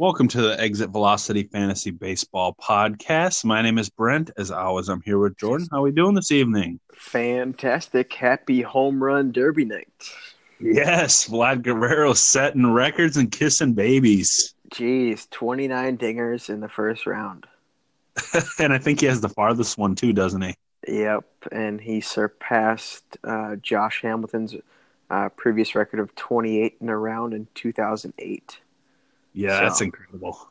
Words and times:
Welcome 0.00 0.28
to 0.28 0.42
the 0.42 0.60
Exit 0.60 0.90
Velocity 0.90 1.42
Fantasy 1.42 1.90
Baseball 1.90 2.54
Podcast. 2.54 3.44
My 3.44 3.62
name 3.62 3.78
is 3.78 3.90
Brent. 3.90 4.30
As 4.38 4.52
always, 4.52 4.88
I'm 4.88 5.00
here 5.00 5.18
with 5.18 5.36
Jordan. 5.36 5.66
How 5.72 5.78
are 5.78 5.82
we 5.82 5.90
doing 5.90 6.14
this 6.14 6.30
evening? 6.30 6.78
Fantastic. 6.94 8.12
Happy 8.12 8.62
home 8.62 9.02
run 9.02 9.32
derby 9.32 9.64
night. 9.64 9.88
Yes, 10.60 11.28
Vlad 11.28 11.62
Guerrero 11.62 12.12
setting 12.12 12.72
records 12.72 13.16
and 13.16 13.32
kissing 13.32 13.72
babies. 13.72 14.54
Jeez, 14.70 15.28
29 15.30 15.98
dingers 15.98 16.48
in 16.48 16.60
the 16.60 16.68
first 16.68 17.04
round. 17.04 17.48
and 18.60 18.72
I 18.72 18.78
think 18.78 19.00
he 19.00 19.06
has 19.06 19.20
the 19.20 19.28
farthest 19.28 19.78
one 19.78 19.96
too, 19.96 20.12
doesn't 20.12 20.42
he? 20.42 20.54
Yep, 20.86 21.24
and 21.50 21.80
he 21.80 22.00
surpassed 22.00 23.18
uh, 23.24 23.56
Josh 23.56 24.02
Hamilton's 24.02 24.54
uh, 25.10 25.28
previous 25.30 25.74
record 25.74 25.98
of 25.98 26.14
28 26.14 26.76
in 26.80 26.88
a 26.88 26.96
round 26.96 27.34
in 27.34 27.48
2008. 27.56 28.60
Yeah, 29.38 29.58
So- 29.58 29.62
that's 29.64 29.80
incredible. 29.80 30.50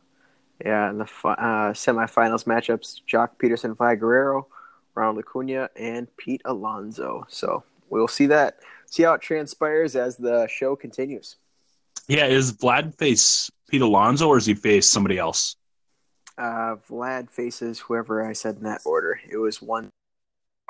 Yeah, 0.66 0.90
and 0.90 1.00
the 1.02 1.04
uh, 1.04 1.74
semifinals 1.74 2.46
matchups, 2.46 3.02
Joc 3.08 3.32
Pederson, 3.38 3.76
Vlad 3.76 4.00
Guerrero, 4.00 4.48
Ronald 4.96 5.20
Acuna, 5.20 5.70
and 5.76 6.08
Pete 6.18 6.42
Alonso. 6.46 7.26
So 7.30 7.64
we'll 7.90 8.08
see 8.08 8.26
that, 8.28 8.60
see 8.88 9.04
how 9.04 9.14
it 9.14 9.22
transpires 9.22 9.96
as 9.96 10.18
the 10.18 10.48
show 10.48 10.76
continues. 10.76 11.36
Yeah, 12.08 12.26
is 12.26 12.54
Vlad 12.54 12.96
face 12.98 13.52
Pete 13.70 13.82
Alonso 13.84 14.30
or 14.30 14.38
is 14.38 14.46
he 14.48 14.56
face 14.56 14.90
somebody 14.90 15.20
else? 15.20 15.58
Uh, 16.40 16.78
Vlad 16.90 17.30
faces 17.30 17.78
whoever 17.80 18.26
I 18.26 18.34
said 18.34 18.56
in 18.56 18.64
that 18.64 18.82
order. 18.86 19.20
It 19.30 19.38
was 19.38 19.62
one. 19.62 19.90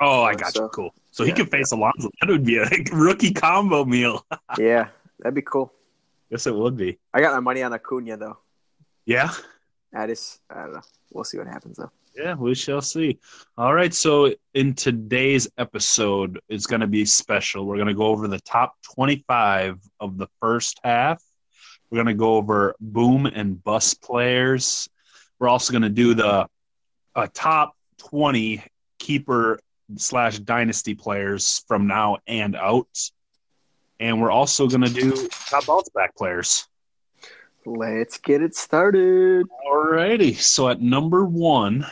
Oh, 0.00 0.22
I 0.22 0.34
got 0.34 0.52
So- 0.54 0.64
you. 0.64 0.68
Cool. 0.70 0.94
So 1.12 1.24
he 1.24 1.30
yeah, 1.30 1.36
could 1.36 1.50
face 1.50 1.72
Alonso. 1.72 2.10
That 2.20 2.28
would 2.28 2.44
be 2.44 2.58
a 2.58 2.68
rookie 2.92 3.32
combo 3.32 3.84
meal. 3.86 4.26
yeah, 4.58 4.88
that'd 5.20 5.34
be 5.34 5.40
cool. 5.42 5.72
Yes, 6.30 6.46
it 6.46 6.54
would 6.54 6.76
be. 6.76 6.98
I 7.12 7.20
got 7.20 7.34
my 7.34 7.40
money 7.40 7.62
on 7.62 7.72
Acuna 7.72 8.16
though. 8.16 8.38
Yeah. 9.04 9.32
I 9.94 10.06
just 10.06 10.40
I 10.50 10.62
don't 10.62 10.74
know. 10.74 10.82
We'll 11.12 11.24
see 11.24 11.38
what 11.38 11.46
happens 11.46 11.76
though. 11.76 11.90
Yeah, 12.14 12.34
we 12.34 12.54
shall 12.54 12.80
see. 12.80 13.20
All 13.56 13.72
right, 13.72 13.94
so 13.94 14.34
in 14.52 14.74
today's 14.74 15.48
episode, 15.56 16.40
it's 16.48 16.66
going 16.66 16.80
to 16.80 16.88
be 16.88 17.04
special. 17.04 17.64
We're 17.64 17.76
going 17.76 17.88
to 17.88 17.94
go 17.94 18.06
over 18.06 18.26
the 18.26 18.40
top 18.40 18.74
25 18.94 19.78
of 20.00 20.18
the 20.18 20.26
first 20.40 20.80
half. 20.82 21.22
We're 21.90 21.96
going 21.96 22.06
to 22.08 22.14
go 22.14 22.34
over 22.34 22.74
boom 22.80 23.26
and 23.26 23.62
bust 23.62 24.02
players. 24.02 24.88
We're 25.38 25.48
also 25.48 25.72
going 25.72 25.82
to 25.82 25.88
do 25.90 26.14
the 26.14 26.48
uh, 27.14 27.26
top 27.32 27.76
20 27.98 28.64
keeper 28.98 29.60
slash 29.96 30.40
dynasty 30.40 30.94
players 30.94 31.64
from 31.68 31.86
now 31.86 32.18
and 32.26 32.56
out. 32.56 32.88
And 34.00 34.20
we're 34.20 34.30
also 34.30 34.68
going 34.68 34.82
to 34.82 34.90
do 34.92 35.28
top 35.48 35.66
bounce 35.66 35.88
back 35.88 36.14
players. 36.16 36.66
Let's 37.66 38.18
get 38.18 38.42
it 38.42 38.54
started. 38.54 39.46
Alrighty. 39.68 40.36
So 40.36 40.68
at 40.68 40.80
number 40.80 41.24
one, 41.24 41.86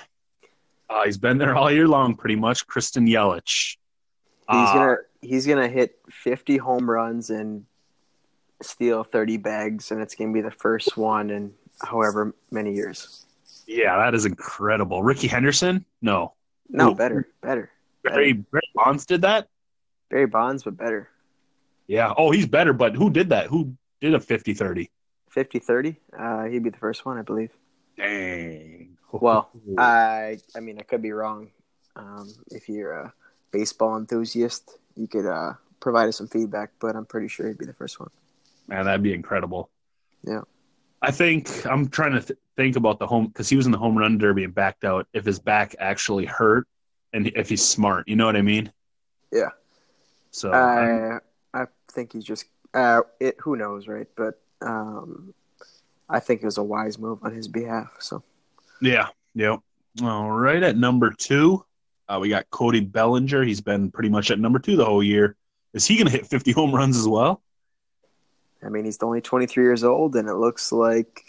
uh, 0.88 1.04
he's 1.04 1.18
been 1.18 1.38
there 1.38 1.54
all 1.56 1.70
year 1.70 1.88
long, 1.88 2.14
pretty 2.14 2.36
much. 2.36 2.66
Christian 2.66 3.06
Yelich. 3.06 3.76
He's 4.48 4.68
Uh, 4.68 4.72
gonna 4.74 4.96
he's 5.20 5.46
gonna 5.46 5.68
hit 5.68 5.98
fifty 6.08 6.56
home 6.56 6.88
runs 6.88 7.30
and 7.30 7.66
steal 8.62 9.02
thirty 9.02 9.36
bags, 9.38 9.90
and 9.90 10.00
it's 10.00 10.14
gonna 10.14 10.32
be 10.32 10.40
the 10.40 10.52
first 10.52 10.96
one 10.96 11.30
in 11.30 11.52
however 11.82 12.32
many 12.52 12.72
years. 12.72 13.26
yeah, 13.66 13.96
that 13.98 14.14
is 14.14 14.24
incredible. 14.24 15.02
Rickey 15.02 15.26
Henderson? 15.26 15.84
No, 16.00 16.34
No, 16.68 16.92
Ooh. 16.92 16.94
better, 16.94 17.28
better. 17.42 17.70
Barry, 18.04 18.32
Barry 18.34 18.62
Bonds 18.76 19.04
did 19.04 19.22
that. 19.22 19.48
Barry 20.08 20.26
Bonds, 20.26 20.62
but 20.62 20.76
better. 20.76 21.08
Yeah. 21.86 22.12
Oh, 22.16 22.30
he's 22.30 22.46
better. 22.46 22.72
But 22.72 22.94
who 22.94 23.10
did 23.10 23.30
that? 23.30 23.46
Who 23.46 23.74
did 24.00 24.14
a 24.14 24.18
50-30? 24.18 24.88
50-30, 25.34 25.96
uh, 26.18 26.44
he'd 26.44 26.62
be 26.62 26.70
the 26.70 26.78
first 26.78 27.04
one, 27.04 27.18
I 27.18 27.22
believe. 27.22 27.50
Dang. 27.96 28.96
Well, 29.12 29.50
I 29.78 30.38
I 30.54 30.60
mean 30.60 30.78
I 30.78 30.82
could 30.82 31.02
be 31.02 31.12
wrong. 31.12 31.50
Um, 31.94 32.32
if 32.50 32.68
you're 32.68 32.92
a 32.92 33.12
baseball 33.52 33.96
enthusiast, 33.96 34.78
you 34.96 35.06
could 35.08 35.26
uh, 35.26 35.54
provide 35.80 36.08
us 36.08 36.18
some 36.18 36.26
feedback, 36.28 36.72
but 36.80 36.94
I'm 36.96 37.06
pretty 37.06 37.28
sure 37.28 37.46
he'd 37.48 37.58
be 37.58 37.64
the 37.66 37.72
first 37.72 37.98
one. 38.00 38.10
man, 38.66 38.84
that'd 38.84 39.02
be 39.02 39.14
incredible. 39.14 39.70
Yeah. 40.24 40.42
I 41.02 41.10
think 41.10 41.64
I'm 41.66 41.88
trying 41.88 42.12
to 42.12 42.20
th- 42.20 42.38
think 42.56 42.76
about 42.76 42.98
the 42.98 43.06
home 43.06 43.26
because 43.28 43.48
he 43.48 43.56
was 43.56 43.66
in 43.66 43.72
the 43.72 43.78
home 43.78 43.96
run 43.96 44.18
derby 44.18 44.44
and 44.44 44.54
backed 44.54 44.84
out. 44.84 45.06
If 45.12 45.24
his 45.24 45.38
back 45.38 45.74
actually 45.78 46.24
hurt, 46.24 46.66
and 47.12 47.26
if 47.34 47.48
he's 47.48 47.66
smart, 47.66 48.08
you 48.08 48.16
know 48.16 48.26
what 48.26 48.36
I 48.36 48.42
mean? 48.42 48.72
Yeah. 49.32 49.50
So 50.30 50.52
I 50.52 51.18
think 51.96 52.12
he's 52.12 52.24
just 52.24 52.44
uh, 52.74 53.00
it. 53.18 53.36
Who 53.40 53.56
knows, 53.56 53.88
right? 53.88 54.06
But 54.14 54.40
um, 54.60 55.34
I 56.08 56.20
think 56.20 56.42
it 56.42 56.46
was 56.46 56.58
a 56.58 56.62
wise 56.62 56.98
move 56.98 57.18
on 57.22 57.32
his 57.32 57.48
behalf. 57.48 57.88
So 57.98 58.22
Yeah. 58.80 59.08
Yep. 59.34 59.60
All 60.02 60.30
right. 60.30 60.62
At 60.62 60.76
number 60.76 61.12
two, 61.16 61.64
uh, 62.08 62.18
we 62.20 62.28
got 62.28 62.48
Cody 62.50 62.80
Bellinger. 62.80 63.42
He's 63.42 63.60
been 63.60 63.90
pretty 63.90 64.10
much 64.10 64.30
at 64.30 64.38
number 64.38 64.58
two 64.58 64.76
the 64.76 64.84
whole 64.84 65.02
year. 65.02 65.36
Is 65.72 65.86
he 65.86 65.96
going 65.96 66.06
to 66.06 66.12
hit 66.12 66.26
50 66.26 66.52
home 66.52 66.74
runs 66.74 66.96
as 66.96 67.08
well? 67.08 67.42
I 68.64 68.68
mean, 68.68 68.84
he's 68.84 69.02
only 69.02 69.20
23 69.20 69.62
years 69.62 69.84
old, 69.84 70.16
and 70.16 70.28
it 70.28 70.34
looks 70.34 70.72
like 70.72 71.22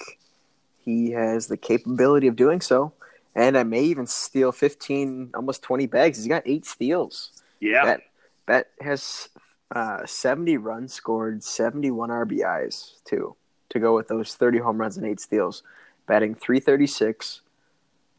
he 0.79 1.11
has 1.11 1.47
the 1.47 1.57
capability 1.57 2.27
of 2.27 2.35
doing 2.35 2.61
so. 2.61 2.93
And 3.35 3.57
I 3.57 3.63
may 3.63 3.83
even 3.83 4.07
steal 4.07 4.51
15, 4.51 5.31
almost 5.35 5.61
20 5.61 5.85
bags. 5.87 6.17
He's 6.17 6.27
got 6.27 6.43
eight 6.45 6.65
steals. 6.65 7.31
Yeah. 7.59 7.85
That 7.85 8.01
that 8.47 8.67
has 8.81 9.29
uh, 9.71 10.05
70 10.05 10.57
runs 10.57 10.93
scored, 10.93 11.43
71 11.43 12.09
RBIs 12.09 13.03
too, 13.03 13.35
to 13.69 13.79
go 13.79 13.95
with 13.95 14.07
those 14.07 14.35
30 14.35 14.59
home 14.59 14.79
runs 14.79 14.97
and 14.97 15.05
eight 15.05 15.19
steals. 15.19 15.63
Batting 16.05 16.35
336, 16.35 17.41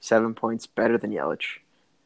seven 0.00 0.34
points 0.34 0.66
better 0.66 0.98
than 0.98 1.10
Yelich, 1.10 1.60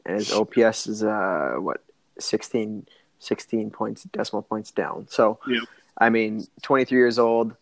and 0.07 0.17
his 0.17 0.33
OPS 0.33 0.87
is 0.87 1.03
uh 1.03 1.57
what 1.59 1.83
16, 2.21 2.87
16 3.19 3.71
points 3.71 4.05
decimal 4.05 4.43
points 4.43 4.71
down. 4.71 5.07
So, 5.09 5.41
Yep. 5.49 5.63
I 5.99 6.09
mean, 6.09 6.47
23 6.63 6.97
years 6.97 7.19
old, 7.19 7.55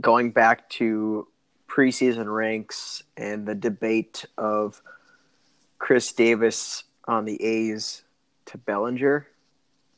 going 0.00 0.30
back 0.30 0.68
to 0.70 1.28
preseason 1.68 2.34
ranks 2.34 3.02
and 3.16 3.46
the 3.46 3.54
debate 3.54 4.24
of 4.38 4.80
Khris 5.78 6.12
Davis 6.12 6.84
on 7.06 7.24
the 7.26 7.42
A's 7.42 8.02
to 8.46 8.58
Bellinger, 8.58 9.26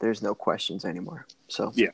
there's 0.00 0.22
no 0.22 0.34
questions 0.34 0.84
anymore. 0.84 1.26
So 1.48 1.72
Yeah. 1.74 1.88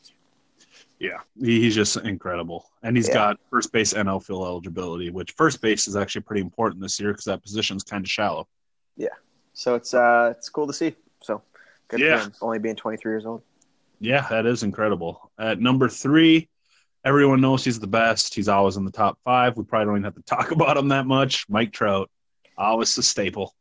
Yeah. 0.98 1.18
He, 1.40 1.60
he's 1.60 1.74
just 1.74 1.96
incredible. 1.96 2.70
And 2.82 2.96
he's 2.96 3.08
Yeah. 3.08 3.14
got 3.14 3.40
first 3.50 3.72
base 3.72 3.92
NL 3.94 4.20
fill 4.24 4.44
eligibility, 4.44 5.10
which 5.10 5.32
first 5.32 5.60
base 5.60 5.88
is 5.88 5.96
actually 5.96 6.22
pretty 6.22 6.42
important 6.42 6.80
this 6.80 6.98
year 7.00 7.12
because 7.12 7.24
that 7.24 7.42
position's 7.42 7.82
kind 7.82 8.04
of 8.04 8.10
shallow. 8.10 8.46
Yeah, 8.96 9.08
so 9.54 9.74
it's 9.74 9.92
uh 9.92 10.34
it's 10.36 10.48
cool 10.48 10.66
to 10.68 10.72
see. 10.72 10.94
So 11.22 11.42
good 11.88 12.00
Yeah. 12.00 12.26
only 12.40 12.58
being 12.60 12.76
23 12.76 13.10
years 13.12 13.26
old. 13.26 13.42
Yeah, 14.00 14.26
that 14.28 14.46
is 14.46 14.62
incredible. 14.62 15.30
At 15.38 15.60
number 15.60 15.88
three, 15.88 16.48
everyone 17.04 17.40
knows 17.40 17.64
he's 17.64 17.80
the 17.80 17.86
best. 17.88 18.34
He's 18.34 18.48
always 18.48 18.76
in 18.76 18.84
the 18.84 18.90
top 18.92 19.18
five. 19.24 19.56
We 19.56 19.64
probably 19.64 19.86
don't 19.86 19.94
even 19.94 20.04
have 20.04 20.14
to 20.14 20.22
talk 20.22 20.50
about 20.52 20.76
him 20.76 20.88
that 20.88 21.06
much. 21.06 21.48
Mike 21.48 21.72
Trout, 21.72 22.08
always 22.56 22.94
the 22.94 23.02
staple. 23.02 23.54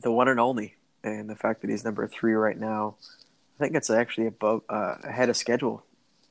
The 0.00 0.12
one 0.12 0.28
and 0.28 0.38
only, 0.40 0.76
and 1.02 1.28
the 1.28 1.36
fact 1.36 1.60
that 1.62 1.70
he's 1.70 1.84
number 1.84 2.06
three 2.06 2.34
right 2.34 2.58
now, 2.58 2.96
think 3.62 3.74
it's 3.76 3.90
actually 3.90 4.26
above 4.26 4.62
uh, 4.68 4.96
ahead 5.04 5.28
of 5.30 5.36
schedule. 5.36 5.84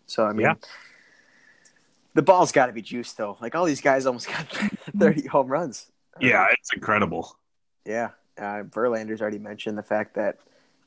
So 0.05 0.25
I 0.25 0.33
mean. 0.33 0.45
Yeah. 0.47 0.53
The 2.13 2.21
ball's 2.21 2.51
got 2.51 2.65
to 2.65 2.73
be 2.73 2.81
juiced 2.81 3.17
though. 3.17 3.37
Like 3.41 3.55
all 3.55 3.63
these 3.63 3.79
guys 3.79 4.05
almost 4.05 4.27
got 4.35 4.45
30 4.97 5.27
home 5.27 5.47
runs. 5.47 5.89
Yeah, 6.19 6.45
it's 6.51 6.73
incredible. 6.73 7.37
Yeah, 7.85 8.09
uh, 8.37 8.63
Verlander's 8.63 9.21
already 9.21 9.39
mentioned 9.39 9.77
the 9.77 9.83
fact 9.83 10.15
that 10.15 10.39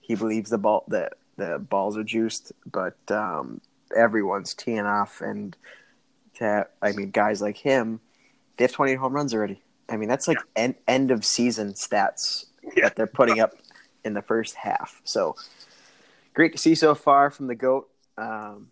he 0.03 0.15
believes 0.15 0.51
the 0.51 0.59
ball 0.59 0.85
that 0.89 1.15
the 1.37 1.59
balls 1.59 1.97
are 1.97 2.05
juiced, 2.05 2.53
but 2.71 2.97
um, 3.11 3.61
everyone's 3.97 4.53
teeing 4.53 4.81
off, 4.81 5.23
and 5.23 5.57
to 6.35 6.67
I 6.83 6.93
mean, 6.93 7.11
guys 7.11 7.41
like 7.41 7.57
him, 7.57 8.01
they 8.59 8.65
have 8.65 8.73
twenty 8.73 8.95
home 8.95 9.15
runs 9.15 9.33
already. 9.35 9.63
I 9.89 9.97
mean, 9.97 10.11
that's 10.11 10.29
like 10.29 10.39
end 10.55 10.75
end 10.87 11.11
of 11.11 11.25
season 11.25 11.73
stats 11.73 12.45
Yeah. 12.77 12.85
that 12.85 12.97
they're 12.97 13.07
putting 13.07 13.41
up 13.41 13.55
in 14.05 14.13
the 14.13 14.23
first 14.23 14.55
half. 14.57 15.01
So 15.05 15.37
great 16.35 16.53
to 16.53 16.59
see 16.59 16.75
so 16.75 16.95
far 16.95 17.31
from 17.31 17.47
the 17.47 17.55
goat. 17.55 17.89
Um, 18.19 18.69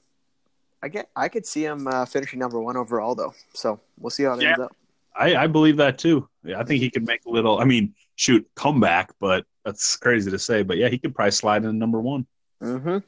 I 0.83 0.89
get, 0.89 1.09
I 1.17 1.29
could 1.29 1.47
see 1.47 1.65
him 1.65 1.87
uh, 1.87 2.05
finishing 2.05 2.39
number 2.39 2.61
one 2.61 2.77
overall 2.77 3.15
though. 3.15 3.35
So 3.55 3.81
we'll 3.99 4.11
see 4.11 4.25
how 4.25 4.35
it 4.35 4.43
Yeah. 4.43 4.49
ends 4.51 4.61
up. 4.61 4.77
I, 5.15 5.37
I 5.37 5.47
believe 5.47 5.77
that 5.77 5.99
too. 5.99 6.29
Yeah, 6.43 6.59
I 6.59 6.65
think 6.65 6.81
he 6.81 6.91
could 6.91 7.07
make 7.07 7.25
a 7.27 7.31
little. 7.31 7.59
I 7.59 7.65
mean, 7.65 7.95
shoot, 8.17 8.49
comeback, 8.57 9.11
but 9.21 9.45
that's 9.65 9.97
crazy 9.97 10.31
to 10.31 10.39
say. 10.39 10.63
But 10.63 10.79
yeah, 10.79 10.89
he 10.89 10.99
could 10.99 11.15
probably 11.15 11.33
slide 11.33 11.65
in 11.65 11.79
number 11.79 12.01
one. 12.01 12.27
Mm-hmm. 12.63 12.99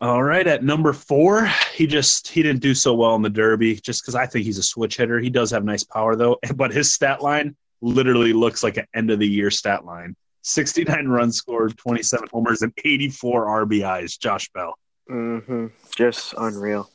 All 0.00 0.22
right, 0.22 0.44
at 0.48 0.64
number 0.64 0.92
four, 0.92 1.46
he 1.74 1.86
just 1.86 2.26
he 2.26 2.42
didn't 2.42 2.60
do 2.60 2.74
so 2.74 2.92
well 2.92 3.14
in 3.14 3.22
the 3.22 3.30
Derby, 3.30 3.76
just 3.76 4.02
because 4.02 4.16
I 4.16 4.26
think 4.26 4.44
he's 4.44 4.58
a 4.58 4.62
switch 4.64 4.96
hitter. 4.96 5.20
He 5.20 5.30
does 5.30 5.52
have 5.52 5.62
nice 5.64 5.84
power 5.84 6.16
though, 6.16 6.38
but 6.56 6.72
his 6.72 6.92
stat 6.92 7.22
line 7.22 7.54
literally 7.82 8.32
looks 8.32 8.64
like 8.64 8.76
an 8.76 8.86
end 8.92 9.12
of 9.12 9.20
the 9.20 9.28
year 9.28 9.48
stat 9.52 9.84
line: 9.84 10.16
sixty-nine 10.42 11.08
runs 11.08 11.36
scored, 11.36 11.76
twenty-seven 11.78 12.28
homers, 12.32 12.62
and 12.62 12.72
eighty-four 12.84 13.46
RBIs. 13.66 14.18
Josh 14.18 14.48
Bell. 14.50 14.78
Mm-hmm. 15.10 15.66
Just 15.96 16.34
unreal. 16.38 16.90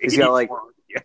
He's 0.00 0.16
got, 0.16 0.32
like- 0.32 0.46
84. 0.48 0.62
Yeah. 0.94 1.00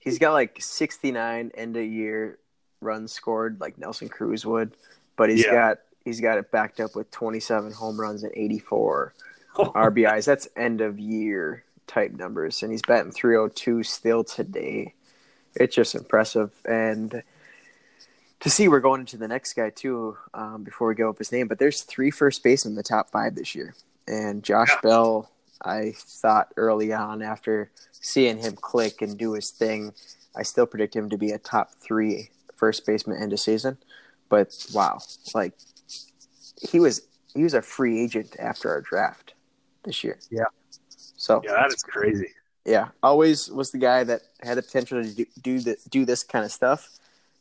he's 0.00 0.18
got 0.18 0.32
like 0.32 0.56
69 0.62 1.50
end 1.54 1.76
of 1.76 1.84
year 1.84 2.38
runs 2.80 3.12
scored 3.12 3.60
like 3.60 3.76
Nelson 3.76 4.08
Cruz 4.08 4.46
would, 4.46 4.72
but 5.16 5.28
he's 5.28 5.44
Yeah. 5.44 5.52
got 5.52 5.78
he's 6.06 6.20
got 6.22 6.38
it 6.38 6.50
backed 6.50 6.80
up 6.80 6.96
with 6.96 7.10
27 7.10 7.72
home 7.72 8.00
runs 8.00 8.22
and 8.22 8.32
84 8.34 9.12
RBIs. 9.56 10.24
That's 10.24 10.48
end 10.56 10.80
of 10.80 10.98
year 10.98 11.64
type 11.86 12.12
numbers, 12.12 12.62
and 12.62 12.72
he's 12.72 12.80
batting 12.80 13.12
302 13.12 13.82
still 13.82 14.24
today. 14.24 14.94
It's 15.54 15.74
just 15.74 15.94
impressive, 15.94 16.50
and 16.64 17.22
to 18.40 18.50
see 18.50 18.68
we're 18.68 18.80
going 18.80 19.00
into 19.00 19.16
the 19.16 19.28
next 19.28 19.54
guy 19.54 19.70
too. 19.70 20.16
Um, 20.34 20.62
before 20.62 20.88
we 20.88 20.94
go 20.94 21.08
up 21.10 21.18
his 21.18 21.32
name, 21.32 21.48
but 21.48 21.58
there's 21.58 21.82
three 21.82 22.10
first 22.10 22.42
basemen 22.42 22.72
in 22.72 22.76
the 22.76 22.82
top 22.82 23.10
five 23.10 23.34
this 23.34 23.54
year, 23.54 23.74
and 24.06 24.42
Josh 24.42 24.70
Yeah. 24.70 24.80
Bell. 24.82 25.30
I 25.64 25.94
thought 25.96 26.52
early 26.58 26.92
on 26.92 27.22
after 27.22 27.70
seeing 27.92 28.36
him 28.38 28.56
click 28.56 29.00
and 29.00 29.16
do 29.16 29.32
his 29.32 29.50
thing, 29.50 29.94
I 30.36 30.42
still 30.42 30.66
predict 30.66 30.94
him 30.94 31.08
to 31.08 31.16
be 31.16 31.30
a 31.30 31.38
top 31.38 31.70
three 31.80 32.28
first 32.56 32.84
baseman 32.84 33.22
end 33.22 33.32
of 33.32 33.40
season. 33.40 33.78
But 34.28 34.66
wow, 34.74 34.98
like 35.34 35.54
he 36.60 36.78
was 36.78 37.02
he 37.34 37.42
was 37.42 37.54
a 37.54 37.62
free 37.62 38.02
agent 38.02 38.36
after 38.38 38.68
our 38.70 38.82
draft 38.82 39.32
this 39.84 40.04
year. 40.04 40.18
Yeah. 40.30 40.44
So 41.16 41.40
Yeah, 41.42 41.52
that 41.52 41.68
is 41.72 41.82
crazy. 41.82 42.28
yeah, 42.66 42.88
always 43.02 43.50
was 43.50 43.70
the 43.70 43.78
guy 43.78 44.04
that 44.04 44.22
had 44.42 44.58
the 44.58 44.62
potential 44.62 45.02
to 45.02 45.10
do 45.14 45.24
do, 45.42 45.60
the, 45.60 45.76
do 45.88 46.04
this 46.04 46.22
kind 46.22 46.44
of 46.44 46.52
stuff, 46.52 46.90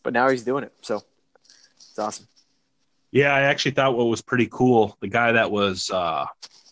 but 0.06 0.13
now 0.13 0.30
he's 0.30 0.44
doing 0.44 0.63
it. 0.63 0.72
So 0.81 1.04
it's 1.75 2.00
awesome. 2.00 2.28
Yeah, 3.12 3.34
I 3.34 3.42
actually 3.42 3.72
thought 3.72 3.98
what 3.98 4.06
was 4.06 4.22
pretty 4.22 4.48
cool, 4.50 4.96
the 5.02 5.07
guy 5.07 5.34
that 5.34 5.52
was 5.52 5.90
uh, 5.90 6.28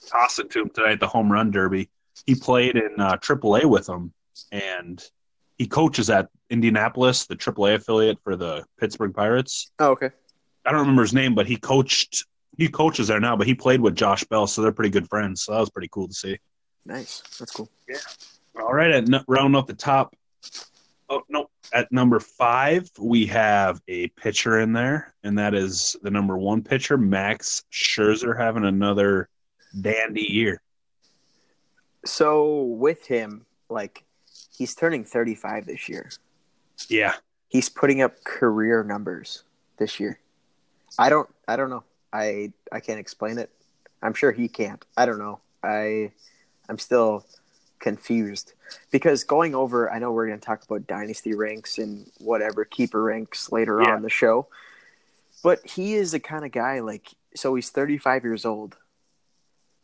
tossing 0.07 0.49
to 0.49 0.61
him 0.61 0.69
tonight 0.69 0.93
at 0.93 0.99
the 0.99 1.07
home 1.07 1.31
run 1.31 1.51
derby, 1.51 1.89
he 2.25 2.35
played 2.35 2.75
in 2.75 2.99
uh, 2.99 3.17
AAA 3.17 3.65
with 3.65 3.89
him, 3.89 4.13
and 4.51 5.03
he 5.57 5.65
coaches 5.65 6.09
at 6.09 6.29
Indianapolis, 6.49 7.25
the 7.25 7.35
AAA 7.35 7.75
affiliate 7.75 8.19
for 8.23 8.35
the 8.35 8.65
Pittsburgh 8.79 9.13
Pirates. 9.13 9.71
Oh, 9.79 9.91
okay. 9.91 10.11
I 10.65 10.71
don't 10.71 10.81
remember 10.81 11.01
his 11.01 11.13
name, 11.13 11.33
but 11.33 11.47
he 11.47 11.57
coached. 11.57 12.25
He 12.57 12.67
coaches 12.67 13.07
there 13.07 13.19
now, 13.19 13.35
but 13.35 13.47
he 13.47 13.55
played 13.55 13.81
with 13.81 13.95
Josh 13.95 14.23
Bell, 14.25 14.45
so 14.45 14.61
they're 14.61 14.71
pretty 14.71 14.91
good 14.91 15.09
friends. 15.09 15.43
So 15.43 15.53
that 15.53 15.59
was 15.59 15.71
pretty 15.71 15.89
cool 15.91 16.07
to 16.07 16.13
see. 16.13 16.37
Nice. 16.85 17.23
That's 17.39 17.51
cool. 17.51 17.69
Yeah. 17.89 17.97
All 18.61 18.73
right, 18.73 18.91
at 18.91 19.23
round 19.27 19.55
off 19.55 19.65
the 19.65 19.73
top. 19.73 20.15
Oh 21.13 21.21
no! 21.29 21.47
At 21.73 21.91
number 21.91 22.19
five, 22.19 22.89
we 22.99 23.27
have 23.27 23.81
a 23.87 24.07
pitcher 24.09 24.59
in 24.59 24.73
there, 24.73 25.13
and 25.23 25.37
that 25.37 25.53
is 25.53 25.95
the 26.01 26.09
number 26.09 26.37
one 26.37 26.63
pitcher, 26.63 26.97
Max 26.97 27.63
Scherzer, 27.71 28.37
having 28.37 28.65
another 28.65 29.29
dandy 29.79 30.25
year. 30.27 30.61
So 32.05 32.63
with 32.63 33.05
him, 33.05 33.45
like 33.69 34.05
he's 34.57 34.73
turning 34.73 35.03
35 35.03 35.67
this 35.67 35.87
year. 35.87 36.09
Yeah, 36.89 37.13
He's 37.53 37.69
putting 37.69 38.01
up 38.01 38.23
career 38.23 38.83
numbers 38.83 39.43
this 39.77 39.99
year. 39.99 40.19
I 40.97 41.09
don't 41.09 41.29
I 41.47 41.55
don't 41.55 41.69
know. 41.69 41.83
I 42.11 42.51
I 42.71 42.79
can't 42.79 42.99
explain 42.99 43.37
it. 43.37 43.51
I'm 44.01 44.15
sure 44.15 44.31
he 44.31 44.47
can't. 44.47 44.83
I 44.97 45.05
don't 45.05 45.19
know. 45.19 45.39
I 45.63 46.13
I'm 46.67 46.79
still 46.79 47.27
confused 47.83 48.53
because 48.91 49.23
going 49.23 49.53
over 49.53 49.91
I 49.91 49.99
know 49.99 50.11
we're 50.11 50.25
going 50.27 50.39
to 50.39 50.45
talk 50.45 50.63
about 50.63 50.87
dynasty 50.87 51.35
ranks 51.35 51.77
and 51.77 52.09
whatever 52.19 52.65
keeper 52.65 53.03
ranks 53.03 53.51
later 53.51 53.81
Yeah. 53.83 53.93
on 53.93 54.01
the 54.01 54.09
show. 54.09 54.47
But 55.43 55.59
he 55.69 55.93
is 55.95 56.13
the 56.13 56.19
kind 56.19 56.45
of 56.45 56.51
guy 56.51 56.79
like 56.79 57.09
so 57.35 57.53
he's 57.53 57.69
35 57.69 58.23
years 58.23 58.45
old. 58.45 58.77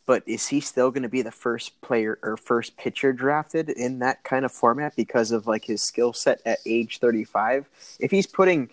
But 0.05 0.23
is 0.25 0.47
he 0.47 0.59
still 0.61 0.89
going 0.89 1.03
to 1.03 1.09
be 1.09 1.21
the 1.21 1.29
first 1.31 1.81
player 1.81 2.17
or 2.23 2.35
first 2.37 2.77
pitcher 2.77 3.13
drafted 3.13 3.69
in 3.69 3.99
that 3.99 4.23
kind 4.23 4.43
of 4.45 4.51
format 4.51 4.95
because 4.95 5.31
of 5.31 5.45
like 5.45 5.65
his 5.65 5.83
skill 5.83 6.13
set 6.13 6.41
at 6.45 6.57
age 6.65 6.97
35? 6.99 7.67
If 7.99 8.09
he's 8.09 8.25
putting 8.25 8.69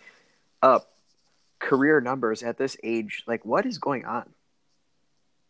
up 0.62 0.93
career 1.58 2.00
numbers 2.00 2.43
at 2.43 2.56
this 2.56 2.76
age, 2.82 3.23
like 3.26 3.44
what 3.44 3.67
is 3.67 3.76
going 3.78 4.05
on? 4.06 4.31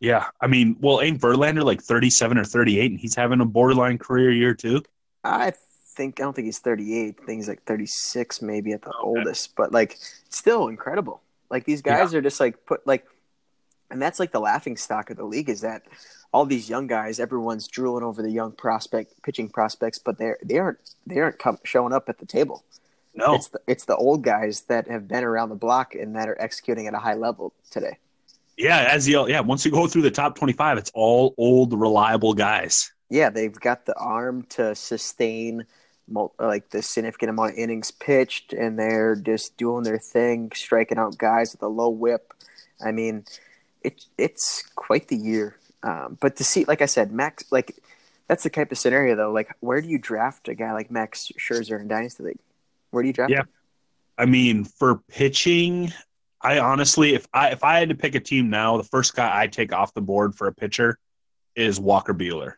Yeah. 0.00 0.26
I 0.40 0.46
mean, 0.46 0.76
well, 0.80 1.00
ain't 1.00 1.20
Verlander 1.20 1.64
like 1.64 1.82
thirty-seven 1.82 2.38
or 2.38 2.44
thirty-eight, 2.44 2.90
and 2.90 3.00
he's 3.00 3.14
having 3.14 3.40
a 3.40 3.46
borderline 3.46 3.98
career 3.98 4.30
year 4.30 4.54
too? 4.54 4.82
I 5.24 5.52
think 5.96 6.20
I 6.20 6.24
don't 6.24 6.34
think 6.36 6.44
he's 6.46 6.58
38. 6.58 7.18
I 7.20 7.24
think 7.24 7.38
he's 7.38 7.48
like 7.48 7.62
36 7.64 8.42
maybe 8.42 8.72
at 8.72 8.82
the 8.82 8.90
Okay. 8.90 8.98
oldest, 9.02 9.56
but 9.56 9.72
like 9.72 9.96
still 10.28 10.68
incredible. 10.68 11.22
Like 11.50 11.64
these 11.64 11.80
guys 11.82 12.14
are 12.14 12.20
just 12.20 12.38
like 12.38 12.64
put 12.66 12.86
like 12.86 13.06
and 13.90 14.02
that's 14.02 14.18
like 14.20 14.32
the 14.32 14.40
laughing 14.40 14.76
stock 14.76 15.10
of 15.10 15.16
the 15.16 15.24
league 15.24 15.48
is 15.48 15.62
that 15.62 15.82
all 16.32 16.44
these 16.44 16.68
young 16.68 16.86
guys, 16.86 17.18
everyone's 17.18 17.66
drooling 17.68 18.04
over 18.04 18.20
the 18.20 18.30
young 18.30 18.52
prospect 18.52 19.22
pitching 19.22 19.48
prospects, 19.48 19.98
but 19.98 20.18
they're 20.18 20.38
they 20.44 20.58
aren't 20.58 20.78
they 21.06 21.18
aren't 21.18 21.38
come, 21.38 21.58
showing 21.64 21.92
up 21.94 22.08
at 22.08 22.18
the 22.18 22.26
table. 22.26 22.62
No, 23.14 23.34
It's 23.34 23.48
the, 23.48 23.60
it's 23.66 23.84
the 23.86 23.96
old 23.96 24.22
guys 24.22 24.62
that 24.62 24.88
have 24.88 25.08
been 25.08 25.24
around 25.24 25.48
the 25.48 25.54
block 25.54 25.94
and 25.94 26.14
that 26.16 26.28
are 26.28 26.36
executing 26.38 26.86
at 26.86 26.92
a 26.92 26.98
high 26.98 27.14
level 27.14 27.54
today. 27.70 27.96
Yeah. 28.56 28.88
As 28.90 29.06
you, 29.08 29.28
yeah. 29.28 29.40
Once 29.40 29.64
you 29.64 29.70
go 29.70 29.86
through 29.86 30.02
the 30.02 30.10
top 30.10 30.36
twenty-five, 30.36 30.78
it's 30.78 30.90
all 30.94 31.34
old, 31.36 31.78
reliable 31.78 32.34
guys. 32.34 32.92
Yeah, 33.08 33.30
they've 33.30 33.52
got 33.54 33.86
the 33.86 33.94
arm 33.94 34.44
to 34.50 34.74
sustain 34.74 35.64
like 36.38 36.70
the 36.70 36.82
significant 36.82 37.30
amount 37.30 37.52
of 37.52 37.58
innings 37.58 37.90
pitched, 37.90 38.52
and 38.52 38.78
they're 38.78 39.16
just 39.16 39.56
doing 39.56 39.82
their 39.84 39.98
thing, 39.98 40.52
striking 40.54 40.98
out 40.98 41.18
guys 41.18 41.52
with 41.52 41.62
a 41.62 41.68
low 41.68 41.88
WHIP. 41.88 42.32
I 42.84 42.92
mean, 42.92 43.24
it 43.82 44.04
it's 44.18 44.62
quite 44.74 45.08
the 45.08 45.16
year. 45.16 45.56
Um, 45.82 46.18
but 46.20 46.36
to 46.36 46.44
see, 46.44 46.64
like 46.64 46.82
I 46.82 46.86
said, 46.86 47.12
Max, 47.12 47.44
like 47.52 47.76
that's 48.28 48.42
the 48.42 48.50
type 48.50 48.72
of 48.72 48.78
scenario 48.78 49.14
though. 49.14 49.32
Like, 49.32 49.54
where 49.60 49.80
do 49.80 49.88
you 49.88 49.98
draft 49.98 50.48
a 50.48 50.54
guy 50.54 50.72
like 50.72 50.90
Max 50.90 51.30
Scherzer 51.38 51.80
in 51.80 51.88
Dynasty 51.88 52.22
League? 52.24 52.40
Where 52.90 53.02
do 53.02 53.08
you 53.08 53.12
draft 53.12 53.30
Yeah. 53.30 53.40
him? 53.40 53.48
I 54.18 54.26
mean, 54.26 54.64
for 54.64 54.96
pitching, 55.08 55.92
I 56.46 56.60
honestly, 56.60 57.12
if 57.14 57.26
I 57.34 57.50
if 57.50 57.64
I 57.64 57.80
had 57.80 57.88
to 57.88 57.96
pick 57.96 58.14
a 58.14 58.20
team 58.20 58.50
now, 58.50 58.76
the 58.76 58.84
first 58.84 59.16
guy 59.16 59.42
I 59.42 59.48
take 59.48 59.72
off 59.72 59.92
the 59.94 60.00
board 60.00 60.36
for 60.36 60.46
a 60.46 60.54
pitcher 60.54 60.96
is 61.56 61.80
Walker 61.80 62.14
Buehler. 62.14 62.52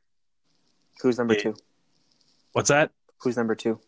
Who's 1.01 1.17
number 1.17 1.35
two? 1.35 1.55
What's 2.53 2.69
that? 2.69 2.91
Who's 3.23 3.39
number 3.39 3.55
two? 3.55 3.81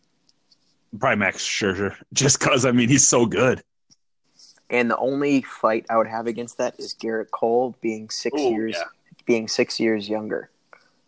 Probably 0.98 1.16
Max 1.16 1.46
Scherzer, 1.46 1.96
just 2.14 2.40
because 2.40 2.64
I 2.64 2.72
mean 2.72 2.88
he's 2.88 3.06
so 3.06 3.26
good. 3.26 3.62
And 4.70 4.90
the 4.90 4.96
only 4.96 5.42
fight 5.42 5.84
I 5.90 5.98
would 5.98 6.06
have 6.06 6.26
against 6.26 6.56
that 6.56 6.80
is 6.80 6.94
Gerrit 6.94 7.30
Cole 7.30 7.76
being 7.82 8.08
six 8.08 8.40
Ooh, 8.40 8.52
years 8.52 8.76
yeah. 8.78 8.84
being 9.26 9.48
six 9.48 9.78
years 9.78 10.08
younger. 10.08 10.48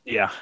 Yeah, 0.04 0.32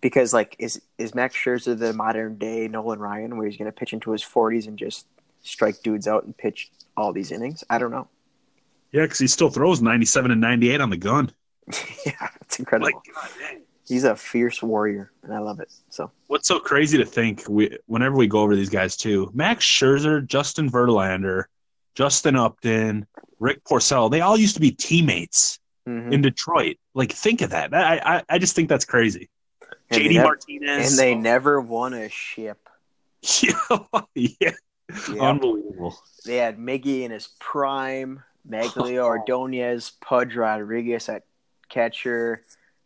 because 0.00 0.34
like 0.34 0.56
is 0.58 0.82
is 0.98 1.14
Max 1.14 1.36
Scherzer 1.36 1.78
the 1.78 1.92
modern 1.92 2.38
day 2.38 2.66
Nolan 2.66 2.98
Ryan 2.98 3.36
where 3.36 3.46
he's 3.46 3.56
going 3.56 3.70
to 3.70 3.72
pitch 3.72 3.92
into 3.92 4.10
his 4.10 4.24
40s 4.24 4.66
and 4.66 4.76
just 4.76 5.06
strike 5.42 5.80
dudes 5.84 6.08
out 6.08 6.24
and 6.24 6.36
pitch 6.36 6.72
all 6.96 7.12
these 7.12 7.32
innings? 7.32 7.64
I 7.70 7.78
don't 7.78 7.90
know. 7.90 8.08
yeah, 8.92 9.02
because 9.02 9.18
he 9.18 9.26
still 9.26 9.50
throws 9.50 9.80
ninety-seven 9.82 10.30
and 10.30 10.40
ninety-eight 10.40 10.80
on 10.80 10.90
the 10.90 10.96
gun. 10.96 11.30
yeah, 12.06 12.28
it's 12.40 12.58
incredible. 12.58 13.02
Like, 13.14 13.66
he's 13.86 14.04
a 14.04 14.16
fierce 14.16 14.62
warrior 14.62 15.12
and 15.22 15.32
I 15.32 15.38
love 15.38 15.60
it. 15.60 15.72
So, 15.90 16.10
what's 16.26 16.48
so 16.48 16.58
crazy 16.58 16.98
to 16.98 17.04
think? 17.04 17.44
We 17.48 17.78
whenever 17.86 18.16
we 18.16 18.26
go 18.26 18.40
over 18.40 18.54
these 18.54 18.68
guys 18.68 18.96
too, 18.96 19.30
Max 19.34 19.64
Scherzer, 19.64 20.26
Justin 20.26 20.70
Verlander, 20.70 21.44
Justin 21.94 22.36
Upton, 22.36 23.06
Rick 23.38 23.64
Porcello, 23.64 24.10
they 24.10 24.20
all 24.20 24.36
used 24.36 24.54
to 24.54 24.60
be 24.60 24.70
teammates 24.70 25.58
mhm. 25.88 26.12
in 26.12 26.22
Detroit. 26.22 26.76
Like, 26.94 27.12
think 27.12 27.42
of 27.42 27.50
that. 27.50 27.74
I 27.74 28.00
I, 28.04 28.22
I 28.28 28.38
just 28.38 28.54
think 28.54 28.68
that's 28.68 28.84
crazy. 28.84 29.28
and, 29.90 30.02
JD 30.02 30.14
nev- 30.14 30.24
Martinez, 30.24 30.90
and 30.90 30.98
they 30.98 31.14
never 31.14 31.60
won 31.60 31.94
a 31.94 32.08
ship. 32.08 32.58
yeah, 33.42 34.00
yeah, 34.14 34.52
Yeah. 35.12 35.22
unbelievable. 35.22 35.96
they 36.24 36.36
had 36.36 36.58
Miggy 36.58 37.02
in 37.02 37.10
his 37.10 37.28
prime, 37.38 38.22
Magglio 38.48 39.04
Ordonez, 39.04 39.90
Pudge 40.00 40.36
Rodriguez 40.36 41.08
at 41.08 41.24
catcher. 41.68 42.42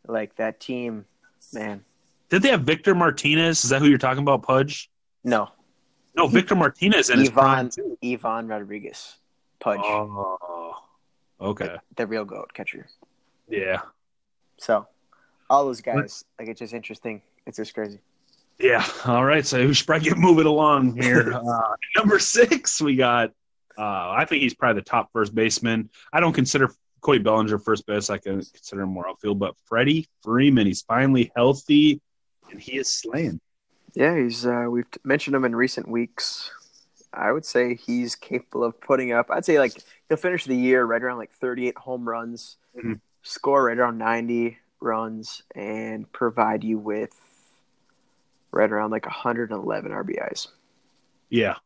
Like 0.06 0.34
that 0.36 0.60
team, 0.60 1.04
man. 1.52 1.84
Did 2.30 2.42
they 2.42 2.48
have 2.48 2.62
Victor 2.62 2.94
Martinez? 2.94 3.64
Is 3.64 3.70
that 3.70 3.82
who 3.82 3.88
you're 3.88 3.98
talking 3.98 4.22
about, 4.22 4.42
Pudge? 4.42 4.90
No, 5.24 5.50
No, 6.16 6.26
Victor 6.26 6.54
Martinez 6.54 7.10
and 7.10 7.20
Ivan. 7.20 7.70
Ivan 8.02 8.48
Rodriguez, 8.48 9.18
Pudge, 9.58 9.80
Oh, 9.82 10.74
okay, 11.40 11.76
the 11.96 12.06
real 12.06 12.24
goat 12.24 12.54
catcher. 12.54 12.86
yeah, 13.48 13.82
So, 14.56 14.86
all 15.50 15.66
those 15.66 15.82
guys, 15.82 16.24
like 16.38 16.48
it's 16.48 16.60
just 16.60 16.72
interesting. 16.72 17.20
It's 17.46 17.58
just 17.58 17.74
crazy. 17.74 18.00
Yeah. 18.60 18.86
All 19.06 19.24
right, 19.24 19.44
so 19.46 19.66
we 19.66 19.74
should 19.74 19.86
probably 19.86 20.08
get 20.08 20.18
moving 20.18 20.46
along 20.46 21.00
here. 21.00 21.32
uh, 21.34 21.74
number 21.96 22.18
six, 22.18 22.80
we 22.80 22.96
got. 22.96 23.30
Uh, 23.78 24.10
I 24.10 24.26
think 24.26 24.42
he's 24.42 24.54
probably 24.54 24.80
the 24.80 24.84
top 24.84 25.10
first 25.12 25.34
baseman. 25.34 25.88
I 26.12 26.20
don't 26.20 26.32
consider 26.34 26.70
Cody 27.00 27.18
Bellinger 27.18 27.58
first 27.58 27.86
base. 27.86 28.10
I 28.10 28.18
can 28.18 28.34
consider 28.34 28.82
him 28.82 28.90
more 28.90 29.08
outfield, 29.08 29.38
but 29.38 29.54
Freddie 29.64 30.06
Freeman, 30.22 30.66
he's 30.66 30.82
finally 30.82 31.32
healthy, 31.34 32.00
and 32.50 32.60
he 32.60 32.76
is 32.76 32.92
slaying. 32.92 33.40
Yeah, 33.94 34.16
he's. 34.16 34.44
Uh, 34.44 34.66
we've 34.70 34.86
mentioned 35.04 35.34
him 35.34 35.44
in 35.44 35.56
recent 35.56 35.88
weeks. 35.88 36.50
I 37.12 37.32
would 37.32 37.44
say 37.44 37.74
he's 37.74 38.14
capable 38.14 38.62
of 38.64 38.80
putting 38.80 39.12
up. 39.12 39.30
I'd 39.30 39.44
say 39.44 39.58
like 39.58 39.72
he'll 40.08 40.16
finish 40.16 40.44
the 40.44 40.54
year 40.54 40.84
right 40.84 41.02
around 41.02 41.18
like 41.18 41.32
38 41.32 41.76
home 41.78 42.08
runs, 42.08 42.56
Mhm. 42.76 43.00
score 43.22 43.64
right 43.64 43.76
around 43.78 43.98
90 43.98 44.58
runs, 44.80 45.42
and 45.56 46.10
provide 46.12 46.62
you 46.62 46.78
with 46.78 47.10
right 48.52 48.71
around 48.71 48.90
like 48.90 49.07
111 49.07 49.92
RBIs. 49.92 50.49
Yeah, 51.28 51.57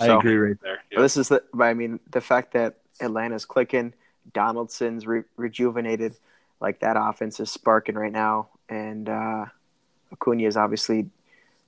I 0.00 0.06
So- 0.06 0.18
agree 0.18 0.36
right 0.36 0.56
there. 0.62 0.78
Yeah. 0.90 1.00
This 1.00 1.16
is 1.16 1.28
the, 1.28 1.42
I 1.58 1.74
mean, 1.74 2.00
the 2.10 2.20
fact 2.20 2.52
that 2.52 2.76
Atlanta's 3.00 3.44
clicking, 3.44 3.94
Donaldson's 4.32 5.06
re- 5.06 5.24
rejuvenated, 5.36 6.14
like 6.60 6.80
that 6.80 6.96
offense 6.98 7.40
is 7.40 7.50
sparking 7.50 7.94
right 7.96 8.12
now, 8.12 8.48
and 8.68 9.08
uh, 9.08 9.46
Acuna 10.12 10.44
is 10.46 10.56
obviously 10.56 11.08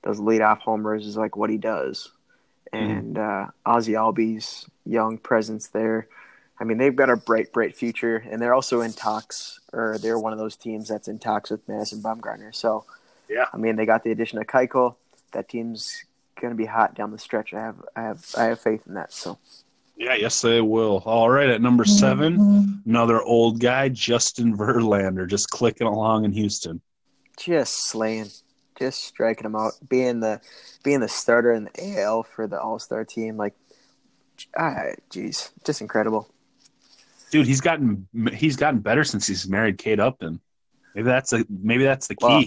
those 0.03 0.21
leadoff 0.21 0.59
homers 0.59 1.07
is 1.07 1.17
like 1.17 1.37
what 1.37 1.51
he 1.51 1.57
does, 1.59 2.11
and 2.73 3.17
uh, 3.19 3.47
Ozzy 3.67 3.95
Albies 3.95 4.69
young 4.85 5.19
presence 5.19 5.69
there. 5.69 6.07
I 6.61 6.65
mean, 6.65 6.79
they've 6.79 6.95
got 6.95 7.11
a 7.11 7.17
bright, 7.17 7.53
bright 7.53 7.75
future, 7.77 8.17
and 8.31 8.41
they're 8.41 8.55
also 8.55 8.81
in 8.83 8.93
talks, 8.93 9.59
or 9.73 9.99
they're 9.99 10.19
one 10.19 10.33
of 10.33 10.39
those 10.39 10.55
teams 10.57 10.89
that's 10.89 11.09
in 11.09 11.19
talks 11.19 11.51
with 11.51 11.67
Madison 11.69 12.01
Bumgarner. 12.01 12.55
So, 12.55 12.85
Yeah. 13.29 13.47
I 13.53 13.57
mean, 13.57 13.77
they 13.77 13.87
got 13.87 14.05
the 14.05 14.11
addition 14.11 14.39
of 14.39 14.47
Keuchel. 14.47 14.97
That 15.33 15.49
team's 15.49 16.05
going 16.41 16.53
to 16.53 16.57
be 16.57 16.67
hot 16.67 16.95
down 16.95 17.11
the 17.11 17.19
stretch. 17.19 17.55
I 17.55 17.61
have, 17.61 17.77
I 17.97 18.03
have, 18.03 18.25
I 18.37 18.45
have 18.45 18.61
faith 18.61 18.83
in 18.87 18.95
that. 18.95 19.13
So. 19.13 19.39
Yeah, 19.97 20.15
yes, 20.15 20.41
they 20.43 20.61
will. 20.61 21.03
All 21.07 21.31
right, 21.31 21.49
at 21.49 21.63
number 21.63 21.85
seven, 21.85 22.83
another 22.85 23.23
old 23.23 23.61
guy, 23.61 23.89
Justin 23.89 24.57
Verlander, 24.57 25.29
just 25.29 25.51
clicking 25.51 25.87
along 25.87 26.25
in 26.25 26.33
Houston. 26.33 26.81
just 27.39 27.89
slaying, 27.89 28.27
just 28.77 29.05
striking 29.05 29.45
them 29.45 29.55
out, 29.55 29.75
being 29.89 30.19
the 30.19 30.41
being 30.83 30.99
the 30.99 31.07
starter 31.09 31.53
in 31.53 31.65
the 31.73 32.01
AL 32.01 32.25
for 32.25 32.49
the 32.49 32.61
All 32.61 32.81
Star 32.81 33.05
team. 33.05 33.37
Like, 33.37 33.55
ah, 34.59 34.87
jeez, 35.11 35.51
just 35.65 35.81
incredible. 35.81 36.29
Dude, 37.31 37.47
he's 37.47 37.61
gotten 37.61 38.09
he's 38.33 38.57
gotten 38.57 38.81
better 38.81 39.05
since 39.05 39.29
he's 39.29 39.49
married 39.49 39.79
Kate 39.79 40.01
Upton. 40.01 40.41
Maybe 40.97 41.05
that's 41.07 41.33
a 41.33 41.45
maybe 41.49 41.85
that's 41.85 42.09
the 42.09 42.17
Well- 42.21 42.43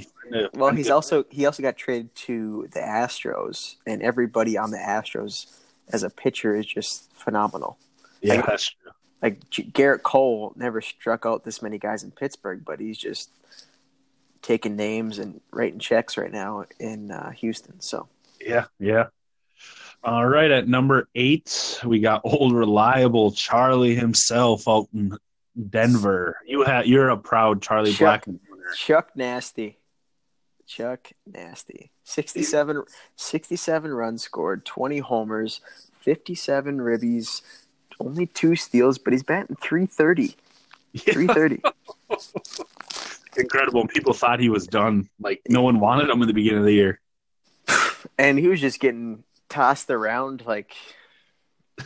Well, 0.53 0.73
he's 0.73 0.89
also 0.89 1.25
he 1.29 1.45
also 1.45 1.63
got 1.63 1.77
traded 1.77 2.13
to 2.15 2.67
the 2.71 2.79
Astros, 2.79 3.75
and 3.85 4.01
everybody 4.01 4.57
on 4.57 4.71
the 4.71 4.77
Astros 4.77 5.47
as 5.91 6.03
a 6.03 6.09
pitcher 6.09 6.55
is 6.55 6.65
just 6.65 7.11
phenomenal. 7.13 7.77
yeah, 8.21 8.41
that's 8.41 8.69
true. 8.69 8.91
Like 9.21 9.49
Gerrit 9.49 10.03
Cole 10.03 10.53
never 10.55 10.79
struck 10.81 11.25
out 11.25 11.43
this 11.43 11.61
many 11.61 11.79
guys 11.79 12.03
in 12.03 12.11
Pittsburgh, 12.11 12.63
but 12.63 12.79
he's 12.79 12.97
just 12.97 13.31
taking 14.41 14.75
names 14.75 15.17
and 15.17 15.41
writing 15.51 15.79
checks 15.79 16.17
right 16.17 16.31
now 16.31 16.65
in 16.79 17.11
uh, 17.11 17.31
Houston. 17.31 17.79
So 17.81 18.07
Yeah, 18.39 18.65
yeah. 18.79 19.07
All 20.03 20.25
right, 20.25 20.51
at 20.51 20.67
number 20.67 21.09
eight, 21.15 21.81
we 21.83 21.99
got 21.99 22.21
old 22.23 22.53
reliable 22.53 23.31
Charlie 23.31 23.95
himself 23.95 24.67
out 24.67 24.87
in 24.93 25.17
Denver. 25.69 26.37
You 26.45 26.61
have 26.63 26.85
you're 26.85 27.09
a 27.09 27.17
proud 27.17 27.61
Charlie 27.61 27.93
Chuck. 27.93 28.25
Chuck 28.75 29.11
Nasty. 29.15 29.79
Chuck 30.67 31.11
Nasty. 31.25 31.91
67, 32.03 32.83
67 33.15 33.93
runs 33.93 34.23
scored, 34.23 34.65
20 34.65 34.99
homers, 34.99 35.61
57 36.01 36.77
ribbies, 36.79 37.41
only 37.99 38.27
two 38.27 38.55
steals, 38.55 38.97
but 38.97 39.13
he's 39.13 39.23
batting 39.23 39.55
330. 39.61 40.35
330. 40.97 41.61
Incredible. 43.37 43.87
People 43.87 44.13
thought 44.13 44.39
he 44.39 44.49
was 44.49 44.67
done. 44.67 45.09
Like 45.19 45.41
no 45.47 45.61
one 45.61 45.79
wanted 45.79 46.09
him 46.09 46.21
in 46.21 46.27
the 46.27 46.33
beginning 46.33 46.59
of 46.59 46.65
the 46.65 46.73
year. 46.73 46.99
and 48.17 48.37
he 48.37 48.47
was 48.47 48.59
just 48.59 48.79
getting 48.79 49.23
tossed 49.49 49.89
around 49.89 50.43
like 50.45 50.73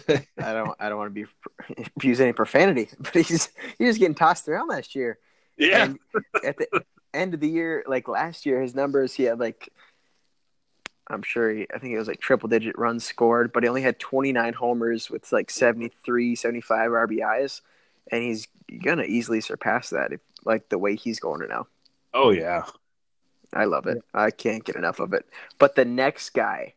I 0.08 0.54
don't 0.54 0.72
I 0.80 0.90
don't 0.90 0.98
want 0.98 1.14
to 1.14 1.26
be 1.26 1.86
use 2.08 2.22
any 2.22 2.34
profanity, 2.34 2.90
but 3.00 3.14
he's 3.14 3.50
he 3.78 3.86
was 3.86 3.98
getting 3.98 4.16
tossed 4.16 4.48
around 4.48 4.70
last 4.70 4.96
year. 4.96 5.20
Yeah. 5.58 5.84
And 5.84 6.00
at 6.46 6.58
the 6.58 6.84
end 7.13 7.34
of 7.34 7.39
the 7.39 7.50
year, 7.50 7.84
like 7.88 8.08
last 8.08 8.46
year, 8.46 8.62
his 8.62 8.75
numbers, 8.75 9.13
he 9.13 9.24
had 9.24 9.39
like, 9.39 9.70
I'm 11.08 11.24
sure 11.24 11.51
he, 11.51 11.68
I 11.74 11.77
think 11.77 11.94
it 11.94 12.00
was 12.00 12.08
like 12.08 12.20
triple 12.22 12.50
digit 12.50 12.77
runs 12.77 13.03
scored, 13.03 13.51
but 13.51 13.63
he 13.63 13.70
only 13.70 13.82
had 13.82 14.00
29 14.00 14.53
homers 14.53 15.10
with 15.10 15.32
like 15.32 15.50
73, 15.50 16.36
75 16.36 16.91
RBIs. 16.91 17.62
And 18.12 18.24
he's 18.24 18.48
going 18.84 18.98
to 18.98 19.06
easily 19.06 19.41
surpass 19.41 19.89
that, 19.89 20.13
if, 20.13 20.22
like 20.46 20.70
the 20.70 20.77
way 20.77 20.96
he's 20.96 21.20
going 21.20 21.41
to 21.41 21.48
now. 21.48 21.68
oh 22.13 22.32
yeah. 22.32 22.63
I 23.53 23.65
love 23.65 23.86
it. 23.88 24.01
I 24.13 24.32
can't 24.32 24.63
get 24.63 24.77
enough 24.77 25.00
of 25.00 25.12
it. 25.13 25.25
But 25.60 25.75
the 25.75 25.84
next 25.84 26.30
guy, 26.30 26.75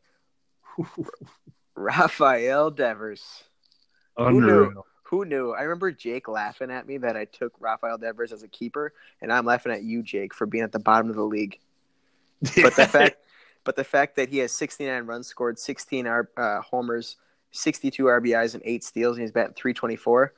Rafael 1.76 2.70
Devers. 2.70 3.44
Unreal. 4.16 4.84
Who 5.14 5.24
knew? 5.24 5.52
I 5.52 5.62
remember 5.62 5.92
Jake 5.92 6.26
laughing 6.26 6.72
at 6.72 6.88
me 6.88 6.98
that 6.98 7.16
I 7.16 7.24
took 7.24 7.52
Rafael 7.60 7.98
Devers 7.98 8.32
as 8.32 8.42
a 8.42 8.48
keeper, 8.48 8.92
and 9.22 9.32
I'm 9.32 9.46
laughing 9.46 9.70
at 9.70 9.84
you, 9.84 10.02
Jake, 10.02 10.34
for 10.34 10.44
being 10.44 10.64
at 10.64 10.72
the 10.72 10.80
bottom 10.80 11.08
of 11.08 11.14
the 11.14 11.22
league. 11.22 11.60
But 12.40 12.74
the 12.74 12.84
fact, 12.90 13.18
but 13.62 13.76
the 13.76 13.84
fact 13.84 14.16
that 14.16 14.28
he 14.28 14.38
has 14.38 14.50
69 14.50 15.06
runs 15.06 15.28
scored, 15.28 15.56
16 15.56 16.08
R, 16.08 16.28
uh, 16.36 16.62
homers, 16.62 17.16
62 17.52 18.02
RBIs, 18.02 18.54
and 18.54 18.62
eight 18.66 18.82
steals, 18.82 19.16
and 19.16 19.22
he's 19.22 19.30
batting 19.30 19.54
324. 19.54 20.32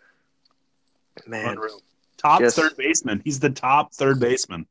Man, 1.27 1.53
Unreal. 1.53 1.81
Top 2.19 2.43
Just- 2.43 2.57
third 2.57 2.77
baseman. 2.77 3.23
He's 3.25 3.41
the 3.41 3.49
top 3.49 3.95
third 3.95 4.21
baseman. 4.21 4.67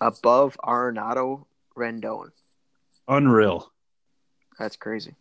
above 0.00 0.56
Arenado 0.62 1.46
Rendon. 1.76 2.30
Unreal. 3.08 3.72
That's 4.56 4.76
crazy. 4.76 5.16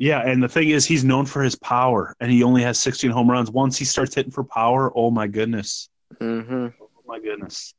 Yeah, 0.00 0.20
and 0.20 0.40
the 0.40 0.48
thing 0.48 0.70
is, 0.70 0.86
he's 0.86 1.02
known 1.04 1.26
for 1.26 1.42
his 1.42 1.56
power, 1.56 2.14
and 2.20 2.30
he 2.30 2.44
only 2.44 2.62
has 2.62 2.78
16 2.78 3.10
home 3.10 3.28
runs. 3.28 3.50
Once 3.50 3.76
he 3.76 3.84
starts 3.84 4.14
hitting 4.14 4.30
for 4.30 4.44
power, 4.44 4.92
oh 4.94 5.10
my 5.10 5.26
goodness, 5.26 5.88
hmm 6.18 6.68
oh 6.80 7.02
my 7.06 7.18
goodness, 7.18 7.74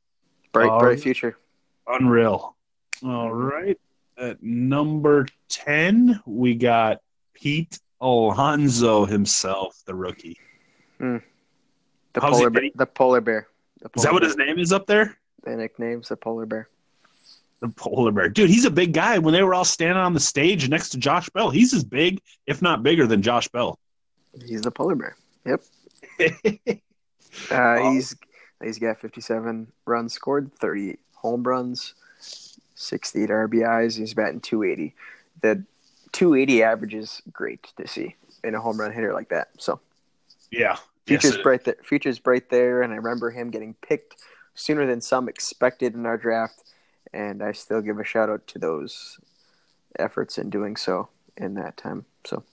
Bright, 0.52 0.70
Um, 0.70 0.80
bright 0.80 1.00
future. 1.00 1.38
unreal. 1.88 2.56
All 3.04 3.32
right, 3.32 3.80
at 4.18 4.44
number 4.44 5.28
10, 5.48 6.20
we 6.26 6.56
got 6.56 6.98
Pete 7.34 7.80
Alonso 8.02 9.06
himself, 9.06 9.82
the 9.86 9.96
rookie. 9.96 10.38
The 11.00 11.22
how's 12.20 12.38
he 12.38 12.44
polar, 12.44 12.50
bear, 12.50 12.70
the 12.76 12.86
polar 12.86 13.22
bear. 13.22 13.48
The 13.82 13.90
Is 13.96 14.04
that 14.04 14.12
what 14.12 14.24
his 14.24 14.36
name 14.36 14.60
is 14.60 14.74
up 14.74 14.88
there? 14.88 15.18
The 15.44 15.56
nickname's 15.56 16.10
the 16.10 16.18
polar 16.18 16.46
bear. 16.46 16.68
The 17.60 17.70
polar 17.70 18.12
bear, 18.12 18.30
dude. 18.30 18.50
He's 18.50 18.66
a 18.66 18.72
big 18.72 18.94
guy. 18.94 19.18
When 19.18 19.34
they 19.34 19.44
were 19.44 19.54
all 19.54 19.66
standing 19.66 19.98
on 19.98 20.14
the 20.14 20.20
stage 20.20 20.70
next 20.70 20.90
to 20.90 20.98
Josh 20.98 21.30
Bell, 21.30 21.50
he's 21.50 21.74
as 21.74 21.84
big, 21.84 22.22
if 22.48 22.62
not 22.62 22.84
bigger, 22.84 23.06
than 23.06 23.22
Josh 23.22 23.50
Bell. 23.50 23.78
He's 24.46 24.62
the 24.62 24.72
polar 24.72 24.96
bear. 24.96 25.16
Yep. 25.46 26.82
Uh. 27.52 27.92
He's 27.92 28.16
he's 28.62 28.80
got 28.80 29.00
57 29.00 29.68
runs 29.86 30.14
scored, 30.14 30.52
38 30.56 31.00
home 31.14 31.44
runs, 31.44 31.94
68 32.76 33.30
RBIs. 33.30 33.98
He's 33.98 34.14
batting 34.14 34.42
280. 34.42 34.96
The 35.42 35.64
280 36.12 36.64
average 36.64 36.94
is 36.96 37.22
great 37.32 37.72
to 37.78 37.88
see 37.88 38.16
in 38.44 38.56
a 38.56 38.62
home 38.62 38.80
run 38.80 38.92
hitter 38.92 39.14
like 39.14 39.30
that. 39.30 39.50
So 39.58 39.80
yeah, 40.52 40.78
future's 41.06 41.36
Yes, 41.36 41.44
bright. 41.44 41.64
There, 41.66 41.78
future's 41.84 42.20
bright 42.20 42.50
there, 42.50 42.82
and 42.82 42.94
I 42.94 42.98
remember 42.98 43.32
him 43.32 43.52
getting 43.52 43.76
picked 43.76 44.16
sooner 44.56 44.86
than 44.86 45.02
some 45.02 45.30
expected 45.30 45.94
in 45.94 46.06
our 46.06 46.18
draft. 46.18 46.64
And 47.14 47.42
I 47.42 47.52
still 47.54 47.82
give 47.82 48.00
a 48.00 48.04
shout 48.04 48.30
out 48.30 48.46
to 48.48 48.60
those 48.60 49.20
efforts 49.98 50.38
in 50.38 50.50
doing 50.50 50.76
so 50.76 51.10
in 51.38 51.56
that 51.56 51.78
time. 51.78 52.06
So 52.26 52.44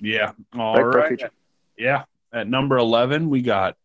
Yeah. 0.00 0.32
All 0.58 0.82
bright 0.82 1.20
right. 1.22 1.30
Yeah. 1.76 2.04
At 2.32 2.48
number 2.48 2.76
11, 2.78 3.28
we 3.28 3.42
got 3.42 3.76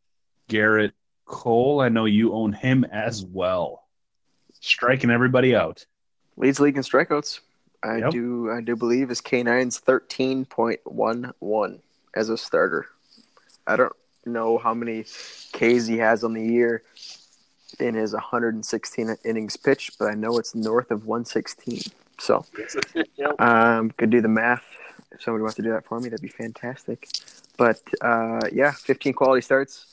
Gerrit 0.50 0.92
Cole. 1.26 1.82
I 1.82 1.90
know 1.90 2.06
you 2.06 2.34
own 2.34 2.54
him 2.54 2.84
as 2.86 3.24
well. 3.26 3.84
Striking 4.60 5.10
everybody 5.10 5.56
out. 5.56 5.86
leads 6.38 6.60
league 6.60 6.76
in 6.78 6.84
strikeouts. 6.84 7.40
I 7.84 7.98
Yep. 7.98 8.12
do 8.12 8.52
I 8.52 8.62
do 8.62 8.76
believe 8.76 9.10
his 9.10 9.22
K9's 9.22 9.78
thirteen 9.80 10.44
point 10.46 10.80
one 10.86 11.34
one 11.40 11.82
as 12.16 12.30
a 12.30 12.38
starter. 12.38 12.88
I 13.68 13.76
don't 13.76 13.94
know 14.26 14.58
how 14.58 14.74
many 14.74 15.04
Ks 15.04 15.86
he 15.86 15.98
has 16.00 16.24
on 16.24 16.34
the 16.34 16.42
year 16.44 16.82
in 17.80 17.96
his 17.96 18.14
116 18.14 19.18
innings 19.24 19.58
pitched, 19.58 19.98
but 20.00 20.10
I 20.10 20.14
know 20.14 20.38
it's 20.38 20.56
north 20.56 20.92
of 20.92 21.06
116. 21.06 21.82
So 22.20 22.46
um, 23.40 23.92
could 23.92 24.10
do 24.10 24.22
the 24.22 24.28
math. 24.28 24.64
If 25.12 25.24
somebody 25.24 25.42
wants 25.42 25.56
to 25.56 25.62
do 25.62 25.72
that 25.72 25.86
for 25.86 26.00
me, 26.00 26.10
that'd 26.10 26.22
be 26.22 26.28
fantastic. 26.28 27.08
But 27.58 27.82
uh, 28.02 28.42
yeah, 28.52 28.72
15 28.72 29.14
quality 29.14 29.42
starts. 29.42 29.86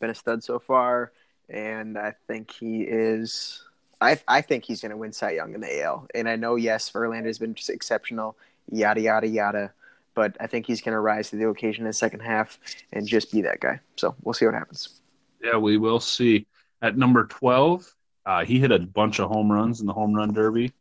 Been 0.00 0.10
a 0.10 0.14
stud 0.14 0.44
so 0.44 0.58
far, 0.58 1.12
and 1.48 1.96
I 1.96 2.12
think 2.26 2.50
he 2.50 2.82
is. 2.82 3.62
I 4.00 4.20
I 4.28 4.42
think 4.42 4.64
he's 4.64 4.82
going 4.82 4.90
to 4.90 4.96
win 4.96 5.12
Cy 5.12 5.32
Young 5.32 5.54
in 5.54 5.62
the 5.62 5.82
AL. 5.82 6.06
And 6.14 6.28
I 6.28 6.36
know, 6.36 6.56
yes, 6.56 6.90
Verlander's 6.90 7.38
been 7.38 7.54
just 7.54 7.70
exceptional. 7.70 8.36
Yada 8.70 9.00
yada 9.00 9.26
yada. 9.26 9.72
But 10.14 10.36
I 10.40 10.46
think 10.46 10.66
he's 10.66 10.82
going 10.82 10.92
to 10.94 11.00
rise 11.00 11.30
to 11.30 11.36
the 11.36 11.48
occasion 11.48 11.84
in 11.84 11.88
the 11.88 11.94
second 11.94 12.20
half 12.20 12.58
and 12.92 13.06
just 13.06 13.32
be 13.32 13.42
that 13.42 13.60
guy. 13.60 13.80
So 13.96 14.14
we'll 14.22 14.34
see 14.34 14.46
what 14.46 14.54
happens. 14.54 15.00
Yeah, 15.42 15.56
we 15.56 15.76
will 15.76 16.00
see. 16.00 16.46
At 16.82 16.96
number 16.96 17.26
12, 17.26 17.94
uh, 18.24 18.44
he 18.44 18.58
hit 18.58 18.72
a 18.72 18.78
bunch 18.78 19.18
of 19.18 19.28
home 19.28 19.50
runs 19.50 19.80
in 19.80 19.86
the 19.86 19.92
home 19.92 20.14
run 20.14 20.32
derby. 20.32 20.72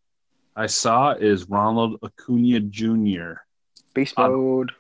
I 0.56 0.68
saw 0.68 1.12
is 1.12 1.50
Ronald 1.50 2.00
Acuna 2.04 2.62
Jr. 2.62 3.34
Um, 4.18 4.32
mode. 4.32 4.72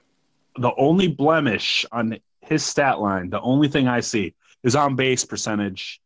The 0.57 0.72
only 0.77 1.07
blemish 1.07 1.86
on 1.91 2.17
his 2.41 2.63
stat 2.63 3.00
line, 3.00 3.29
the 3.29 3.41
only 3.41 3.67
thing 3.67 3.88
I 3.88 4.00
see 4.00 4.34
is 4.63 4.75
on 4.75 4.95
base 4.95 5.25
percentage. 5.25 6.01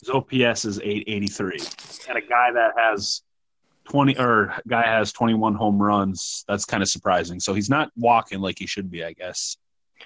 His 0.00 0.10
OPS 0.10 0.64
is 0.64 0.78
883. 0.80 1.58
And 2.08 2.18
a 2.18 2.20
guy 2.20 2.52
that 2.52 2.72
has 2.76 3.22
20 3.84 4.18
or 4.18 4.54
guy 4.66 4.82
has 4.82 5.12
21 5.12 5.54
home 5.54 5.80
runs. 5.80 6.44
That's 6.48 6.64
kind 6.64 6.82
of 6.82 6.88
surprising. 6.88 7.40
So 7.40 7.54
he's 7.54 7.70
not 7.70 7.90
walking 7.96 8.40
like 8.40 8.58
he 8.58 8.66
should 8.66 8.90
be, 8.90 9.04
I 9.04 9.12
guess. 9.12 9.56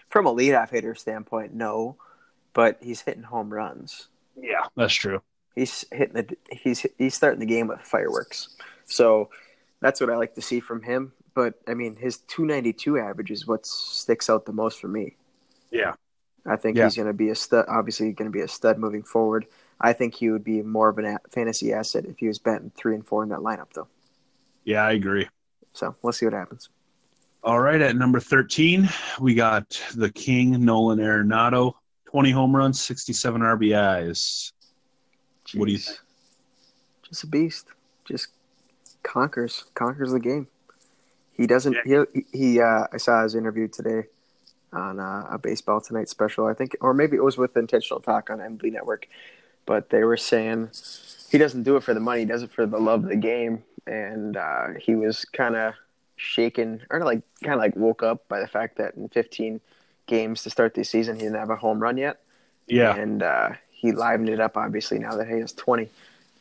From 0.09 0.27
a 0.27 0.35
leadoff 0.35 0.71
hitter 0.71 0.95
standpoint, 0.95 1.55
no, 1.55 1.97
but 2.53 2.79
he's 2.81 3.01
hitting 3.01 3.25
home 3.25 3.53
runs. 3.53 4.09
Yeah, 4.41 4.67
that's 4.77 4.95
true. 4.95 5.21
He's 5.55 5.85
hitting 5.91 6.15
the 6.15 6.37
he's 6.51 6.87
he's 6.99 7.15
starting 7.15 7.41
the 7.41 7.47
game 7.47 7.67
with 7.69 7.81
fireworks. 7.81 8.57
So 8.87 9.31
that's 9.81 10.01
what 10.01 10.11
I 10.11 10.17
like 10.17 10.35
to 10.37 10.43
see 10.43 10.61
from 10.61 10.83
him. 10.83 11.13
But 11.35 11.55
I 11.67 11.75
mean, 11.75 11.97
his 11.97 12.19
292 12.19 12.99
average 12.99 13.31
is 13.31 13.47
what 13.47 13.67
sticks 13.67 14.29
out 14.31 14.47
the 14.47 14.53
most 14.53 14.81
for 14.81 14.89
me. 14.89 15.17
Yeah. 15.71 15.95
I 16.47 16.57
think 16.57 16.77
Yeah. 16.77 16.85
he's 16.85 16.97
going 16.97 17.09
to 17.09 17.13
be 17.13 17.29
a 17.31 17.35
stud. 17.35 17.67
Obviously, 17.69 18.13
going 18.13 18.31
to 18.31 18.37
be 18.37 18.41
a 18.41 18.49
stud 18.49 18.79
moving 18.79 19.03
forward. 19.03 19.47
I 19.81 19.93
think 19.93 20.15
he 20.15 20.31
would 20.31 20.45
be 20.45 20.63
more 20.63 20.89
of 20.89 20.99
a 20.99 21.19
fantasy 21.31 21.73
asset 21.73 22.05
if 22.07 22.19
he 22.19 22.27
was 22.27 22.39
batting 22.39 22.73
three 22.77 22.95
and 22.95 23.07
four 23.07 23.23
in 23.23 23.29
that 23.29 23.41
lineup, 23.41 23.73
though. 23.75 23.89
Yeah, 24.65 24.85
I 24.85 24.93
agree. 24.93 25.29
So 25.73 25.95
we'll 26.03 26.13
see 26.13 26.27
what 26.27 26.33
happens. 26.35 26.69
All 27.45 27.61
right, 27.61 27.81
at 27.81 27.95
number 27.95 28.19
13, 28.19 28.89
we 29.21 29.35
got 29.35 29.81
the 29.95 30.11
King, 30.11 30.65
Nolan 30.65 30.99
Arenado. 30.99 31.75
20 32.11 32.31
home 32.31 32.57
runs, 32.57 32.81
67 32.81 33.43
RBIs. 33.43 34.53
What 35.55 35.67
do 35.67 35.73
you 35.73 35.79
Jeez. 35.79 35.85
think? 35.85 35.99
Just 37.03 37.25
a 37.25 37.27
beast. 37.27 37.67
Just 38.07 38.29
conquers 39.03 39.65
conquers 39.75 40.13
the 40.13 40.21
game. 40.21 40.47
He 41.33 41.47
doesn't. 41.47 41.77
He 41.85 42.25
he. 42.33 42.61
Uh, 42.61 42.87
I 42.91 42.97
saw 42.97 43.23
his 43.23 43.35
interview 43.35 43.69
today 43.69 44.05
on 44.73 44.99
uh, 45.01 45.27
a 45.31 45.39
Baseball 45.39 45.83
Tonight 45.83 46.09
special. 46.09 46.47
I 46.47 46.55
think, 46.55 46.77
or 46.81 46.95
maybe 46.95 47.17
it 47.17 47.23
was 47.23 47.37
with 47.37 47.55
Intentional 47.57 48.01
Talk 48.01 48.31
on 48.31 48.39
MLB 48.39 48.73
Network. 48.73 49.07
But 49.67 49.91
they 49.91 50.05
were 50.05 50.17
saying 50.17 50.71
he 51.31 51.37
doesn't 51.37 51.65
do 51.65 51.77
it 51.77 51.83
for 51.83 51.93
the 51.93 52.01
money. 52.01 52.21
He 52.21 52.27
does 52.27 52.43
it 52.43 52.51
for 52.51 52.65
the 52.65 52.79
love 52.79 53.05
of 53.05 53.11
the 53.11 53.17
game. 53.17 53.65
And 53.87 54.37
uh, 54.37 54.69
he 54.81 54.95
was 54.95 55.27
kind 55.27 55.57
of 55.57 55.75
shaken, 56.17 56.87
or 56.89 57.01
like 57.05 57.21
kind 57.43 57.55
of 57.55 57.61
like 57.61 57.77
woke 57.77 58.03
up 58.03 58.27
by 58.29 58.41
the 58.41 58.49
fact 58.49 58.79
that 58.79 58.95
in 58.95 59.11
15 59.11 59.61
games 60.09 60.43
to 60.43 60.51
start 60.51 60.75
the 60.75 60.83
season, 60.85 61.15
he 61.17 61.23
didn't 61.23 61.37
have 61.39 61.51
a 61.51 61.57
home 61.57 61.79
run 61.81 61.97
yet 61.97 62.21
Yeah, 62.67 62.97
and 62.97 63.23
uh, 63.23 63.51
he 63.71 63.93
livened 63.93 64.29
it 64.31 64.41
up 64.41 64.57
obviously 64.57 64.99
now 64.99 65.15
that 65.17 65.29
he 65.29 65.35
has 65.39 65.53
20 65.53 65.89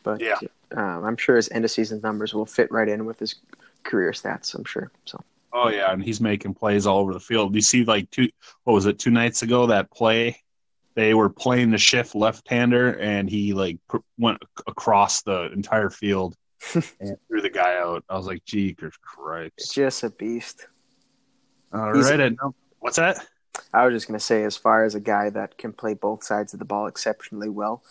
but 0.02 0.20
Yeah. 0.20 0.36
um, 0.72 1.04
i'm 1.04 1.16
sure 1.16 1.36
his 1.36 1.48
end 1.52 1.64
of 1.64 1.70
season 1.70 2.00
numbers 2.02 2.34
will 2.34 2.46
fit 2.46 2.70
right 2.72 2.88
in 2.88 3.04
with 3.06 3.18
his 3.20 3.36
career 3.84 4.10
stats 4.12 4.54
i'm 4.56 4.64
sure 4.64 4.90
so 5.04 5.20
Oh 5.50 5.70
yeah, 5.70 5.90
and 5.92 6.02
he's 6.04 6.20
making 6.20 6.52
plays 6.52 6.86
all 6.86 6.98
over 6.98 7.14
the 7.14 7.18
field. 7.20 7.54
You 7.54 7.62
see, 7.62 7.82
like 7.82 8.10
two, 8.10 8.28
what 8.64 8.74
was 8.74 8.84
it, 8.84 8.98
two 8.98 9.10
nights 9.10 9.40
ago? 9.40 9.66
That 9.66 9.90
play, 9.90 10.42
they 10.94 11.14
were 11.14 11.30
playing 11.30 11.70
the 11.70 11.78
shift 11.78 12.14
left-hander, 12.14 12.98
and 13.00 13.30
he 13.30 13.54
like 13.54 13.78
pr- 13.88 14.04
went 14.18 14.42
across 14.66 15.22
the 15.22 15.50
entire 15.52 15.88
field 15.88 16.36
and 16.74 17.16
threw 17.28 17.40
the 17.40 17.48
guy 17.48 17.78
out. 17.78 18.04
I 18.10 18.18
was 18.18 18.26
like, 18.26 18.44
"Jeekers 18.44 18.92
Christ!" 19.00 19.72
just 19.74 20.02
a 20.02 20.10
beast 20.10 20.66
All 21.72 21.92
right, 21.92 22.20
and- 22.20 22.38
what's 22.80 22.96
that? 22.96 23.16
I 23.72 23.84
was 23.84 23.94
just 23.94 24.06
going 24.08 24.18
to 24.18 24.24
say 24.24 24.44
as 24.44 24.56
far 24.56 24.84
as 24.84 24.94
a 24.94 25.00
guy 25.00 25.30
that 25.30 25.58
can 25.58 25.72
play 25.72 25.94
both 25.94 26.24
sides 26.24 26.52
of 26.52 26.58
the 26.58 26.64
ball 26.64 26.86
exceptionally 26.86 27.48
well 27.48 27.82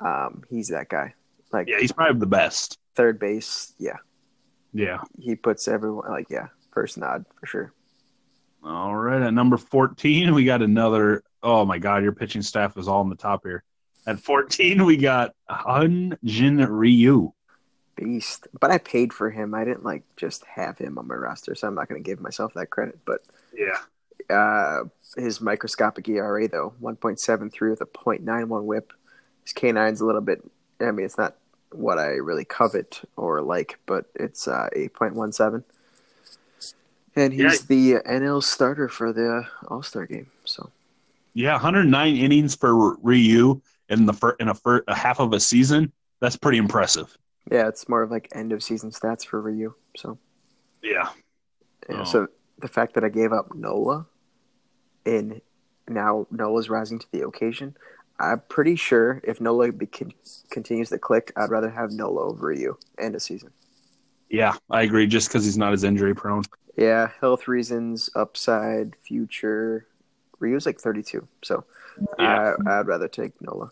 um, 0.00 0.42
he's 0.50 0.68
that 0.68 0.88
guy 0.88 1.14
like 1.52 1.68
Yeah, 1.68 1.78
he's 1.80 1.92
probably 1.92 2.18
the 2.20 2.26
best. 2.26 2.78
third 2.94 3.18
base 3.18 3.74
yeah 3.78 3.96
Yeah. 4.72 5.00
he 5.20 5.34
puts 5.36 5.68
everyone 5.68 6.08
like 6.10 6.26
yeah 6.30 6.48
first 6.72 6.96
nod 6.98 7.24
for 7.40 7.46
sure 7.46 7.72
All 8.64 8.94
right, 8.96 9.20
at 9.22 9.34
number 9.34 9.56
fourteen, 9.56 10.34
we 10.34 10.44
got 10.44 10.62
another. 10.62 11.22
Oh 11.42 11.64
my 11.64 11.78
God, 11.78 12.02
your 12.04 12.12
pitching 12.12 12.42
staff 12.42 12.76
is 12.78 12.86
all 12.86 13.00
on 13.00 13.10
the 13.10 13.16
top 13.16 13.42
here. 13.44 13.64
At 14.06 14.20
fourteen, 14.20 14.84
we 14.84 14.96
got 14.96 15.32
Hyun 15.50 16.16
Jin 16.24 16.58
Ryu. 16.58 17.32
beast 17.96 18.46
but 18.60 18.70
i 18.70 18.78
paid 18.78 19.12
for 19.12 19.30
him 19.30 19.52
i 19.54 19.64
didn't 19.64 19.84
like 19.84 20.02
just 20.16 20.44
have 20.46 20.78
him 20.78 20.96
on 20.98 21.06
my 21.06 21.14
roster 21.14 21.54
so 21.54 21.68
i'm 21.68 21.74
not 21.74 21.88
going 21.88 22.02
to 22.02 22.08
give 22.10 22.20
myself 22.20 22.54
that 22.54 22.70
credit 22.70 22.98
but 23.04 23.20
Yeah. 23.54 23.78
Uh, 24.32 24.84
his 25.16 25.40
microscopic 25.40 26.08
ERA 26.08 26.48
though, 26.48 26.72
1.73 26.82 27.70
with 27.70 27.80
a 27.82 27.86
.91 27.86 28.64
WHIP. 28.64 28.92
His 29.44 29.52
K9's 29.52 30.00
a 30.00 30.06
little 30.06 30.20
bit. 30.20 30.42
I 30.80 30.90
mean, 30.90 31.04
it's 31.04 31.18
not 31.18 31.36
what 31.72 31.98
I 31.98 32.06
really 32.12 32.44
covet 32.44 33.02
or 33.16 33.42
like, 33.42 33.78
but 33.86 34.06
it's 34.14 34.48
uh, 34.48 34.68
8.17. 34.76 35.64
And 37.14 37.32
he's 37.32 37.66
the 37.66 37.94
NL 38.06 38.42
starter 38.42 38.88
for 38.88 39.12
the 39.12 39.46
All 39.68 39.82
Star 39.82 40.06
game. 40.06 40.28
So 40.44 40.70
Yeah, 41.34 41.52
109 41.52 42.16
innings 42.16 42.54
for 42.54 42.96
Ryu 42.96 43.60
in 43.88 44.06
the 44.06 44.12
fir- 44.14 44.36
in 44.40 44.48
a, 44.48 44.54
fir- 44.54 44.84
a 44.88 44.94
half 44.94 45.20
of 45.20 45.32
a 45.34 45.40
season. 45.40 45.92
That's 46.20 46.36
pretty 46.36 46.58
impressive. 46.58 47.16
yeah, 47.50 47.68
it's 47.68 47.88
more 47.88 48.02
of 48.02 48.10
like 48.10 48.28
end 48.34 48.52
of 48.52 48.62
season 48.62 48.90
stats 48.90 49.26
for 49.26 49.40
Ryu. 49.42 49.74
So 49.96 50.18
Yeah. 50.82 51.10
yeah, 51.90 52.00
Oh. 52.00 52.04
so 52.04 52.28
the 52.60 52.68
fact 52.68 52.94
that 52.94 53.04
I 53.04 53.08
gave 53.08 53.32
up 53.32 53.54
Nola, 53.54 54.06
and 55.06 55.40
now 55.88 56.26
Nola's 56.30 56.68
rising 56.68 56.98
to 56.98 57.06
the 57.12 57.26
occasion. 57.26 57.76
I'm 58.18 58.40
pretty 58.48 58.76
sure 58.76 59.20
if 59.24 59.40
Nola 59.40 59.72
be- 59.72 59.86
con- 59.86 60.12
continues 60.50 60.90
to 60.90 60.98
click, 60.98 61.32
I'd 61.36 61.50
rather 61.50 61.70
have 61.70 61.90
Nola 61.92 62.22
over 62.22 62.52
you 62.52 62.78
end 62.98 63.14
of 63.14 63.22
season. 63.22 63.50
Yeah, 64.28 64.54
I 64.70 64.82
agree. 64.82 65.06
Just 65.06 65.28
because 65.28 65.44
he's 65.44 65.58
not 65.58 65.72
as 65.72 65.84
injury 65.84 66.14
prone. 66.14 66.44
Yeah, 66.76 67.10
health 67.20 67.48
reasons, 67.48 68.08
upside, 68.14 68.96
future. 69.04 69.86
Ryu's 70.38 70.66
like 70.66 70.80
32, 70.80 71.26
so 71.42 71.64
Yeah. 72.18 72.54
I, 72.66 72.80
I'd 72.80 72.86
rather 72.86 73.08
take 73.08 73.32
Nola. 73.42 73.70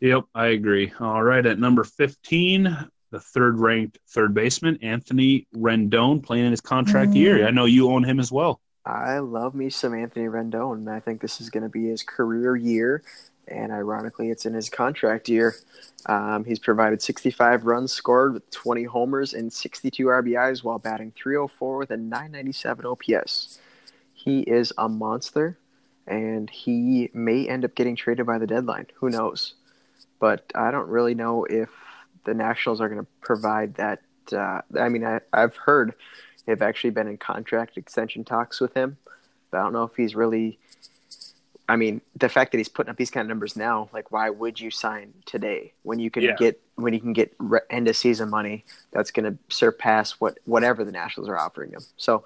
Yep, 0.00 0.24
I 0.34 0.46
agree. 0.48 0.92
All 1.00 1.22
right, 1.22 1.44
at 1.46 1.58
number 1.58 1.84
15, 1.84 2.76
the 3.10 3.20
third 3.20 3.58
ranked 3.58 3.98
third 4.08 4.34
baseman, 4.34 4.78
Anthony 4.82 5.46
Rendon, 5.56 6.22
playing 6.22 6.44
in 6.44 6.50
his 6.50 6.60
contract 6.60 7.12
year. 7.12 7.38
Mm. 7.38 7.46
I 7.46 7.50
know 7.50 7.64
you 7.64 7.90
own 7.90 8.04
him 8.04 8.20
as 8.20 8.30
well. 8.30 8.60
I 8.86 9.18
love 9.18 9.54
me 9.54 9.70
some 9.70 9.94
Anthony 9.94 10.26
Rendon, 10.26 10.74
and 10.74 10.90
I 10.90 11.00
think 11.00 11.20
this 11.20 11.40
is 11.40 11.48
going 11.48 11.62
to 11.62 11.70
be 11.70 11.88
his 11.88 12.02
career 12.02 12.54
year. 12.54 13.02
And 13.48 13.72
ironically, 13.72 14.30
it's 14.30 14.46
in 14.46 14.54
his 14.54 14.68
contract 14.68 15.28
year. 15.28 15.54
Um, 16.06 16.44
he's 16.44 16.58
provided 16.58 17.00
65 17.02 17.64
runs 17.64 17.92
scored 17.92 18.34
with 18.34 18.50
20 18.50 18.84
homers 18.84 19.34
and 19.34 19.52
62 19.52 20.04
RBIs 20.04 20.62
while 20.62 20.78
batting 20.78 21.12
304 21.16 21.78
with 21.78 21.90
a 21.90 21.96
997 21.96 22.86
OPS. 22.86 23.58
He 24.12 24.40
is 24.40 24.72
a 24.78 24.88
monster, 24.88 25.58
and 26.06 26.48
he 26.48 27.10
may 27.12 27.46
end 27.46 27.64
up 27.64 27.74
getting 27.74 27.96
traded 27.96 28.26
by 28.26 28.38
the 28.38 28.46
deadline. 28.46 28.86
Who 28.96 29.10
knows? 29.10 29.54
But 30.20 30.50
I 30.54 30.70
don't 30.70 30.88
really 30.88 31.14
know 31.14 31.44
if 31.44 31.70
the 32.24 32.34
Nationals 32.34 32.80
are 32.80 32.88
going 32.88 33.00
to 33.00 33.06
provide 33.20 33.74
that. 33.74 34.00
Uh, 34.32 34.62
I 34.78 34.88
mean, 34.88 35.04
I, 35.04 35.20
I've 35.32 35.56
heard 35.56 35.94
they've 36.46 36.62
actually 36.62 36.90
been 36.90 37.08
in 37.08 37.16
contract 37.18 37.76
extension 37.76 38.24
talks 38.24 38.60
with 38.60 38.74
him. 38.74 38.96
But 39.50 39.60
I 39.60 39.62
don't 39.64 39.72
know 39.72 39.84
if 39.84 39.96
he's 39.96 40.14
really. 40.14 40.58
I 41.66 41.76
mean, 41.76 42.02
the 42.14 42.28
fact 42.28 42.52
that 42.52 42.58
he's 42.58 42.68
putting 42.68 42.90
up 42.90 42.98
these 42.98 43.10
kind 43.10 43.24
of 43.24 43.28
numbers 43.30 43.56
now, 43.56 43.88
like, 43.90 44.12
why 44.12 44.28
would 44.28 44.60
you 44.60 44.70
sign 44.70 45.14
today 45.24 45.72
when 45.82 45.98
you 45.98 46.10
can 46.10 46.22
Yeah. 46.22 46.36
get 46.36 46.60
when 46.74 46.92
you 46.92 47.00
can 47.00 47.14
get 47.14 47.34
re- 47.38 47.60
end 47.70 47.88
of 47.88 47.96
season 47.96 48.28
money 48.28 48.64
that's 48.92 49.10
going 49.10 49.32
to 49.32 49.38
surpass 49.48 50.12
what 50.20 50.38
whatever 50.44 50.84
the 50.84 50.92
Nationals 50.92 51.28
are 51.28 51.38
offering 51.38 51.70
him? 51.70 51.80
So, 51.96 52.24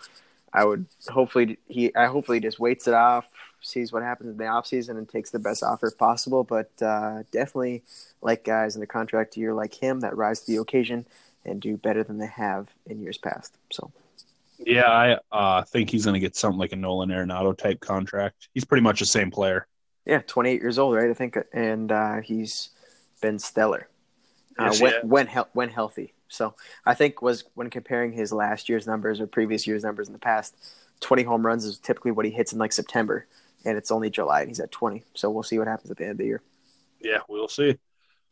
I 0.52 0.64
would 0.64 0.86
hopefully 1.08 1.58
he 1.68 1.94
I 1.94 2.06
hopefully 2.06 2.40
just 2.40 2.58
waits 2.58 2.88
it 2.88 2.94
off, 2.94 3.30
sees 3.60 3.92
what 3.92 4.02
happens 4.02 4.30
in 4.30 4.38
the 4.38 4.44
offseason 4.44 4.98
and 4.98 5.08
takes 5.08 5.30
the 5.30 5.38
best 5.38 5.62
offer 5.62 5.90
possible. 5.92 6.42
But 6.42 6.70
uh, 6.82 7.22
definitely 7.30 7.84
like 8.22 8.42
guys 8.42 8.74
in 8.74 8.82
a 8.82 8.86
contract 8.86 9.36
year 9.36 9.54
like 9.54 9.74
him 9.74 10.00
that 10.00 10.16
rise 10.16 10.40
to 10.40 10.46
the 10.46 10.56
occasion 10.56 11.06
and 11.44 11.60
do 11.60 11.76
better 11.76 12.02
than 12.02 12.18
they 12.18 12.26
have 12.26 12.68
in 12.86 13.00
years 13.00 13.18
past. 13.18 13.56
So. 13.70 13.92
Yeah, 14.58 14.86
I 14.88 15.18
uh, 15.30 15.62
think 15.62 15.90
he's 15.90 16.04
going 16.04 16.14
to 16.14 16.20
get 16.20 16.36
something 16.36 16.58
like 16.58 16.72
a 16.72 16.76
Nolan 16.76 17.10
Arenado 17.10 17.56
type 17.56 17.80
contract. 17.80 18.48
He's 18.54 18.64
pretty 18.64 18.82
much 18.82 19.00
the 19.00 19.06
same 19.06 19.30
player. 19.30 19.66
Yeah, 20.04 20.22
28 20.26 20.60
years 20.60 20.78
old, 20.78 20.96
right? 20.96 21.10
I 21.10 21.14
think, 21.14 21.36
and 21.52 21.92
uh, 21.92 22.20
he's 22.22 22.70
been 23.20 23.38
stellar 23.38 23.88
uh, 24.58 24.64
Yes, 24.64 24.80
when 24.80 24.92
yeah. 24.92 25.00
when, 25.02 25.26
hel- 25.26 25.48
when 25.52 25.68
healthy. 25.68 26.14
So 26.28 26.54
I 26.84 26.94
think 26.94 27.22
was 27.22 27.44
when 27.54 27.70
comparing 27.70 28.12
his 28.12 28.32
last 28.32 28.68
year's 28.68 28.86
numbers 28.86 29.20
or 29.20 29.26
previous 29.26 29.66
year's 29.66 29.84
numbers 29.84 30.08
in 30.08 30.12
the 30.12 30.18
past, 30.18 30.56
20 31.00 31.22
home 31.22 31.44
runs 31.44 31.64
is 31.64 31.78
typically 31.78 32.10
what 32.10 32.24
he 32.24 32.30
hits 32.30 32.52
in 32.52 32.58
like 32.58 32.72
September, 32.72 33.26
and 33.64 33.78
it's 33.78 33.90
only 33.90 34.10
July 34.10 34.40
and 34.40 34.48
he's 34.48 34.60
at 34.60 34.70
20. 34.70 35.04
So 35.14 35.30
we'll 35.30 35.42
see 35.42 35.58
what 35.58 35.68
happens 35.68 35.90
at 35.90 35.96
the 35.96 36.04
end 36.04 36.12
of 36.12 36.18
the 36.18 36.26
year. 36.26 36.42
Yeah, 37.00 37.18
we'll 37.28 37.48
see. 37.48 37.78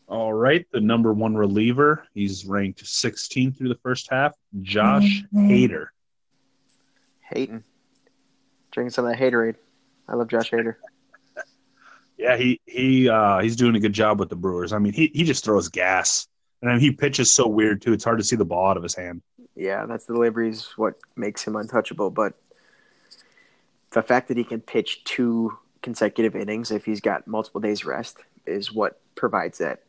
All 0.09 0.33
right, 0.33 0.65
the 0.73 0.81
number 0.81 1.12
one 1.12 1.37
reliever. 1.37 2.07
He's 2.15 2.47
ranked 2.47 2.85
16th 2.85 3.59
through 3.59 3.69
the 3.69 3.79
first 3.83 4.09
half. 4.11 4.35
Josh 4.62 5.25
Hader. 5.35 5.87
Hayden, 7.33 7.65
drinking 8.71 8.91
some 8.91 9.07
of 9.07 9.12
that 9.12 9.21
haterade. 9.21 9.57
I 10.09 10.15
love 10.15 10.29
Josh 10.29 10.51
Hader. 10.51 10.77
Yeah, 12.17 12.37
he 12.37 12.61
he 12.65 13.09
uh, 13.09 13.41
he's 13.41 13.57
doing 13.57 13.77
a 13.77 13.81
good 13.81 13.93
job 13.93 14.19
with 14.19 14.31
the 14.31 14.37
Brewers. 14.37 14.73
I 14.73 14.79
mean, 14.79 14.93
he 14.93 15.11
he 15.15 15.25
just 15.25 15.45
throws 15.45 15.69
gas, 15.69 16.27
and 16.62 16.71
I 16.71 16.75
mean, 16.75 16.81
he 16.81 16.93
pitches 16.93 17.35
so 17.35 17.47
weird 17.47 17.83
too. 17.83 17.93
It's 17.93 18.05
hard 18.05 18.19
to 18.19 18.25
see 18.25 18.37
the 18.37 18.45
ball 18.45 18.69
out 18.71 18.77
of 18.77 18.83
his 18.83 18.95
hand. 18.95 19.23
Yeah, 19.55 19.87
that's 19.87 20.07
the 20.07 20.15
deliveries 20.15 20.69
what 20.77 20.95
makes 21.17 21.45
him 21.45 21.57
untouchable. 21.57 22.11
But 22.11 22.35
the 23.91 24.03
fact 24.03 24.29
that 24.29 24.37
he 24.37 24.45
can 24.45 24.61
pitch 24.61 25.05
two 25.05 25.59
consecutive 25.83 26.35
innings 26.35 26.71
if 26.71 26.85
he's 26.85 27.01
got 27.01 27.27
multiple 27.27 27.61
days 27.61 27.85
rest 27.85 28.19
is 28.47 28.73
what 28.73 29.01
provides 29.15 29.59
that 29.59 29.83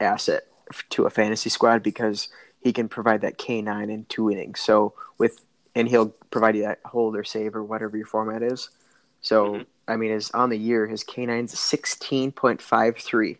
asset 0.00 0.44
to 0.90 1.04
a 1.04 1.10
fantasy 1.10 1.48
squad 1.48 1.82
because 1.82 2.28
he 2.60 2.72
can 2.72 2.88
provide 2.88 3.20
that 3.20 3.38
K 3.38 3.62
nine 3.62 3.90
in 3.90 4.04
two 4.06 4.30
innings. 4.30 4.60
So 4.60 4.94
with 5.18 5.45
and 5.76 5.86
he'll 5.88 6.08
provide 6.30 6.56
you 6.56 6.62
that 6.62 6.80
hold 6.84 7.14
or 7.16 7.22
save 7.22 7.54
or 7.54 7.62
whatever 7.62 7.96
your 7.96 8.06
format 8.06 8.42
is. 8.42 8.70
So 9.20 9.54
Mhm. 9.54 9.66
I 9.86 9.96
mean, 9.96 10.10
his 10.10 10.30
on 10.32 10.48
the 10.50 10.58
year 10.58 10.86
his 10.88 11.04
K 11.04 11.24
nine's 11.26 11.56
sixteen 11.58 12.32
point 12.32 12.60
five 12.60 12.96
three. 12.96 13.38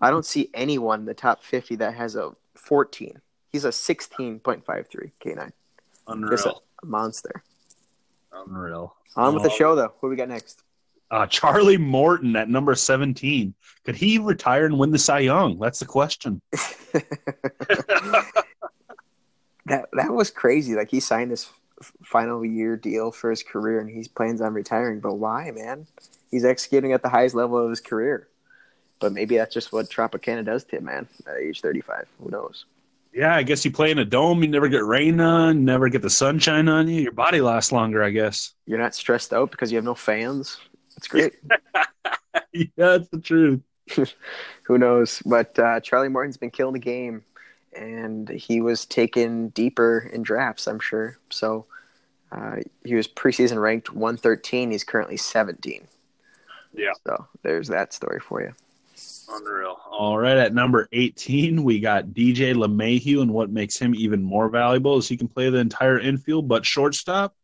I 0.00 0.10
don't 0.10 0.26
see 0.26 0.50
anyone 0.54 1.00
in 1.00 1.06
the 1.06 1.14
top 1.14 1.44
fifty 1.44 1.76
that 1.76 1.94
has 1.94 2.16
a 2.16 2.32
fourteen. 2.54 3.20
He's 3.52 3.64
a 3.64 3.70
sixteen 3.72 4.40
point 4.40 4.64
five 4.64 4.88
three 4.88 5.12
K 5.20 5.34
nine. 5.34 5.52
Unreal. 6.08 6.62
A 6.82 6.86
monster. 6.86 7.42
Unreal. 8.32 8.96
On 9.16 9.34
with 9.34 9.42
the 9.44 9.50
Oh. 9.50 9.54
show 9.56 9.74
though. 9.76 9.92
What 10.00 10.02
do 10.02 10.08
we 10.08 10.16
got 10.16 10.28
next? 10.28 10.62
Uh, 11.08 11.24
Charlie 11.26 11.76
Morton 11.76 12.34
at 12.34 12.48
number 12.48 12.74
17. 12.74 13.54
Could 13.84 13.94
he 13.94 14.18
retire 14.18 14.66
and 14.66 14.76
win 14.76 14.90
the 14.90 14.98
Cy 14.98 15.20
Young? 15.20 15.56
That's 15.60 15.78
the 15.78 15.84
question. 15.86 16.42
That 19.66 19.86
that 19.94 20.12
was 20.12 20.30
crazy. 20.30 20.74
Like 20.76 20.90
he 20.90 21.00
signed 21.00 21.30
this 21.32 21.50
final 22.02 22.44
year 22.44 22.76
deal 22.76 23.10
for 23.12 23.30
his 23.30 23.42
career, 23.42 23.80
and 23.80 23.90
he 23.90 24.08
plans 24.08 24.40
on 24.40 24.54
retiring. 24.54 25.00
But 25.00 25.14
why, 25.14 25.50
man? 25.50 25.86
He's 26.30 26.44
executing 26.44 26.92
at 26.92 27.02
the 27.02 27.08
highest 27.08 27.34
level 27.34 27.58
of 27.58 27.70
his 27.70 27.80
career. 27.80 28.28
But 28.98 29.12
maybe 29.12 29.36
that's 29.36 29.52
just 29.52 29.72
what 29.72 29.90
Tropicana 29.90 30.44
does 30.44 30.64
to 30.64 30.78
him, 30.78 30.84
man. 30.84 31.08
At 31.26 31.36
age 31.36 31.60
thirty-five, 31.60 32.06
who 32.22 32.30
knows? 32.30 32.64
yeah, 33.16 33.34
I 33.34 33.42
guess 33.42 33.64
you 33.64 33.70
play 33.70 33.90
in 33.90 33.98
a 33.98 34.04
dome, 34.04 34.42
you 34.42 34.48
never 34.48 34.68
get 34.68 34.84
rain 34.84 35.20
on, 35.20 35.64
never 35.64 35.88
get 35.88 36.02
the 36.02 36.10
sunshine 36.10 36.68
on 36.68 36.86
you. 36.86 37.00
Your 37.00 37.12
body 37.12 37.40
lasts 37.40 37.72
longer, 37.72 38.02
I 38.02 38.10
guess. 38.10 38.52
You're 38.66 38.78
not 38.78 38.94
stressed 38.94 39.32
out 39.32 39.50
because 39.50 39.72
you 39.72 39.76
have 39.76 39.86
no 39.86 39.94
fans. 39.94 40.58
It's 40.98 41.08
great. 41.08 41.34
yeah, 42.52 42.66
that's 42.76 43.08
the 43.08 43.20
truth. 43.20 43.60
who 44.64 44.76
knows? 44.76 45.22
But 45.24 45.58
uh, 45.58 45.80
Charlie 45.80 46.10
Morton's 46.10 46.36
been 46.36 46.50
killing 46.50 46.74
the 46.74 46.78
game, 46.78 47.24
and 47.76 48.28
he 48.28 48.60
was 48.60 48.84
taken 48.86 49.48
deeper 49.48 50.10
in 50.12 50.22
drafts. 50.22 50.66
I'm 50.66 50.80
sure. 50.80 51.18
So 51.30 51.66
uh, 52.32 52.56
he 52.84 52.94
was 52.94 53.06
preseason 53.06 53.60
ranked 53.60 53.92
113. 53.92 54.70
He's 54.70 54.84
currently 54.84 55.16
17. 55.16 55.86
Yeah. 56.74 56.92
So 57.06 57.26
there's 57.42 57.68
that 57.68 57.92
story 57.92 58.20
for 58.20 58.42
you. 58.42 58.52
Unreal. 59.28 59.78
All 59.90 60.18
right, 60.18 60.36
at 60.36 60.54
number 60.54 60.88
18, 60.92 61.64
we 61.64 61.80
got 61.80 62.06
DJ 62.08 62.54
LeMahieu, 62.54 63.22
and 63.22 63.32
what 63.32 63.50
makes 63.50 63.76
him 63.76 63.94
even 63.94 64.22
more 64.22 64.48
valuable 64.48 64.98
is 64.98 65.08
he 65.08 65.16
can 65.16 65.26
play 65.26 65.50
the 65.50 65.58
entire 65.58 65.98
infield 65.98 66.48
but 66.48 66.64
shortstop. 66.64 67.34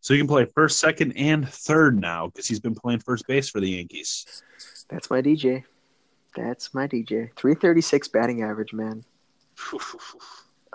So 0.00 0.14
he 0.14 0.20
can 0.20 0.28
play 0.28 0.46
first, 0.54 0.78
second, 0.78 1.12
and 1.16 1.48
third 1.48 2.00
now 2.00 2.28
because 2.28 2.46
he's 2.46 2.60
been 2.60 2.74
playing 2.74 3.00
first 3.00 3.26
base 3.26 3.50
for 3.50 3.60
the 3.60 3.70
Yankees. 3.70 4.42
That's 4.88 5.10
my 5.10 5.20
DJ. 5.20 5.64
That's 6.34 6.72
my 6.72 6.86
DJ. 6.86 7.34
336 7.34 8.08
batting 8.08 8.42
average, 8.42 8.72
man. 8.72 9.04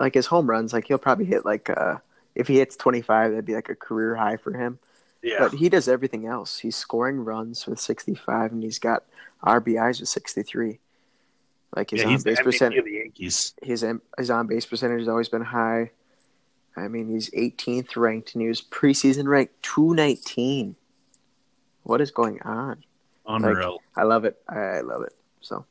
Like 0.00 0.14
his 0.14 0.26
home 0.26 0.48
runs, 0.50 0.72
like 0.72 0.88
he'll 0.88 0.98
probably 0.98 1.26
hit 1.26 1.44
like 1.44 1.70
uh 1.70 1.96
if 2.34 2.48
he 2.48 2.56
hits 2.58 2.76
25, 2.76 3.30
that'd 3.30 3.44
be 3.44 3.54
like 3.54 3.68
a 3.68 3.74
career 3.76 4.16
high 4.16 4.36
for 4.36 4.52
him. 4.52 4.78
yeah. 5.22 5.36
But 5.38 5.52
he 5.52 5.68
does 5.68 5.86
everything 5.86 6.26
else. 6.26 6.58
He's 6.58 6.74
scoring 6.74 7.24
runs 7.24 7.66
with 7.66 7.78
65 7.78 8.52
and 8.52 8.62
he's 8.62 8.78
got 8.78 9.04
RBIs 9.44 10.00
with 10.00 10.08
63. 10.08 10.80
Like 11.76 11.90
his 11.90 12.00
yeah, 12.00 12.08
on 12.08 12.12
base 12.14 12.40
percentage, 12.40 12.44
percent 12.44 12.78
of 12.78 12.84
the 12.86 12.92
Yankees. 12.92 13.54
his 13.62 13.84
his 14.18 14.30
on 14.30 14.46
base 14.46 14.66
percentage 14.66 15.00
has 15.00 15.08
always 15.08 15.28
been 15.28 15.42
high. 15.44 15.90
I 16.74 16.88
mean, 16.88 17.10
he's 17.10 17.30
18th 17.30 17.96
ranked 17.96 18.34
and 18.34 18.42
he 18.42 18.48
was 18.48 18.60
preseason 18.62 19.28
ranked 19.28 19.62
219. 19.62 20.74
What 21.84 22.00
is 22.00 22.10
going 22.10 22.40
on? 22.42 22.82
Unreal. 23.26 23.82
I 23.94 24.02
love 24.04 24.24
it. 24.24 24.40
I 24.48 24.80
love 24.80 25.02
it. 25.02 25.14
So 25.40 25.64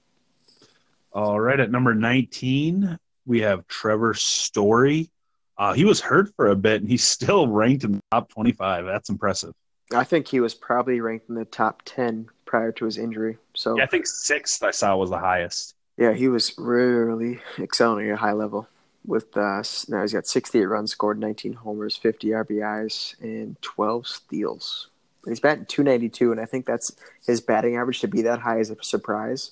All 1.13 1.39
right, 1.39 1.59
at 1.59 1.71
number 1.71 1.93
19, 1.93 2.97
we 3.25 3.41
have 3.41 3.67
Trevor 3.67 4.13
Story. 4.13 5.09
Uh, 5.57 5.73
he 5.73 5.85
was 5.85 5.99
hurt 5.99 6.33
for 6.35 6.47
a 6.47 6.55
bit, 6.55 6.81
and 6.81 6.89
he's 6.89 7.03
still 7.03 7.47
ranked 7.47 7.83
in 7.83 7.93
the 7.93 8.01
top 8.11 8.29
25. 8.29 8.85
That's 8.85 9.09
impressive. 9.09 9.53
I 9.93 10.03
think 10.05 10.27
he 10.27 10.39
was 10.39 10.53
probably 10.53 11.01
ranked 11.01 11.29
in 11.29 11.35
the 11.35 11.45
top 11.45 11.81
10 11.85 12.29
prior 12.45 12.71
to 12.73 12.85
his 12.85 12.97
injury. 12.97 13.37
So 13.53 13.77
Yeah, 13.77 13.83
I 13.83 13.87
think 13.87 14.07
sixth 14.07 14.63
I 14.63 14.71
saw 14.71 14.95
was 14.95 15.09
the 15.09 15.19
highest. 15.19 15.75
Yeah, 15.97 16.13
he 16.13 16.29
was 16.29 16.53
really 16.57 17.41
excelling 17.59 18.09
at 18.09 18.13
a 18.13 18.17
high 18.17 18.31
level. 18.31 18.67
With 19.05 19.35
uh, 19.35 19.63
now 19.89 20.01
he's 20.01 20.13
got 20.13 20.27
68 20.27 20.65
runs 20.65 20.91
scored, 20.91 21.19
19 21.19 21.53
homers, 21.53 21.97
50 21.97 22.29
RBIs, 22.29 23.19
and 23.19 23.59
12 23.61 24.07
steals. 24.07 24.89
He's 25.25 25.39
batting 25.39 25.65
292, 25.65 26.31
and 26.31 26.39
I 26.39 26.45
think 26.45 26.65
that's 26.65 26.95
his 27.25 27.41
batting 27.41 27.75
average 27.75 27.99
to 28.01 28.07
be 28.07 28.21
that 28.23 28.39
high 28.39 28.59
is 28.59 28.69
a 28.69 28.77
surprise. 28.81 29.51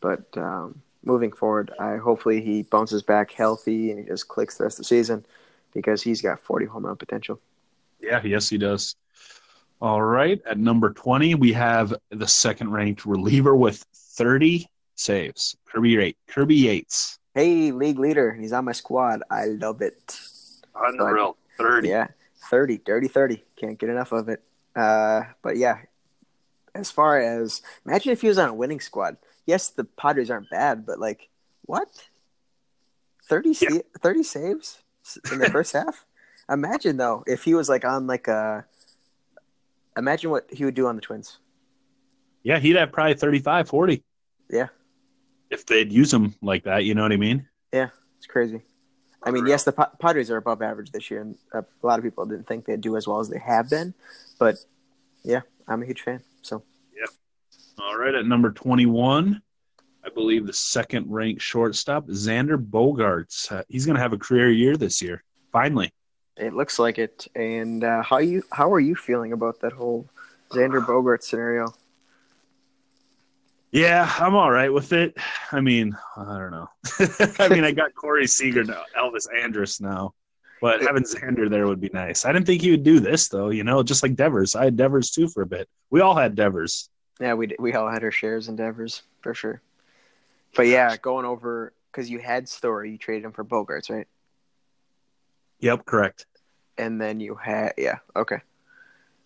But 0.00 0.24
um, 0.36 0.82
moving 1.06 1.32
forward, 1.32 1.72
I 1.78 1.96
hopefully 1.96 2.40
he 2.42 2.62
bounces 2.62 3.02
back 3.02 3.30
healthy 3.30 3.90
and 3.90 4.00
he 4.00 4.04
just 4.04 4.28
clicks 4.28 4.58
the 4.58 4.64
rest 4.64 4.78
of 4.78 4.84
the 4.84 4.88
season 4.88 5.24
because 5.72 6.02
he's 6.02 6.20
got 6.20 6.40
40 6.40 6.66
home 6.66 6.84
run 6.84 6.96
potential. 6.96 7.40
Yeah, 8.00 8.20
yes, 8.24 8.48
he 8.48 8.58
does. 8.58 8.96
All 9.80 10.02
right, 10.02 10.40
at 10.48 10.58
number 10.58 10.92
20, 10.92 11.34
we 11.34 11.52
have 11.52 11.94
the 12.10 12.26
second 12.26 12.72
ranked 12.72 13.04
reliever 13.06 13.54
with 13.54 13.84
30 13.94 14.66
saves, 14.94 15.56
Kirby, 15.66 15.90
Yates. 15.90 16.18
Kirby 16.28 16.56
Yates. 16.56 17.18
Hey, 17.34 17.70
league 17.70 17.98
leader, 17.98 18.32
he's 18.32 18.52
on 18.52 18.64
my 18.64 18.72
squad. 18.72 19.22
I 19.30 19.44
love 19.44 19.82
it. 19.82 20.18
Unreal. 20.74 21.36
30. 21.58 21.88
Yeah, 21.88 22.08
30, 22.50 22.78
dirty 22.78 23.08
30. 23.08 23.44
Can't 23.56 23.78
get 23.78 23.90
enough 23.90 24.12
of 24.12 24.30
it. 24.30 24.42
Uh, 24.74 25.22
but 25.42 25.56
yeah, 25.58 25.78
as 26.74 26.90
far 26.90 27.18
as 27.18 27.62
imagine 27.84 28.12
if 28.12 28.20
he 28.22 28.28
was 28.28 28.38
on 28.38 28.48
a 28.48 28.54
winning 28.54 28.80
squad. 28.80 29.16
Yes, 29.46 29.68
the 29.70 29.84
Padres 29.84 30.30
aren't 30.30 30.50
bad, 30.50 30.84
but 30.84 30.98
like, 30.98 31.28
what? 31.62 31.88
30, 33.28 33.48
Yeah. 33.50 33.54
sa- 33.70 33.78
30 34.00 34.22
saves 34.22 34.82
in 35.32 35.38
the 35.38 35.50
first 35.50 35.72
half? 35.80 36.04
Imagine 36.50 36.96
though, 36.96 37.24
if 37.26 37.44
he 37.44 37.54
was 37.54 37.68
like 37.68 37.84
on 37.84 38.06
like 38.06 38.28
a. 38.28 38.64
Imagine 39.96 40.30
what 40.30 40.46
he 40.52 40.64
would 40.64 40.74
do 40.74 40.86
on 40.86 40.94
the 40.96 41.00
Twins. 41.02 41.38
Yeah, 42.42 42.58
he'd 42.58 42.76
have 42.76 42.92
probably 42.92 43.14
35, 43.14 43.68
40. 43.68 44.04
Yeah. 44.50 44.66
If 45.50 45.64
they'd 45.66 45.90
use 45.90 46.12
him 46.12 46.34
like 46.42 46.64
that, 46.64 46.84
you 46.84 46.94
know 46.94 47.02
what 47.02 47.12
I 47.12 47.16
mean? 47.16 47.48
Yeah, 47.72 47.88
it's 48.18 48.26
crazy. 48.26 48.60
I 49.22 49.30
mean, 49.32 49.46
yes, 49.46 49.64
the 49.64 49.72
Padres 49.72 50.30
are 50.30 50.36
above 50.36 50.62
average 50.62 50.92
this 50.92 51.10
year, 51.10 51.22
and 51.22 51.36
uh, 51.52 51.62
a 51.82 51.86
lot 51.86 51.98
of 51.98 52.04
people 52.04 52.26
didn't 52.26 52.46
think 52.46 52.66
they'd 52.66 52.80
do 52.80 52.96
as 52.96 53.08
well 53.08 53.18
as 53.18 53.28
they 53.28 53.38
have 53.38 53.68
been. 53.70 53.94
But 54.38 54.56
yeah, 55.24 55.40
I'm 55.66 55.82
a 55.82 55.86
huge 55.86 56.02
fan. 56.02 56.22
So 56.42 56.62
All 57.78 57.96
right, 57.96 58.14
at 58.14 58.26
number 58.26 58.50
21, 58.50 59.42
I 60.04 60.08
believe 60.10 60.46
the 60.46 60.52
second 60.52 61.06
ranked 61.10 61.42
shortstop, 61.42 62.06
Xander 62.06 62.56
Bogaerts. 62.56 63.52
Uh, 63.52 63.62
he's 63.68 63.84
going 63.84 63.96
to 63.96 64.02
have 64.02 64.12
a 64.12 64.18
career 64.18 64.50
year 64.50 64.76
this 64.76 65.02
year. 65.02 65.22
Finally. 65.52 65.92
It 66.36 66.54
looks 66.54 66.78
like 66.78 66.98
it. 66.98 67.26
And 67.34 67.82
uh, 67.82 68.02
how 68.02 68.18
you 68.18 68.42
how 68.52 68.72
are 68.72 68.80
you 68.80 68.94
feeling 68.94 69.32
about 69.32 69.60
that 69.60 69.72
whole 69.72 70.08
Xander 70.50 70.86
Bogart 70.86 71.24
scenario? 71.24 71.72
Yeah, 73.72 74.10
I'm 74.18 74.34
all 74.34 74.50
right 74.50 74.72
with 74.72 74.92
it. 74.92 75.16
I 75.52 75.60
mean, 75.60 75.96
I 76.16 76.38
don't 76.38 76.50
know. 76.50 76.68
I 77.38 77.48
mean, 77.48 77.64
I 77.64 77.72
got 77.72 77.94
Corey 77.94 78.26
Seager 78.26 78.64
now, 78.64 78.84
Elvis 78.96 79.26
Andrus 79.34 79.80
now, 79.80 80.14
but 80.60 80.80
having 80.82 81.02
Xander 81.02 81.50
there 81.50 81.66
would 81.66 81.80
be 81.80 81.90
nice. 81.92 82.24
I 82.24 82.32
didn't 82.32 82.46
think 82.46 82.62
he 82.62 82.70
would 82.70 82.84
do 82.84 83.00
this 83.00 83.28
though. 83.28 83.50
You 83.50 83.64
know, 83.64 83.82
just 83.82 84.02
like 84.02 84.14
Devers. 84.14 84.54
I 84.54 84.64
had 84.64 84.76
Devers 84.76 85.10
too 85.10 85.28
for 85.28 85.42
a 85.42 85.46
bit. 85.46 85.68
We 85.90 86.00
all 86.00 86.14
had 86.14 86.34
Devers. 86.34 86.88
Yeah, 87.20 87.34
we 87.34 87.54
we 87.58 87.72
all 87.74 87.88
had 87.88 88.04
our 88.04 88.10
shares 88.10 88.48
and 88.48 88.58
endeavors 88.58 89.02
for 89.22 89.34
sure. 89.34 89.60
But 90.54 90.66
yeah, 90.66 90.96
going 90.96 91.24
over 91.24 91.72
because 91.90 92.10
you 92.10 92.18
had 92.18 92.48
Story, 92.48 92.90
you 92.90 92.98
traded 92.98 93.24
him 93.24 93.32
for 93.32 93.44
Bogaerts, 93.44 93.90
right? 93.90 94.06
Yep, 95.60 95.86
correct. 95.86 96.26
And 96.78 97.00
then 97.00 97.20
you 97.20 97.34
had 97.34 97.72
yeah, 97.78 97.98
okay. 98.14 98.40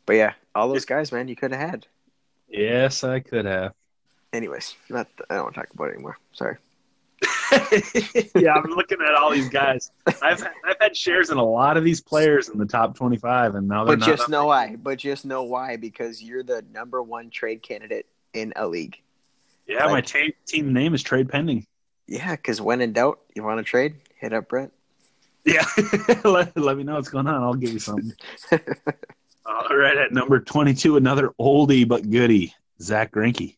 But 0.06 0.16
yeah, 0.16 0.32
all 0.54 0.68
those 0.68 0.84
guys, 0.84 1.12
man, 1.12 1.28
you 1.28 1.36
could 1.36 1.52
have 1.52 1.70
had. 1.70 1.86
Yes, 2.48 3.04
I 3.04 3.20
could 3.20 3.44
have. 3.44 3.74
Anyways, 4.32 4.76
not 4.88 5.08
I 5.28 5.34
don't 5.34 5.44
want 5.44 5.54
to 5.54 5.60
talk 5.60 5.70
about 5.72 5.88
it 5.88 5.94
anymore. 5.94 6.18
Sorry. 6.32 6.56
yeah, 8.36 8.54
I'm 8.54 8.70
looking 8.70 8.98
at 9.06 9.14
all 9.14 9.30
these 9.30 9.48
guys. 9.48 9.90
I've 10.22 10.42
I've 10.64 10.76
had 10.80 10.96
shares 10.96 11.30
in 11.30 11.38
a 11.38 11.44
lot 11.44 11.76
of 11.76 11.84
these 11.84 12.00
players 12.00 12.48
in 12.48 12.58
the 12.58 12.66
top 12.66 12.96
25, 12.96 13.54
and 13.54 13.68
now 13.68 13.84
they're 13.84 13.96
But 13.96 14.06
not. 14.06 14.16
just 14.16 14.28
know 14.28 14.46
why. 14.46 14.76
But 14.76 14.98
just 14.98 15.24
know 15.24 15.42
why 15.42 15.76
because 15.76 16.22
you're 16.22 16.42
the 16.42 16.64
number 16.72 17.02
one 17.02 17.30
trade 17.30 17.62
candidate 17.62 18.06
in 18.34 18.52
a 18.56 18.66
league. 18.66 19.00
yeah, 19.66 19.86
my 19.86 19.92
like- 19.92 20.06
ta- 20.06 20.18
team 20.46 20.72
name 20.72 20.94
is 20.94 21.02
trade 21.02 21.28
pending. 21.28 21.66
Yeah, 22.06 22.32
because 22.36 22.60
when 22.60 22.80
in 22.80 22.92
doubt, 22.92 23.20
you 23.34 23.42
want 23.44 23.58
to 23.58 23.62
trade, 23.64 23.94
hit 24.16 24.32
up 24.32 24.48
Brett. 24.48 24.70
Yeah, 25.44 25.64
let, 26.24 26.56
let 26.56 26.76
me 26.76 26.82
know 26.82 26.94
what's 26.96 27.08
going 27.08 27.26
on. 27.28 27.42
I'll 27.42 27.54
give 27.54 27.72
you 27.72 27.78
something. 27.78 28.12
All 29.46 29.76
right, 29.76 29.96
at 29.96 30.12
number 30.12 30.38
22, 30.40 30.96
another 30.96 31.30
oldie 31.40 31.86
but 31.88 32.08
goodie, 32.10 32.52
Zach 32.82 33.12
Greinke. 33.12 33.56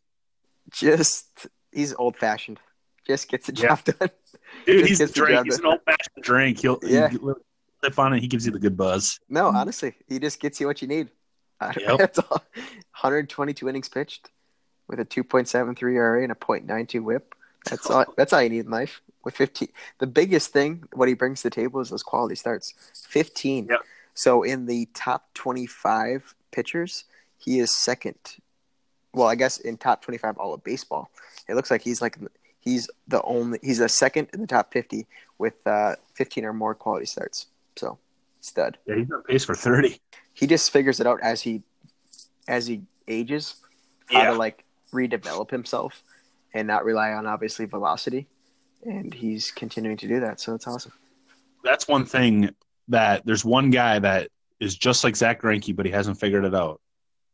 Just 0.70 1.46
he's 1.72 1.92
old 1.94 2.16
fashioned. 2.16 2.61
Just 3.07 3.29
gets 3.29 3.47
the 3.47 3.55
Yeah. 3.55 3.69
job 3.69 3.85
done. 3.85 4.11
Dude, 4.67 4.87
he's 4.87 5.01
a 5.01 5.05
gets 5.05 5.12
the 5.15 5.21
drink. 5.21 5.45
He's 5.47 5.59
an 5.59 5.67
old 5.67 5.81
fashioned 5.85 6.23
drink. 6.23 6.61
He'll 6.61 6.79
Yeah. 6.83 7.11
you 7.11 7.37
lip 7.83 7.99
on 7.99 8.12
it. 8.12 8.21
He 8.21 8.29
gives 8.29 8.47
you 8.47 8.53
the 8.53 8.59
good 8.61 8.77
buzz. 8.77 9.19
No, 9.29 9.49
honestly, 9.49 9.95
he 10.09 10.19
just 10.19 10.38
gets 10.41 10.61
you 10.61 10.67
what 10.67 10.81
you 10.83 10.88
need. 10.88 11.09
Yep. 11.79 11.99
That's 11.99 12.19
all. 12.19 12.43
122 12.91 13.69
innings 13.69 13.88
pitched 13.88 14.31
with 14.88 14.99
a 15.01 15.05
2.73 15.05 15.95
ERA 15.95 16.23
and 16.25 16.33
a 16.33 16.35
.92 16.35 17.01
WHIP. 17.05 17.35
That's 17.71 17.88
all. 17.88 18.05
That's 18.17 18.33
all 18.33 18.43
you 18.43 18.51
need 18.51 18.65
in 18.67 18.71
life. 18.71 19.01
with 19.25 19.37
15. 19.37 19.69
The 19.99 20.09
biggest 20.09 20.53
thing, 20.53 20.85
what 20.95 21.07
he 21.09 21.15
brings 21.15 21.43
to 21.43 21.51
the 21.51 21.55
table 21.55 21.81
is 21.81 21.91
those 21.91 22.03
quality 22.03 22.35
starts. 22.35 22.75
15. 23.09 23.69
Yep. 23.71 23.81
So 24.15 24.43
in 24.43 24.67
the 24.67 24.88
top 24.95 25.33
25 25.35 26.35
pitchers, 26.51 27.05
he 27.38 27.61
is 27.61 27.77
second. 27.77 28.17
Well, 29.15 29.29
I 29.29 29.37
guess 29.37 29.59
in 29.59 29.77
top 29.77 30.03
25 30.03 30.38
all 30.38 30.53
of 30.55 30.65
baseball. 30.65 31.11
It 31.49 31.55
looks 31.55 31.71
like 31.71 31.83
he's 31.83 32.03
like 32.03 32.19
he's 32.62 32.88
the 33.09 33.20
only 33.22 33.59
he's 33.62 33.81
a 33.81 33.88
second 33.88 34.29
in 34.33 34.40
the 34.40 34.46
top 34.46 34.72
50 34.72 35.07
with 35.38 35.64
uh, 35.66 35.96
15 36.14 36.44
or 36.46 36.53
more 36.55 36.75
quality 36.75 37.05
starts. 37.07 37.46
So, 37.77 37.98
stud. 38.40 38.79
Yeah, 38.87 38.96
he's 38.96 39.11
on 39.11 39.22
pace 39.25 39.44
for 39.44 39.55
30. 39.55 40.01
He 40.33 40.46
just 40.46 40.70
figures 40.70 40.98
it 41.01 41.07
out 41.07 41.20
as 41.22 41.42
he 41.42 41.62
as 42.48 42.66
he 42.66 42.83
ages 43.09 43.57
how 44.07 44.22
Yeah. 44.22 44.31
to 44.31 44.37
like 44.37 44.64
redevelop 44.92 45.51
himself 45.51 46.03
and 46.55 46.66
not 46.66 46.85
rely 46.85 47.12
on 47.12 47.27
obviously 47.27 47.66
velocity. 47.66 48.27
And 48.85 49.12
he's 49.14 49.51
continuing 49.53 49.96
to 49.98 50.09
do 50.09 50.20
that, 50.20 50.40
so 50.40 50.55
it's 50.55 50.66
awesome. 50.66 50.92
That's 51.62 51.87
one 51.87 52.05
thing 52.05 52.51
that 52.88 53.25
there's 53.25 53.44
one 53.44 53.70
guy 53.70 53.98
that 54.01 54.29
is 54.59 54.75
just 54.77 55.05
like 55.05 55.14
Zach 55.16 55.40
Greinke, 55.40 55.75
but 55.77 55.87
he 55.87 55.92
hasn't 55.92 56.18
figured 56.18 56.44
it 56.44 56.55
out. 56.55 56.81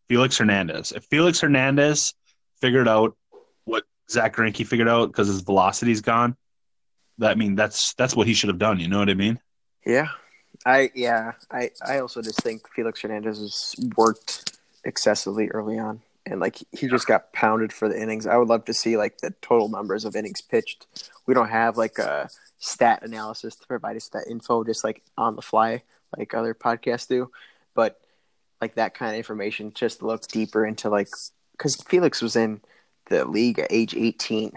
Felix 0.08 0.36
Hernandez. 0.36 0.92
If 0.92 1.04
Felix 1.04 1.40
Hernandez 1.40 2.14
figured 2.60 2.86
out 2.88 3.16
what 3.64 3.84
Zach 4.10 4.34
Greinke 4.34 4.66
figured 4.66 4.88
out 4.88 5.06
because 5.06 5.28
his 5.28 5.42
velocity's 5.42 6.00
gone, 6.00 6.36
that 7.18 7.30
I 7.30 7.34
mean 7.34 7.54
that's 7.54 7.94
that's 7.94 8.16
what 8.16 8.26
he 8.26 8.34
should 8.34 8.48
have 8.48 8.58
done. 8.58 8.80
You 8.80 8.88
know 8.88 8.98
what 8.98 9.10
I 9.10 9.14
mean? 9.14 9.40
Yeah. 9.84 10.08
I 10.66 10.90
yeah, 10.94 11.32
I 11.50 11.70
I 11.86 12.00
also 12.00 12.22
just 12.22 12.40
think 12.42 12.68
Felix 12.74 13.02
Hernandez 13.02 13.38
has 13.38 13.74
worked 13.96 14.58
excessively 14.84 15.48
early 15.48 15.78
on. 15.78 16.00
And 16.26 16.40
like 16.40 16.58
he 16.72 16.88
just 16.88 17.06
got 17.06 17.32
pounded 17.32 17.72
for 17.72 17.88
the 17.88 18.00
innings. 18.00 18.26
I 18.26 18.36
would 18.36 18.48
love 18.48 18.64
to 18.66 18.74
see 18.74 18.96
like 18.96 19.18
the 19.18 19.34
total 19.40 19.68
numbers 19.68 20.04
of 20.04 20.16
innings 20.16 20.40
pitched. 20.40 20.86
We 21.26 21.34
don't 21.34 21.48
have 21.48 21.76
like 21.78 21.98
a 21.98 22.28
stat 22.58 23.02
analysis 23.02 23.54
to 23.56 23.66
provide 23.66 23.96
us 23.96 24.08
that 24.08 24.26
info 24.28 24.64
just 24.64 24.84
like 24.84 25.02
on 25.16 25.36
the 25.36 25.42
fly 25.42 25.82
like 26.16 26.34
other 26.34 26.54
podcasts 26.54 27.08
do. 27.08 27.30
But 27.74 28.00
like 28.60 28.74
that 28.74 28.94
kind 28.94 29.12
of 29.12 29.18
information 29.18 29.72
just 29.72 30.02
look 30.02 30.26
deeper 30.26 30.66
into 30.66 30.88
like 30.88 31.08
because 31.52 31.76
Felix 31.76 32.20
was 32.20 32.36
in 32.36 32.60
the 33.08 33.24
league 33.24 33.58
at 33.58 33.68
age 33.70 33.94
eighteen. 33.94 34.52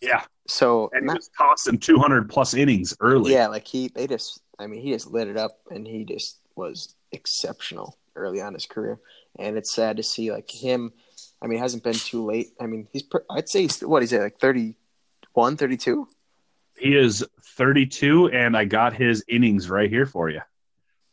Yeah, 0.00 0.24
So 0.48 0.90
and 0.92 1.02
he 1.02 1.06
not- 1.06 1.16
was 1.18 1.30
tossing 1.38 1.78
200 1.78 2.28
plus 2.28 2.54
innings 2.54 2.94
early. 3.00 3.32
yeah, 3.32 3.46
like 3.46 3.66
he 3.68 3.88
they 3.88 4.06
just 4.06 4.40
I 4.58 4.66
mean 4.66 4.80
he 4.82 4.92
just 4.92 5.06
lit 5.10 5.28
it 5.28 5.36
up 5.36 5.60
and 5.70 5.86
he 5.86 6.04
just 6.04 6.38
was 6.56 6.94
exceptional 7.12 7.96
early 8.16 8.40
on 8.40 8.52
his 8.54 8.66
career. 8.66 8.98
And 9.38 9.56
it's 9.56 9.70
sad 9.72 9.96
to 9.98 10.02
see 10.02 10.32
like 10.32 10.50
him 10.50 10.92
I 11.40 11.46
mean 11.46 11.58
it 11.58 11.62
hasn't 11.62 11.84
been 11.84 11.94
too 11.94 12.24
late. 12.24 12.52
I 12.60 12.66
mean 12.66 12.88
he's 12.92 13.04
I'd 13.30 13.48
say 13.48 13.62
he's, 13.62 13.80
what 13.80 14.02
is 14.02 14.12
it 14.12 14.20
like 14.20 14.38
31, 14.38 15.56
32? 15.56 16.08
He 16.78 16.96
is 16.96 17.24
32, 17.56 18.30
and 18.30 18.56
I 18.56 18.64
got 18.64 18.94
his 18.94 19.22
innings 19.28 19.70
right 19.70 19.88
here 19.90 20.06
for 20.06 20.30
you. 20.30 20.40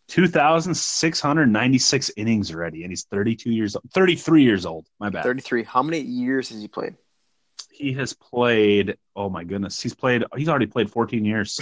2,696 0.10 2.12
innings 2.18 2.54
already, 2.54 2.84
and 2.84 2.92
he's 2.92 3.06
32 3.06 3.52
years 3.52 3.76
old. 3.76 3.84
33 3.94 4.44
years 4.44 4.66
old. 4.66 4.88
My 5.00 5.10
bad. 5.10 5.24
33. 5.24 5.64
How 5.64 5.84
many 5.84 6.02
years 6.02 6.50
has 6.50 6.62
he 6.62 6.68
played? 6.68 6.96
He 7.72 7.94
has 7.94 8.14
played. 8.14 8.98
Oh 9.16 9.30
my 9.30 9.44
goodness, 9.44 9.80
he's 9.82 9.94
played. 9.94 10.24
He's 10.36 10.50
already 10.50 10.66
played 10.66 10.90
14 10.92 11.24
years. 11.24 11.60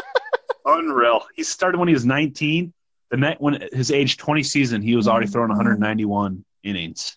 Unreal. 0.64 1.26
He 1.36 1.44
started 1.44 1.78
when 1.78 1.88
he 1.88 1.94
was 1.94 2.06
19. 2.06 2.72
The 3.10 3.16
night 3.18 3.40
when 3.40 3.62
his 3.72 3.92
age 3.92 4.16
20 4.16 4.42
season, 4.42 4.82
he 4.82 4.96
was 4.96 5.06
already 5.06 5.28
throwing 5.28 5.50
191 5.50 6.44
innings. 6.64 7.16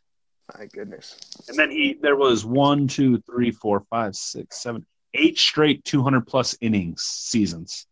My 0.56 0.66
goodness. 0.66 1.18
And 1.48 1.58
then 1.58 1.72
he 1.72 1.98
there 2.00 2.16
was 2.16 2.46
one, 2.46 2.88
two, 2.88 3.20
three, 3.22 3.50
four, 3.52 3.84
five, 3.90 4.16
six, 4.16 4.62
seven, 4.62 4.86
eight 5.14 5.40
straight 5.40 5.84
200 5.86 6.28
plus 6.28 6.56
innings 6.62 7.04
seasons. 7.04 7.88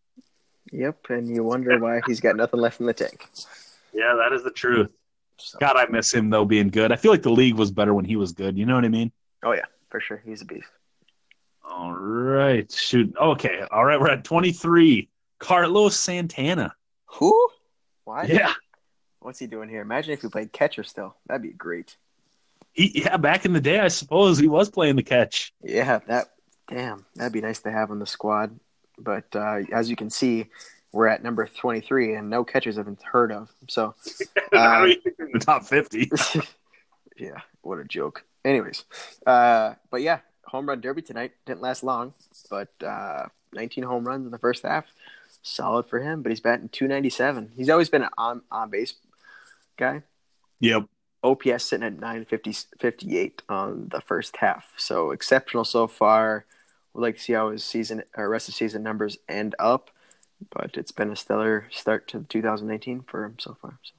Yep, 0.75 1.09
and 1.09 1.29
you 1.29 1.43
wonder 1.43 1.79
why 1.79 2.01
he's 2.05 2.19
got 2.19 2.35
nothing 2.35 2.59
left 2.59 2.79
in 2.79 2.85
the 2.85 2.93
tank. 2.93 3.25
Yeah, 3.93 4.15
that 4.17 4.33
is 4.33 4.43
the 4.43 4.51
truth. 4.51 4.89
So, 5.37 5.57
God, 5.59 5.77
I 5.77 5.85
miss 5.87 6.13
him 6.13 6.29
though 6.29 6.45
being 6.45 6.69
good. 6.69 6.91
I 6.91 6.95
feel 6.95 7.11
like 7.11 7.23
the 7.23 7.31
league 7.31 7.55
was 7.55 7.71
better 7.71 7.93
when 7.93 8.05
he 8.05 8.15
was 8.15 8.33
good. 8.33 8.57
You 8.57 8.65
know 8.65 8.75
what 8.75 8.85
I 8.85 8.89
mean? 8.89 9.11
oh 9.43 9.53
yeah, 9.53 9.65
for 9.89 9.99
sure. 9.99 10.21
He's 10.25 10.41
a 10.41 10.45
beast. 10.45 10.67
All 11.63 11.93
right. 11.93 12.71
Shoot. 12.71 13.15
Okay. 13.19 13.61
All 13.71 13.83
right. 13.85 13.99
We're 13.99 14.09
at 14.09 14.23
23. 14.23 15.09
Carlos 15.39 15.97
Santana. 15.97 16.73
Who? 17.05 17.49
Why? 18.03 18.23
Yeah. 18.25 18.53
What's 19.19 19.39
he 19.39 19.47
doing 19.47 19.69
here? 19.69 19.81
Imagine 19.81 20.13
if 20.13 20.21
he 20.21 20.29
played 20.29 20.53
catcher 20.53 20.83
still. 20.83 21.15
That'd 21.27 21.41
be 21.41 21.49
great. 21.49 21.97
He, 22.71 23.01
yeah. 23.03 23.17
Back 23.17 23.45
in 23.45 23.53
the 23.53 23.61
day, 23.61 23.79
I 23.79 23.87
suppose 23.87 24.37
he 24.37 24.47
was 24.47 24.69
playing 24.69 24.95
the 24.95 25.03
catch. 25.03 25.53
Yeah, 25.63 25.99
that 26.07 26.27
damn, 26.67 27.05
that'd 27.15 27.33
be 27.33 27.41
nice 27.41 27.61
to 27.61 27.71
have 27.71 27.91
on 27.91 27.99
the 27.99 28.05
squad. 28.05 28.59
But 28.97 29.35
uh, 29.35 29.61
as 29.71 29.89
you 29.89 29.95
can 29.95 30.09
see, 30.09 30.47
we're 30.91 31.07
at 31.07 31.23
number 31.23 31.45
twenty-three, 31.45 32.15
and 32.15 32.29
no 32.29 32.43
catchers 32.43 32.77
have 32.77 32.85
been 32.85 32.97
heard 33.03 33.31
of. 33.31 33.51
So, 33.67 33.95
Uh, 34.53 34.87
the 35.17 35.39
top 35.39 35.65
50. 35.65 36.09
yeah, 37.17 37.41
what 37.61 37.79
a 37.79 37.83
joke. 37.83 38.23
Anyways, 38.45 38.85
uh, 39.25 39.73
but 39.91 40.01
yeah, 40.01 40.19
home 40.45 40.69
run 40.69 40.79
derby 40.79 41.01
tonight 41.01 41.33
didn't 41.45 41.61
last 41.61 41.83
long, 41.83 42.13
but 42.49 42.69
uh, 42.83 43.25
nineteen 43.53 43.83
home 43.83 44.07
runs 44.07 44.25
in 44.25 44.31
the 44.31 44.37
first 44.37 44.63
half, 44.63 44.85
solid 45.41 45.87
for 45.87 45.99
him. 45.99 46.21
But 46.21 46.31
he's 46.31 46.39
batting 46.39 46.69
two 46.69 46.87
ninety-seven. 46.87 47.51
He's 47.55 47.69
always 47.69 47.89
been 47.89 48.03
an 48.03 48.09
on 48.17 48.41
on 48.51 48.69
base 48.69 48.93
guy. 49.77 50.03
Yep. 50.59 50.85
OPS 51.23 51.65
sitting 51.65 51.85
at 51.85 51.93
950, 51.93 52.53
58 52.79 53.41
on 53.49 53.89
the 53.89 53.99
first 53.99 54.37
half. 54.37 54.71
So 54.77 55.09
exceptional 55.09 55.65
so 55.65 55.87
far. 55.87 56.45
We'd 56.95 57.01
like 57.01 57.17
to 57.17 57.21
see 57.21 57.33
how 57.33 57.49
his 57.49 57.65
season 57.65 58.03
or 58.15 58.29
rest 58.29 58.47
of 58.47 58.55
season 58.55 58.81
numbers 58.81 59.17
end 59.27 59.53
up, 59.59 59.91
but 60.49 60.71
it's 60.75 60.93
been 60.93 61.11
a 61.11 61.15
stellar 61.17 61.67
start 61.69 62.07
to 62.09 62.25
2019 62.29 63.01
for 63.05 63.25
him 63.25 63.35
so 63.37 63.57
far. 63.61 63.77
So. 63.83 63.91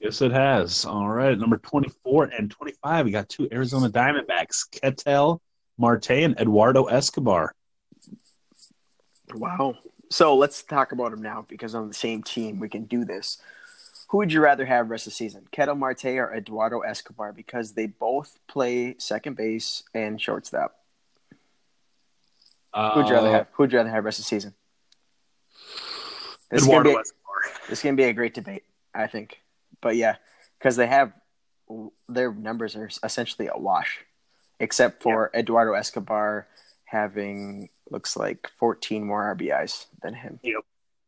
Yes, 0.00 0.20
it 0.20 0.32
has. 0.32 0.84
All 0.84 1.08
right. 1.08 1.38
Number 1.38 1.58
24 1.58 2.24
and 2.36 2.50
25, 2.50 3.04
we 3.04 3.12
got 3.12 3.28
two 3.28 3.46
Arizona 3.52 3.88
Diamondbacks, 3.88 4.68
Ketel 4.68 5.40
Marte 5.78 6.10
and 6.10 6.38
Eduardo 6.40 6.86
Escobar. 6.86 7.54
Wow. 9.32 9.76
So 10.10 10.34
let's 10.34 10.64
talk 10.64 10.90
about 10.90 11.12
him 11.12 11.22
now 11.22 11.46
because 11.48 11.76
on 11.76 11.86
the 11.86 11.94
same 11.94 12.24
team 12.24 12.58
we 12.58 12.68
can 12.68 12.86
do 12.86 13.04
this. 13.04 13.38
Who 14.08 14.18
would 14.18 14.32
you 14.32 14.40
rather 14.40 14.66
have 14.66 14.90
rest 14.90 15.06
of 15.06 15.12
the 15.12 15.16
season, 15.16 15.46
Ketel 15.52 15.76
Marte 15.76 16.06
or 16.06 16.34
Eduardo 16.34 16.80
Escobar? 16.80 17.32
Because 17.32 17.74
they 17.74 17.86
both 17.86 18.40
play 18.48 18.96
second 18.98 19.36
base 19.36 19.84
and 19.94 20.20
shortstop. 20.20 20.80
Uh, 22.74 22.90
Who'd 22.94 23.08
you 23.08 23.14
rather 23.14 23.30
have? 23.30 23.46
Who'd 23.52 23.72
you 23.72 23.78
rather 23.78 23.90
have 23.90 24.04
rest 24.04 24.18
of 24.18 24.24
the 24.24 24.28
season? 24.28 24.54
This 26.50 26.62
is 26.62 26.68
gonna 26.68 26.84
be- 26.84 26.90
Escobar. 26.90 27.04
This 27.68 27.78
is 27.78 27.82
gonna 27.82 27.96
be 27.96 28.04
a 28.04 28.12
great 28.12 28.34
debate, 28.34 28.64
I 28.94 29.06
think. 29.06 29.40
But 29.80 29.96
yeah, 29.96 30.16
because 30.58 30.76
they 30.76 30.86
have 30.86 31.12
their 32.08 32.32
numbers 32.32 32.76
are 32.76 32.90
essentially 33.02 33.48
a 33.52 33.56
wash, 33.58 34.00
except 34.60 35.02
for 35.02 35.30
Eduardo 35.34 35.72
Escobar 35.72 36.46
having 36.84 37.68
looks 37.90 38.16
like 38.16 38.50
14 38.58 39.04
more 39.06 39.34
RBIs 39.34 39.86
than 40.02 40.14
him. 40.14 40.40
Yep. 40.42 40.60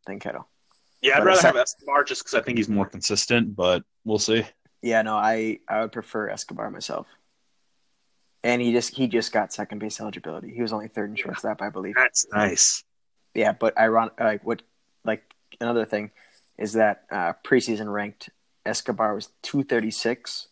Than 0.07 0.21
Ketel. 0.21 0.49
Yeah, 1.03 1.15
I'd 1.17 1.19
But 1.21 1.27
rather 1.27 1.43
have 1.43 1.57
Escobar 1.57 2.05
just 2.05 2.23
because 2.23 2.35
I 2.35 2.43
think 2.43 2.59
he's 2.59 2.69
more 2.69 2.87
consistent, 2.87 3.55
but 3.55 3.83
we'll 4.05 4.19
see. 4.19 4.45
Yeah, 4.83 5.03
no, 5.03 5.17
I 5.17 5.59
I 5.69 5.81
would 5.83 5.93
prefer 5.93 6.29
Escobar 6.29 6.71
myself. 6.71 7.07
And 8.47 8.63
he 8.63 8.71
just 8.73 8.95
he 8.95 9.09
just 9.09 9.33
got 9.33 9.53
second 9.53 9.81
base 9.81 10.01
eligibility. 10.01 10.55
He 10.55 10.63
was 10.63 10.73
only 10.73 10.87
third 10.87 11.11
in 11.11 11.17
shortstop, 11.17 11.61
I 11.61 11.69
believe. 11.69 11.97
That's 11.97 12.27
nice. 12.33 12.85
Yeah, 13.35 13.51
but 13.51 13.77
ironic, 13.77 14.21
like 14.21 14.45
what, 14.47 14.63
like 15.05 15.25
another 15.61 15.85
thing 15.85 16.13
is 16.57 16.75
that 16.75 17.07
uh, 17.11 17.33
preseason 17.45 17.93
ranked 17.93 18.31
Escobar 18.65 19.17
was 19.17 19.31
two 19.43 19.65
thirty 19.65 19.91
six, 19.91 20.47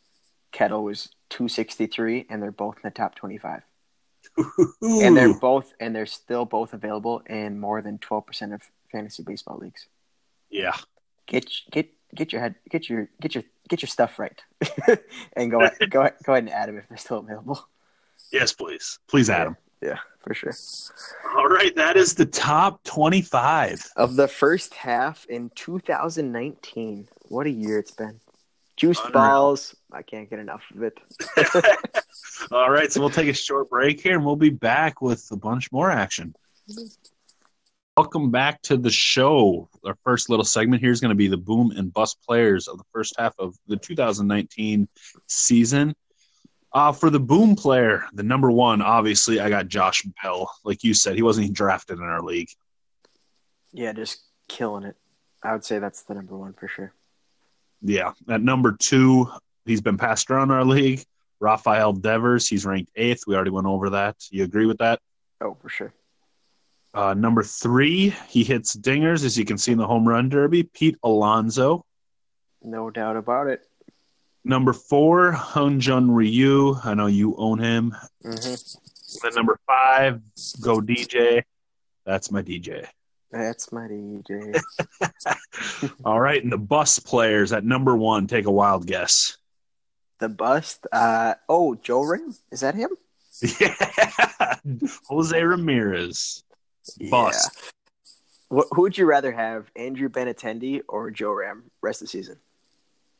Ketel 0.51 0.83
was 0.83 1.11
two 1.31 1.47
sixty 1.47 1.87
three, 1.87 2.27
and 2.29 2.43
they're 2.43 2.51
both 2.51 2.75
in 2.77 2.83
the 2.83 2.91
top 2.91 3.15
twenty 3.15 3.39
five. 3.39 3.63
And 4.83 5.17
they're 5.17 5.39
both 5.39 5.73
and 5.79 5.95
they're 5.95 6.07
still 6.07 6.45
both 6.45 6.73
available 6.75 7.23
in 7.27 7.61
more 7.61 7.81
than 7.81 7.99
twelve 7.99 8.27
percent 8.27 8.53
of 8.53 8.63
fantasy 8.91 9.23
baseball 9.23 9.59
leagues. 9.59 9.87
yeah. 10.51 10.77
Get 11.27 11.49
get 11.71 11.91
get 12.13 12.33
your 12.33 12.41
head 12.41 12.57
get 12.69 12.89
your 12.89 13.09
get 13.21 13.35
your 13.37 13.45
get 13.69 13.83
your 13.83 13.89
stuff 13.89 14.19
right, 14.19 14.43
and 15.37 15.51
go 15.51 15.61
go 15.89 16.11
go 16.25 16.33
ahead 16.33 16.45
and 16.45 16.51
add 16.51 16.69
them 16.69 16.79
if 16.79 16.89
they're 16.89 16.99
still 16.99 17.19
available. 17.19 17.69
Yes, 18.35 18.53
please. 18.53 18.99
Please 19.07 19.31
add 19.31 19.47
him. 19.47 19.57
Yeah, 19.81 19.99
for 20.19 20.35
sure. 20.35 20.53
All 21.37 21.47
right, 21.47 21.73
that 21.77 21.97
is 21.97 22.15
the 22.15 22.27
top 22.27 22.83
25. 22.83 23.93
Of 23.95 24.17
the 24.17 24.27
first 24.27 24.75
half 24.75 25.25
in 25.27 25.53
2019, 25.55 27.07
what 27.29 27.47
a 27.47 27.51
year 27.51 27.79
it's 27.79 27.93
been. 27.93 28.19
Juice 28.77 28.99
Unreal. 28.99 29.13
balls. 29.13 29.77
I 29.93 30.03
can't 30.03 30.29
get 30.29 30.41
enough 30.41 30.65
of 30.75 30.83
it. 30.83 30.99
All 32.51 32.73
right, 32.73 32.93
so 32.93 32.99
we'll 32.99 33.09
take 33.09 33.29
a 33.29 33.33
short 33.33 33.71
break 33.71 34.01
here 34.01 34.17
and 34.17 34.25
we'll 34.25 34.35
be 34.35 34.51
back 34.51 35.01
with 35.01 35.25
a 35.31 35.37
bunch 35.37 35.71
more 35.71 35.93
action. 35.93 36.35
Welcome 37.97 38.33
back 38.33 38.61
to 38.63 38.77
the 38.77 38.91
show. 38.91 39.69
Our 39.87 39.97
first 40.03 40.29
little 40.29 40.45
segment 40.45 40.83
here 40.83 40.91
is 40.91 41.01
going 41.01 41.11
to 41.11 41.15
be 41.15 41.29
the 41.29 41.37
boom 41.37 41.71
and 41.71 41.93
bust 41.93 42.19
players 42.27 42.67
of 42.67 42.79
the 42.79 42.85
first 42.93 43.15
half 43.17 43.37
of 43.39 43.55
the 43.69 43.77
2019 43.77 44.89
season. 45.29 45.95
Uh, 46.75 46.91
for 46.91 47.09
the 47.09 47.21
boom 47.21 47.55
player, 47.55 48.05
the 48.13 48.25
number 48.25 48.51
one, 48.51 48.83
obviously, 48.83 49.39
I 49.39 49.49
got 49.49 49.69
Josh 49.69 50.05
Bell. 50.21 50.51
Like 50.65 50.83
you 50.83 50.93
said, 50.93 51.15
he 51.15 51.23
wasn't 51.23 51.45
even 51.45 51.55
drafted 51.55 51.99
in 51.99 52.05
our 52.05 52.21
league. 52.21 52.49
Yeah, 53.73 53.93
just 53.93 54.21
killing 54.49 54.83
it. 54.83 54.97
I 55.43 55.53
would 55.53 55.65
say 55.65 55.79
that's 55.79 56.03
the 56.03 56.15
number 56.15 56.37
one 56.37 56.53
for 56.53 56.67
sure. 56.67 56.93
Yeah. 57.81 58.13
At 58.29 58.43
number 58.43 58.73
two, 58.73 59.31
he's 59.67 59.83
been 59.83 59.99
passed 59.99 60.31
around 60.31 60.51
our 60.51 60.65
league. 60.65 61.05
Rafael 61.39 61.93
Devers, 61.93 62.49
he's 62.49 62.67
ranked 62.67 62.91
eighth. 62.97 63.25
We 63.27 63.37
already 63.37 63.51
went 63.51 63.67
over 63.67 63.91
that. 63.91 64.17
You 64.31 64.43
agree 64.45 64.67
with 64.67 64.79
that? 64.79 64.99
Oh, 65.41 65.57
for 65.61 65.69
sure. 65.69 65.93
Uh, 66.93 67.15
number 67.15 67.43
three, 67.43 68.15
he 68.29 68.43
hits 68.43 68.75
dingers, 68.75 69.25
as 69.25 69.37
you 69.37 69.45
can 69.45 69.59
see 69.59 69.73
in 69.73 69.79
the 69.79 69.87
home 69.87 70.09
run 70.09 70.29
derby. 70.29 70.63
Pete 70.63 70.97
Alonso. 71.03 71.85
No 72.63 72.91
doubt 72.91 73.17
about 73.17 73.49
it. 73.49 73.67
Number 74.45 74.73
four, 74.75 75.33
Hyun 75.33 75.79
Jin 75.79 76.11
Ryu. 76.11 76.77
I 76.85 76.95
know 76.95 77.07
you 77.07 77.35
own 77.37 77.59
him. 77.59 77.95
Mm-hmm. 78.25 78.55
Then 79.23 79.35
number 79.35 79.59
five, 79.67 80.21
go 80.61 80.81
DJ. 80.81 81.43
That's 82.05 82.31
my 82.31 82.43
DJ. 82.43 82.87
That's 83.31 83.73
my 83.73 83.87
DJ. 83.89 84.61
All 86.05 86.21
right, 86.21 86.43
and 86.43 86.53
the 86.53 86.59
bus 86.59 86.99
players 86.99 87.53
at 87.53 87.65
number 87.65 87.97
one. 87.97 88.27
Take 88.27 88.45
a 88.47 88.51
wild 88.51 88.87
guess. 88.87 89.39
the 90.19 90.29
bust. 90.29 90.87
Uh, 90.93 91.35
oh, 91.49 91.75
Joe 91.77 92.03
Ram. 92.03 92.35
Is 92.53 92.61
that 92.61 92.75
him? 92.75 92.91
Yeah, 93.59 94.57
Jose 95.09 95.43
Ramirez. 95.43 96.45
Bust. 97.11 97.51
Yeah. 98.53 98.59
Wh- 98.61 98.69
who 98.73 98.83
would 98.83 98.97
you 98.99 99.07
rather 99.07 99.33
have, 99.33 99.71
Andrew 99.75 100.09
Benintendi 100.09 100.83
or 100.87 101.11
Joe 101.11 101.33
Ram 101.33 101.65
rest 101.83 102.03
of 102.03 102.07
the 102.07 102.11
season? 102.11 102.37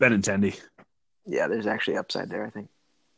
Benintendi. 0.01 0.61
Yeah, 1.27 1.49
there's 1.49 1.67
actually 1.67 1.97
upside 1.97 2.29
there, 2.29 2.45
I 2.47 2.51
think. 2.51 2.69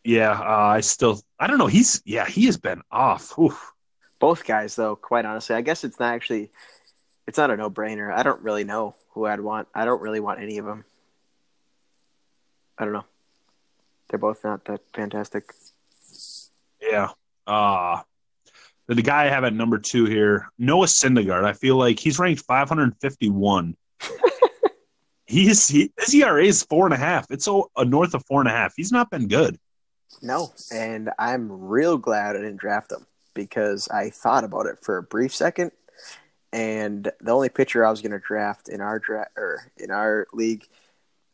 Yeah, 0.04 0.30
uh, 0.30 0.66
I 0.66 0.80
still. 0.80 1.20
I 1.38 1.46
don't 1.46 1.58
know. 1.58 1.66
He's 1.66 2.00
yeah, 2.04 2.26
he 2.26 2.46
has 2.46 2.56
been 2.56 2.82
off. 2.90 3.36
Oof. 3.38 3.72
Both 4.18 4.46
guys, 4.46 4.76
though, 4.76 4.96
quite 4.96 5.24
honestly, 5.24 5.56
I 5.56 5.60
guess 5.60 5.84
it's 5.84 6.00
not 6.00 6.14
actually, 6.14 6.50
it's 7.26 7.36
not 7.36 7.50
a 7.50 7.56
no-brainer. 7.56 8.10
I 8.10 8.22
don't 8.22 8.40
really 8.42 8.64
know 8.64 8.94
who 9.10 9.26
I'd 9.26 9.40
want. 9.40 9.68
I 9.74 9.84
don't 9.84 10.00
really 10.00 10.20
want 10.20 10.40
any 10.40 10.56
of 10.56 10.64
them. 10.64 10.84
I 12.78 12.84
don't 12.84 12.94
know. 12.94 13.04
They're 14.08 14.18
both 14.18 14.44
not 14.44 14.64
that 14.66 14.80
fantastic. 14.94 15.52
Yeah. 16.80 17.10
Uh 17.46 18.02
the, 18.86 18.94
the 18.94 19.02
guy 19.02 19.24
I 19.24 19.28
have 19.28 19.44
at 19.44 19.52
number 19.52 19.78
two 19.78 20.04
here, 20.04 20.48
Noah 20.58 20.86
Syndergaard. 20.86 21.44
I 21.44 21.52
feel 21.52 21.76
like 21.76 21.98
he's 21.98 22.18
ranked 22.18 22.42
551. 22.42 23.76
he's 25.26 25.68
he, 25.68 25.92
his 25.98 26.14
ERA 26.14 26.44
is 26.44 26.62
four 26.62 26.86
and 26.86 26.94
a 26.94 26.98
half. 26.98 27.26
It's 27.30 27.46
a, 27.48 27.60
a 27.76 27.84
north 27.84 28.14
of 28.14 28.24
four 28.26 28.40
and 28.40 28.48
a 28.48 28.52
half. 28.52 28.74
He's 28.76 28.92
not 28.92 29.10
been 29.10 29.28
good. 29.28 29.58
No, 30.22 30.52
and 30.72 31.10
I'm 31.18 31.50
real 31.50 31.98
glad 31.98 32.36
I 32.36 32.40
didn't 32.40 32.56
draft 32.60 32.92
him 32.92 33.06
because 33.34 33.88
I 33.88 34.10
thought 34.10 34.44
about 34.44 34.66
it 34.66 34.78
for 34.82 34.96
a 34.96 35.02
brief 35.02 35.34
second, 35.34 35.72
and 36.52 37.10
the 37.20 37.32
only 37.32 37.48
pitcher 37.48 37.84
I 37.84 37.90
was 37.90 38.00
going 38.00 38.12
to 38.12 38.18
draft 38.18 38.68
in 38.68 38.80
our 38.80 38.98
draft 38.98 39.32
or 39.36 39.70
in 39.76 39.90
our 39.90 40.26
league 40.32 40.64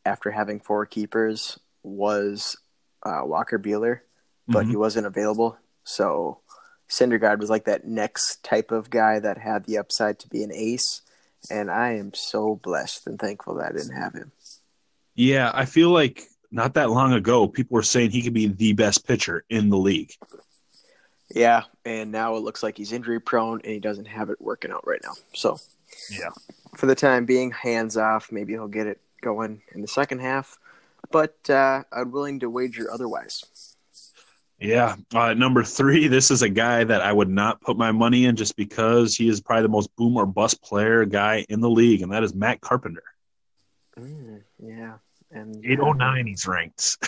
after 0.05 0.31
having 0.31 0.59
four 0.59 0.85
keepers 0.87 1.59
was 1.85 2.57
uh, 3.05 3.21
Walker 3.25 3.59
Buehler, 3.59 4.01
but 4.49 4.67
Mhm. 4.67 4.71
he 4.71 4.77
wasn't 4.77 5.07
available. 5.07 5.57
So 5.85 6.41
Syndergaard 6.89 7.39
was 7.39 7.51
like 7.51 7.65
that 7.67 7.87
next 7.87 8.43
type 8.43 8.71
of 8.73 8.91
guy 8.91 9.19
that 9.21 9.39
had 9.39 9.65
the 9.65 9.79
upside 9.79 10.19
to 10.21 10.29
be 10.29 10.43
an 10.43 10.53
ace, 10.53 11.03
and 11.51 11.71
I 11.71 11.95
am 11.95 12.15
so 12.15 12.57
blessed 12.63 13.07
and 13.07 13.19
thankful 13.19 13.57
that 13.57 13.73
I 13.73 13.77
didn't 13.77 13.97
have 13.97 14.15
him. 14.15 14.33
Yeah, 15.15 15.51
I 15.53 15.65
feel 15.65 15.91
like 15.91 16.25
not 16.51 16.75
that 16.75 16.91
long 16.91 17.13
ago, 17.13 17.49
people 17.49 17.75
were 17.75 17.83
saying 17.83 18.11
he 18.11 18.23
could 18.23 18.35
be 18.35 18.47
the 18.47 18.73
best 18.73 19.07
pitcher 19.07 19.45
in 19.49 19.69
the 19.69 19.77
league. 19.79 20.13
Yeah, 21.35 21.63
and 21.85 22.13
now 22.13 22.37
it 22.37 22.41
looks 22.41 22.63
like 22.63 22.77
he's 22.77 22.93
injury 22.93 23.21
prone 23.21 23.61
and 23.65 23.73
he 23.73 23.81
doesn't 23.81 24.07
have 24.07 24.29
it 24.31 24.41
working 24.41 24.71
out 24.71 24.87
right 24.87 25.01
now. 25.03 25.15
So 25.35 25.59
Yeah. 26.11 26.31
for 26.77 26.87
the 26.87 26.95
time 26.95 27.25
being, 27.25 27.51
hands 27.51 27.97
off. 27.97 28.31
Maybe 28.31 28.53
he'll 28.53 28.69
get 28.69 28.87
it 28.87 29.01
going 29.23 29.63
in 29.75 29.81
the 29.81 29.89
second 29.89 30.21
half, 30.21 30.59
but 31.11 31.49
uh, 31.49 31.85
I'm 31.93 32.11
willing 32.11 32.41
to 32.41 32.51
wager 32.51 32.91
otherwise. 32.91 33.45
Yeah. 34.63 34.97
Uh, 35.15 35.35
number 35.35 35.65
three, 35.65 36.09
this 36.09 36.31
is 36.31 36.43
a 36.43 36.49
guy 36.49 36.85
that 36.85 37.01
I 37.01 37.13
would 37.13 37.29
not 37.29 37.61
put 37.61 37.77
my 37.77 37.93
money 37.93 38.27
in 38.27 38.37
just 38.37 38.57
because 38.57 39.17
he 39.17 39.29
is 39.29 39.41
probably 39.41 39.63
the 39.63 39.69
most 39.69 39.95
boom 39.97 40.17
or 40.17 40.27
bust 40.27 40.63
player 40.63 41.05
guy 41.05 41.45
in 41.49 41.61
the 41.61 41.71
league, 41.71 42.03
and 42.03 42.13
that 42.13 42.23
is 42.23 42.35
Matt 42.35 42.61
Carpenter. 42.61 43.03
Mm, 43.99 44.43
yeah, 44.59 44.95
and 45.31 45.65
809 45.65 46.27
he's 46.27 46.47
ranked. 46.47 46.97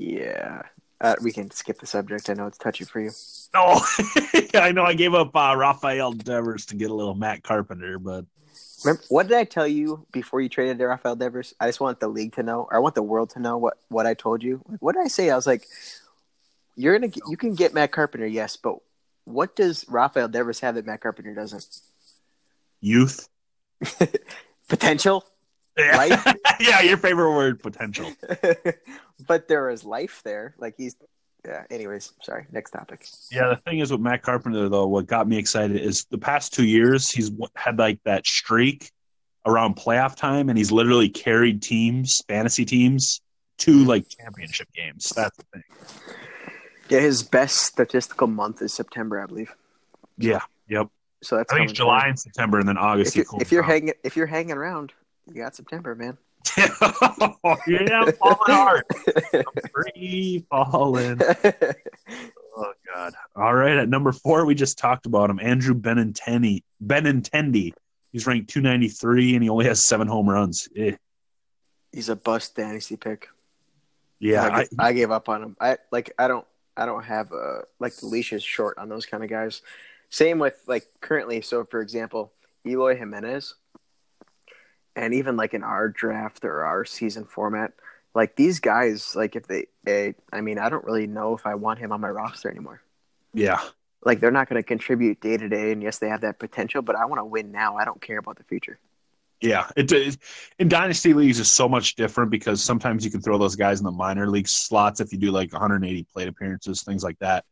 Yeah, 0.00 0.62
uh, 1.02 1.14
we 1.22 1.30
can 1.30 1.50
skip 1.50 1.78
the 1.78 1.86
subject. 1.86 2.30
I 2.30 2.32
know 2.32 2.46
it's 2.46 2.56
touchy 2.56 2.84
for 2.84 3.00
you. 3.00 3.10
Oh, 3.52 3.84
I 4.54 4.70
know 4.70 4.84
I 4.84 4.94
gave 4.94 5.12
up 5.12 5.34
uh, 5.34 5.56
Rafael 5.58 6.12
Devers 6.12 6.66
to 6.66 6.76
get 6.76 6.92
a 6.92 6.94
little 6.94 7.16
Matt 7.16 7.42
Carpenter, 7.42 7.98
but 7.98 8.24
Remember, 8.84 9.02
what 9.08 9.28
did 9.28 9.36
I 9.36 9.44
tell 9.44 9.66
you 9.66 10.06
before 10.12 10.40
you 10.40 10.48
traded 10.48 10.78
to 10.78 10.86
Rafael 10.86 11.16
Devers? 11.16 11.54
I 11.60 11.66
just 11.66 11.80
want 11.80 12.00
the 12.00 12.08
league 12.08 12.34
to 12.34 12.42
know, 12.42 12.62
or 12.70 12.76
I 12.76 12.78
want 12.78 12.94
the 12.94 13.02
world 13.02 13.30
to 13.30 13.40
know 13.40 13.58
what 13.58 13.78
what 13.88 14.06
I 14.06 14.14
told 14.14 14.42
you. 14.42 14.62
Like, 14.68 14.80
what 14.80 14.94
did 14.94 15.04
I 15.04 15.08
say? 15.08 15.30
I 15.30 15.36
was 15.36 15.46
like, 15.46 15.66
"You're 16.76 16.98
gonna, 16.98 17.08
get, 17.08 17.24
you 17.28 17.36
can 17.36 17.54
get 17.54 17.74
Matt 17.74 17.92
Carpenter, 17.92 18.26
yes, 18.26 18.56
but 18.56 18.76
what 19.24 19.54
does 19.54 19.84
Rafael 19.88 20.28
Devers 20.28 20.60
have 20.60 20.74
that 20.76 20.86
Matt 20.86 21.00
Carpenter 21.00 21.34
doesn't? 21.34 21.66
youth. 22.80 23.28
Potential, 24.68 25.24
Yeah. 25.76 25.96
Life? 25.96 26.26
yeah, 26.60 26.80
your 26.82 26.96
favorite 26.96 27.32
word, 27.34 27.62
potential. 27.62 28.12
but 29.26 29.48
there 29.48 29.70
is 29.70 29.84
life 29.84 30.22
there. 30.24 30.54
Like 30.58 30.74
he's, 30.76 30.96
yeah. 31.44 31.64
Anyways, 31.70 32.12
sorry. 32.22 32.46
Next 32.52 32.70
topic. 32.70 33.06
Yeah, 33.30 33.48
the 33.48 33.56
thing 33.56 33.78
is 33.78 33.90
with 33.90 34.00
Matt 34.00 34.22
Carpenter, 34.22 34.68
though, 34.68 34.86
what 34.86 35.06
got 35.06 35.26
me 35.28 35.38
excited 35.38 35.76
is 35.76 36.04
the 36.10 36.18
past 36.18 36.52
two 36.52 36.64
years 36.64 37.10
he's 37.10 37.30
had 37.54 37.78
like 37.78 38.00
that 38.04 38.26
streak 38.26 38.90
around 39.46 39.76
playoff 39.76 40.16
time, 40.16 40.48
and 40.48 40.58
he's 40.58 40.70
literally 40.70 41.08
carried 41.08 41.62
teams, 41.62 42.22
fantasy 42.28 42.64
teams, 42.64 43.20
to 43.58 43.72
mm-hmm. 43.72 43.88
like 43.88 44.04
championship 44.08 44.68
games. 44.74 45.12
That's 45.16 45.36
the 45.36 45.44
thing. 45.52 45.62
Yeah, 46.88 47.00
his 47.00 47.22
best 47.22 47.56
statistical 47.56 48.26
month 48.26 48.62
is 48.62 48.74
September, 48.74 49.22
I 49.22 49.26
believe. 49.26 49.54
Yeah, 50.18 50.40
yep. 50.68 50.88
So 51.22 51.36
that's 51.36 51.52
I 51.52 51.56
think 51.56 51.70
it's 51.70 51.76
July 51.76 52.06
and 52.08 52.18
September, 52.18 52.58
and 52.58 52.68
then 52.68 52.76
August. 52.76 53.16
If 53.16 53.28
you're, 53.30 53.40
if 53.42 53.52
you're 53.52 53.62
hanging, 53.62 53.94
if 54.02 54.16
you're 54.16 54.26
hanging 54.26 54.56
around, 54.56 54.92
you 55.26 55.34
got 55.34 55.54
September, 55.54 55.94
man. 55.94 56.18
Yeah, 56.56 58.02
I'm 58.02 58.12
falling 58.12 58.36
hard. 58.46 58.84
I'm 59.34 59.44
free 59.72 60.44
falling. 60.50 61.20
Oh 62.56 62.72
God! 62.92 63.14
All 63.36 63.54
right, 63.54 63.76
at 63.76 63.88
number 63.88 64.10
four, 64.10 64.44
we 64.44 64.56
just 64.56 64.76
talked 64.76 65.06
about 65.06 65.30
him, 65.30 65.38
Andrew 65.40 65.72
Benintendi. 65.72 66.62
Benintendi. 66.84 67.72
He's 68.12 68.26
ranked 68.26 68.50
293, 68.50 69.34
and 69.34 69.42
he 69.42 69.48
only 69.48 69.66
has 69.66 69.86
seven 69.86 70.08
home 70.08 70.28
runs. 70.28 70.68
Eh. 70.76 70.96
He's 71.92 72.08
a 72.08 72.16
bust 72.16 72.56
dynasty 72.56 72.96
pick. 72.96 73.28
Yeah, 74.18 74.44
I, 74.44 74.60
I, 74.60 74.66
I 74.88 74.92
gave 74.92 75.10
up 75.10 75.28
on 75.28 75.42
him. 75.42 75.56
I 75.60 75.78
like 75.90 76.12
I 76.18 76.28
don't 76.28 76.46
I 76.76 76.86
don't 76.86 77.04
have 77.04 77.32
a 77.32 77.62
like 77.78 77.96
the 77.96 78.06
leash 78.06 78.32
is 78.32 78.42
short 78.42 78.76
on 78.78 78.88
those 78.88 79.06
kind 79.06 79.24
of 79.24 79.30
guys. 79.30 79.62
Same 80.10 80.38
with 80.38 80.60
like 80.66 80.84
currently. 81.00 81.40
So 81.40 81.64
for 81.64 81.80
example, 81.80 82.32
Eloy 82.66 82.96
Jimenez, 82.96 83.54
and 84.96 85.14
even 85.14 85.36
like 85.36 85.54
in 85.54 85.62
our 85.62 85.88
draft 85.88 86.44
or 86.44 86.64
our 86.64 86.84
season 86.84 87.24
format, 87.24 87.72
like 88.14 88.36
these 88.36 88.60
guys, 88.60 89.14
like 89.14 89.36
if 89.36 89.46
they, 89.46 89.66
eh, 89.86 90.12
I 90.32 90.40
mean, 90.40 90.58
I 90.58 90.68
don't 90.68 90.84
really 90.84 91.06
know 91.06 91.34
if 91.36 91.46
I 91.46 91.54
want 91.54 91.78
him 91.78 91.92
on 91.92 92.00
my 92.00 92.10
roster 92.10 92.50
anymore. 92.50 92.82
yeah, 93.34 93.60
Like 94.04 94.20
they're 94.20 94.30
not 94.30 94.48
going 94.48 94.60
to 94.60 94.66
contribute 94.66 95.20
day 95.20 95.36
to 95.36 95.48
day, 95.48 95.72
and 95.72 95.82
yes, 95.82 95.98
they 95.98 96.08
have 96.08 96.22
that 96.22 96.38
potential, 96.38 96.82
but 96.82 96.96
I 96.96 97.04
want 97.06 97.20
to 97.20 97.24
win 97.24 97.52
now. 97.52 97.76
I 97.76 97.84
don't 97.84 98.00
care 98.00 98.18
about 98.18 98.36
the 98.36 98.44
future. 98.44 98.78
yeah. 99.40 99.68
It, 99.76 99.90
it 99.92 100.18
in 100.58 100.68
dynasty 100.68 101.14
leagues 101.14 101.38
is 101.38 101.52
so 101.52 101.68
much 101.68 101.94
different 101.94 102.30
because 102.30 102.62
sometimes 102.62 103.04
you 103.04 103.10
can 103.10 103.20
throw 103.22 103.38
those 103.38 103.56
guys 103.56 103.80
in 103.80 103.84
the 103.84 103.92
minor 103.92 104.28
league 104.28 104.48
slots 104.48 105.00
if 105.00 105.12
you 105.12 105.18
do 105.18 105.30
like 105.30 105.52
180 105.52 106.06
plate 106.12 106.28
appearances, 106.28 106.82
things 106.82 107.04
like 107.04 107.18
that. 107.20 107.44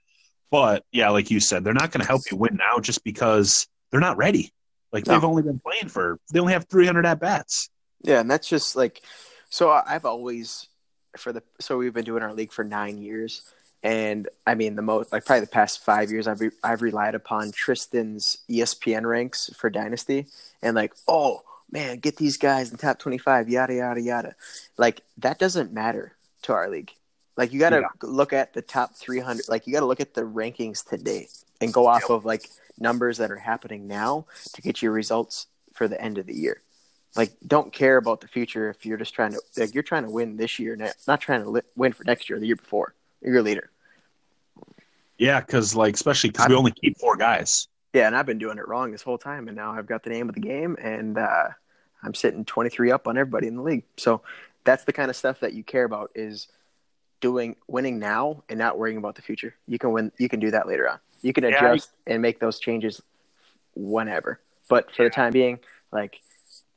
But 0.50 0.84
yeah, 0.92 1.10
like 1.10 1.30
you 1.30 1.40
said, 1.40 1.64
they're 1.64 1.74
not 1.74 1.92
going 1.92 2.00
to 2.00 2.06
help 2.06 2.22
you 2.30 2.36
win 2.36 2.56
now 2.56 2.80
just 2.80 3.04
because 3.04 3.66
they're 3.90 4.00
not 4.00 4.16
ready. 4.16 4.52
Like 4.92 5.06
No. 5.06 5.14
they've 5.14 5.24
only 5.24 5.42
been 5.42 5.58
playing 5.60 5.88
for 5.88 6.18
they 6.32 6.40
only 6.40 6.52
have 6.52 6.66
300 6.68 7.04
at 7.06 7.20
bats. 7.20 7.68
Yeah, 8.02 8.20
and 8.20 8.30
that's 8.30 8.48
just 8.48 8.76
like 8.76 9.02
so 9.50 9.70
I've 9.70 10.04
always 10.04 10.68
for 11.16 11.32
the 11.32 11.42
so 11.60 11.78
we've 11.78 11.92
been 11.94 12.04
doing 12.04 12.22
our 12.22 12.32
league 12.32 12.52
for 12.52 12.64
9 12.64 12.98
years 12.98 13.42
and 13.82 14.28
I 14.46 14.54
mean 14.54 14.76
the 14.76 14.82
most 14.82 15.10
like 15.12 15.24
probably 15.24 15.40
the 15.40 15.46
past 15.50 15.84
5 15.84 16.10
years 16.10 16.26
I've 16.28 16.40
re, 16.40 16.50
I've 16.62 16.82
relied 16.82 17.14
upon 17.14 17.50
Tristan's 17.52 18.38
ESPN 18.48 19.04
ranks 19.06 19.50
for 19.56 19.70
dynasty 19.70 20.26
and 20.62 20.74
like 20.76 20.92
oh 21.08 21.42
man 21.70 21.98
get 21.98 22.16
these 22.16 22.36
guys 22.36 22.70
in 22.70 22.76
top 22.78 22.98
25 22.98 23.48
yada 23.48 23.74
yada 23.74 24.00
yada 24.00 24.34
like 24.76 25.00
that 25.18 25.38
doesn't 25.38 25.72
matter 25.72 26.12
to 26.42 26.52
our 26.52 26.68
league 26.68 26.92
like 27.36 27.52
you 27.52 27.58
got 27.58 27.70
to 27.70 27.80
Yeah. 27.80 27.88
look 28.02 28.32
at 28.32 28.52
the 28.52 28.62
top 28.62 28.94
300 28.94 29.48
like 29.48 29.66
you 29.66 29.72
got 29.72 29.80
to 29.80 29.86
look 29.86 30.00
at 30.00 30.14
the 30.14 30.22
rankings 30.22 30.84
today 30.86 31.28
and 31.60 31.72
go 31.72 31.86
off 31.86 32.10
of 32.10 32.24
like 32.24 32.48
numbers 32.78 33.18
that 33.18 33.30
are 33.30 33.36
happening 33.36 33.86
now 33.86 34.26
to 34.52 34.62
get 34.62 34.82
your 34.82 34.92
results 34.92 35.46
for 35.74 35.88
the 35.88 36.00
end 36.00 36.18
of 36.18 36.26
the 36.26 36.34
year 36.34 36.62
like 37.16 37.32
don't 37.46 37.72
care 37.72 37.96
about 37.96 38.20
the 38.20 38.28
future 38.28 38.70
if 38.70 38.84
you're 38.84 38.96
just 38.96 39.14
trying 39.14 39.32
to 39.32 39.40
like 39.56 39.74
you're 39.74 39.82
trying 39.82 40.04
to 40.04 40.10
win 40.10 40.36
this 40.36 40.58
year, 40.58 40.76
not 41.06 41.20
trying 41.20 41.42
to 41.42 41.50
li- 41.50 41.60
win 41.76 41.92
for 41.92 42.04
next 42.04 42.28
year, 42.28 42.38
the 42.38 42.46
year 42.46 42.56
before, 42.56 42.94
You're 43.20 43.32
a 43.32 43.34
year 43.34 43.42
later. 43.42 43.70
Yeah, 45.16 45.40
because 45.40 45.74
like 45.74 45.94
especially 45.94 46.30
because 46.30 46.48
we 46.48 46.54
only 46.54 46.70
keep 46.72 46.98
four 46.98 47.16
guys. 47.16 47.68
Yeah, 47.92 48.06
and 48.06 48.16
I've 48.16 48.26
been 48.26 48.38
doing 48.38 48.58
it 48.58 48.68
wrong 48.68 48.92
this 48.92 49.02
whole 49.02 49.18
time, 49.18 49.48
and 49.48 49.56
now 49.56 49.72
I've 49.72 49.86
got 49.86 50.04
the 50.04 50.10
name 50.10 50.28
of 50.28 50.34
the 50.34 50.40
game, 50.40 50.76
and 50.80 51.18
uh, 51.18 51.48
I'm 52.02 52.14
sitting 52.14 52.44
23 52.44 52.92
up 52.92 53.08
on 53.08 53.16
everybody 53.16 53.48
in 53.48 53.56
the 53.56 53.62
league. 53.62 53.84
So 53.96 54.20
that's 54.64 54.84
the 54.84 54.92
kind 54.92 55.10
of 55.10 55.16
stuff 55.16 55.40
that 55.40 55.54
you 55.54 55.64
care 55.64 55.84
about 55.84 56.10
is 56.14 56.48
doing 57.20 57.56
winning 57.66 57.98
now 57.98 58.44
and 58.48 58.58
not 58.58 58.78
worrying 58.78 58.98
about 58.98 59.16
the 59.16 59.22
future. 59.22 59.54
You 59.66 59.78
can 59.78 59.92
win. 59.92 60.12
You 60.18 60.28
can 60.28 60.38
do 60.38 60.52
that 60.52 60.68
later 60.68 60.88
on. 60.88 61.00
You 61.22 61.32
can 61.32 61.44
adjust 61.44 61.90
yeah, 62.06 62.14
and 62.14 62.22
make 62.22 62.40
those 62.40 62.58
changes 62.58 63.00
whenever. 63.74 64.40
But 64.68 64.94
for 64.94 65.02
yeah. 65.02 65.08
the 65.08 65.14
time 65.14 65.32
being, 65.32 65.60
like 65.92 66.20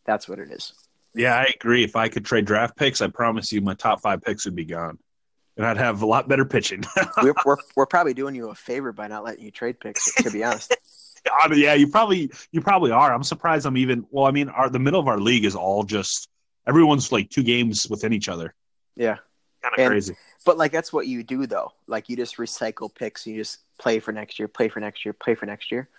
that's 0.05 0.27
what 0.27 0.39
it 0.39 0.51
is. 0.51 0.73
Yeah, 1.13 1.35
I 1.35 1.51
agree. 1.53 1.83
If 1.83 1.95
I 1.95 2.07
could 2.07 2.25
trade 2.25 2.45
draft 2.45 2.77
picks, 2.77 3.01
I 3.01 3.07
promise 3.07 3.51
you 3.51 3.61
my 3.61 3.73
top 3.73 4.01
five 4.01 4.21
picks 4.21 4.45
would 4.45 4.55
be 4.55 4.65
gone 4.65 4.97
and 5.57 5.65
I'd 5.65 5.77
have 5.77 6.01
a 6.01 6.05
lot 6.05 6.27
better 6.27 6.45
pitching. 6.45 6.83
we're, 7.21 7.33
we're, 7.45 7.57
we're 7.75 7.85
probably 7.85 8.13
doing 8.13 8.35
you 8.35 8.49
a 8.49 8.55
favor 8.55 8.91
by 8.91 9.07
not 9.07 9.23
letting 9.23 9.43
you 9.43 9.51
trade 9.51 9.79
picks. 9.79 10.13
To 10.15 10.31
be 10.31 10.43
honest. 10.43 10.75
yeah, 11.53 11.73
you 11.73 11.87
probably 11.87 12.31
you 12.51 12.61
probably 12.61 12.91
are. 12.91 13.13
I'm 13.13 13.23
surprised. 13.23 13.65
I'm 13.65 13.77
even. 13.77 14.05
Well, 14.09 14.25
I 14.25 14.31
mean, 14.31 14.49
our 14.49 14.69
the 14.69 14.79
middle 14.79 14.99
of 14.99 15.07
our 15.07 15.19
league 15.19 15.45
is 15.45 15.55
all 15.55 15.83
just 15.83 16.29
everyone's 16.67 17.11
like 17.11 17.29
two 17.29 17.43
games 17.43 17.87
within 17.89 18.13
each 18.13 18.29
other. 18.29 18.53
Yeah, 18.95 19.17
kind 19.61 19.77
of 19.77 19.87
crazy. 19.87 20.15
But 20.45 20.57
like 20.57 20.71
that's 20.71 20.91
what 20.91 21.07
you 21.07 21.23
do 21.23 21.45
though. 21.45 21.73
Like 21.87 22.09
you 22.09 22.15
just 22.15 22.37
recycle 22.37 22.93
picks. 22.93 23.25
You 23.27 23.35
just 23.37 23.59
play 23.77 23.99
for 23.99 24.11
next 24.11 24.39
year, 24.39 24.47
play 24.47 24.69
for 24.69 24.79
next 24.79 25.05
year, 25.05 25.13
play 25.13 25.35
for 25.35 25.45
next 25.45 25.71
year. 25.71 25.89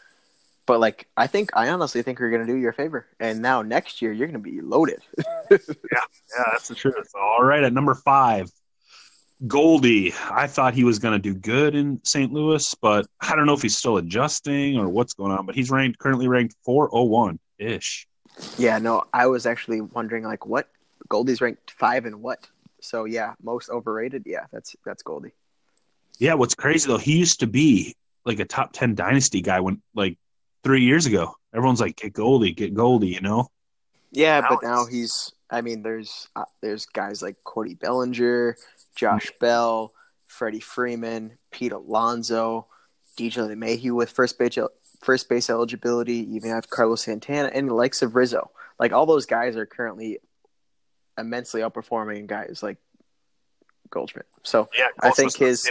But 0.66 0.80
like 0.80 1.08
I 1.16 1.26
think 1.26 1.50
I 1.54 1.68
honestly 1.68 2.02
think 2.02 2.20
we're 2.20 2.30
gonna 2.30 2.46
do 2.46 2.56
you 2.56 2.68
a 2.68 2.72
favor. 2.72 3.06
And 3.20 3.42
now 3.42 3.62
next 3.62 4.02
year 4.02 4.12
you're 4.12 4.26
gonna 4.26 4.38
be 4.38 4.60
loaded. 4.60 5.02
yeah, 5.50 5.58
yeah, 5.90 6.44
that's 6.52 6.68
the 6.68 6.74
truth. 6.74 7.12
All 7.14 7.42
right, 7.42 7.62
at 7.62 7.72
number 7.72 7.94
five, 7.94 8.50
Goldie, 9.46 10.14
I 10.30 10.46
thought 10.46 10.74
he 10.74 10.84
was 10.84 10.98
going 10.98 11.14
to 11.14 11.18
do 11.18 11.34
good 11.34 11.74
in 11.74 12.00
St. 12.04 12.32
Louis, 12.32 12.74
but 12.80 13.06
I 13.20 13.34
don't 13.34 13.46
know 13.46 13.54
if 13.54 13.62
he's 13.62 13.76
still 13.76 13.96
adjusting 13.96 14.78
or 14.78 14.88
what's 14.88 15.14
going 15.14 15.32
on. 15.32 15.46
But 15.46 15.56
he's 15.56 15.70
ranked 15.70 15.98
currently 15.98 16.28
ranked 16.28 16.54
401 16.64 17.40
ish. 17.58 18.06
Yeah, 18.56 18.78
no, 18.78 19.04
I 19.12 19.26
was 19.26 19.44
actually 19.46 19.80
wondering 19.80 20.24
like 20.24 20.46
what 20.46 20.68
Goldie's 21.08 21.40
ranked 21.40 21.72
five 21.72 22.06
and 22.06 22.22
what. 22.22 22.48
So 22.82 23.04
yeah, 23.04 23.34
most 23.42 23.70
overrated. 23.70 24.24
Yeah, 24.26 24.46
that's 24.52 24.76
that's 24.84 25.02
Goldie. 25.02 25.32
Yeah, 26.18 26.34
what's 26.34 26.54
crazy 26.54 26.86
though, 26.86 26.98
he 26.98 27.18
used 27.18 27.40
to 27.40 27.46
be 27.46 27.96
like 28.24 28.40
a 28.40 28.44
top 28.44 28.72
ten 28.72 28.94
dynasty 28.94 29.40
guy 29.40 29.60
when 29.60 29.80
like 29.94 30.18
three 30.62 30.82
years 30.82 31.06
ago. 31.06 31.34
Everyone's 31.54 31.80
like, 31.80 31.96
get 31.96 32.12
Goldie, 32.12 32.52
get 32.52 32.74
Goldie, 32.74 33.08
you 33.08 33.20
know. 33.20 33.48
Yeah, 34.10 34.40
now 34.40 34.48
but 34.48 34.62
now 34.62 34.86
he's. 34.86 35.32
I 35.50 35.60
mean, 35.60 35.82
there's 35.82 36.28
uh, 36.34 36.44
there's 36.60 36.86
guys 36.86 37.22
like 37.22 37.36
Cody 37.44 37.74
Bellinger, 37.74 38.56
Josh 38.96 39.30
Bell, 39.40 39.92
Freddie 40.26 40.60
Freeman, 40.60 41.38
Pete 41.50 41.72
Alonso, 41.72 42.66
DJ 43.18 43.54
LeMahieu 43.54 43.92
with 43.92 44.10
first 44.10 44.38
base 44.38 44.58
first 45.02 45.28
base 45.28 45.50
eligibility. 45.50 46.16
You 46.16 46.36
even 46.36 46.50
have 46.50 46.70
Carlos 46.70 47.02
Santana 47.02 47.50
and 47.52 47.68
the 47.68 47.74
likes 47.74 48.02
of 48.02 48.16
Rizzo. 48.16 48.50
Like 48.78 48.92
all 48.92 49.06
those 49.06 49.26
guys 49.26 49.56
are 49.56 49.66
currently 49.66 50.18
immensely 51.18 51.60
outperforming 51.60 52.26
guys 52.26 52.62
like 52.62 52.78
Goldschmidt. 53.90 54.26
So 54.42 54.68
yeah, 54.76 54.88
I 55.00 55.10
think 55.10 55.36
his 55.36 55.70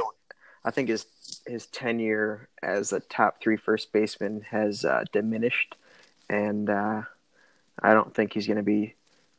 I 0.64 0.72
think 0.72 0.90
his 0.90 1.06
his 1.46 1.66
tenure 1.68 2.50
as 2.62 2.94
a 2.94 3.00
top 3.00 3.42
three 3.42 3.58
first 3.58 3.92
baseman 3.92 4.42
has 4.50 4.86
uh, 4.86 5.06
diminished, 5.12 5.76
and 6.30 6.70
uh, 6.70 7.02
I 7.82 7.94
don't 7.94 8.14
think 8.14 8.34
he's 8.34 8.48
going 8.48 8.58
to 8.58 8.64
be 8.64 8.96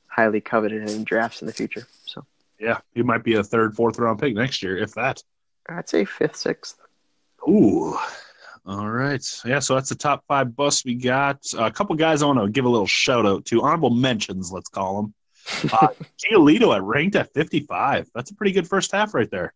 highly 0.06 0.40
coveted 0.40 0.90
in 0.90 1.04
drafts 1.04 1.40
in 1.40 1.46
the 1.46 1.52
future. 1.52 1.86
So 2.04 2.24
yeah, 2.58 2.78
he 2.94 3.02
might 3.02 3.24
be 3.24 3.34
a 3.34 3.44
third, 3.44 3.74
fourth 3.74 3.98
round 3.98 4.20
pick 4.20 4.34
next 4.34 4.62
year, 4.62 4.76
if 4.76 4.94
that. 4.94 5.22
I'd 5.68 5.88
say 5.88 6.04
fifth, 6.04 6.36
sixth. 6.36 6.78
Ooh. 7.48 7.96
All 8.64 8.88
right. 8.88 9.24
Yeah, 9.44 9.58
so 9.58 9.74
that's 9.74 9.88
the 9.88 9.96
top 9.96 10.24
five 10.28 10.54
busts 10.54 10.84
we 10.84 10.94
got. 10.94 11.38
Uh, 11.56 11.64
a 11.64 11.70
couple 11.70 11.96
guys 11.96 12.22
I 12.22 12.26
want 12.26 12.38
to 12.40 12.48
give 12.48 12.64
a 12.64 12.68
little 12.68 12.86
shout 12.86 13.26
out 13.26 13.44
to. 13.46 13.62
Honorable 13.62 13.90
mentions, 13.90 14.52
let's 14.52 14.68
call 14.68 15.02
them. 15.02 15.14
Uh, 15.72 15.88
Giolito 16.18 16.74
at 16.74 16.82
ranked 16.82 17.16
at 17.16 17.32
55. 17.32 18.10
That's 18.14 18.30
a 18.30 18.34
pretty 18.34 18.52
good 18.52 18.68
first 18.68 18.92
half 18.92 19.14
right 19.14 19.30
there. 19.30 19.52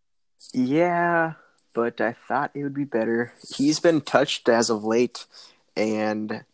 Yeah, 0.53 1.35
but 1.75 2.01
I 2.01 2.13
thought 2.13 2.51
it 2.55 2.63
would 2.63 2.75
be 2.75 2.85
better. 2.85 3.33
He's 3.55 3.81
been 3.81 4.01
touched 4.01 4.49
as 4.49 4.71
of 4.71 4.85
late, 4.85 5.27
and 5.77 6.45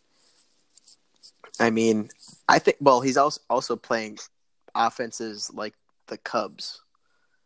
I 1.59 1.69
mean, 1.69 2.09
I 2.47 2.59
think. 2.59 2.77
Well, 2.79 3.01
he's 3.01 3.17
also 3.17 3.41
also 3.49 3.75
playing 3.75 4.19
offenses 4.75 5.51
like 5.53 5.73
the 6.07 6.17
Cubs. 6.17 6.81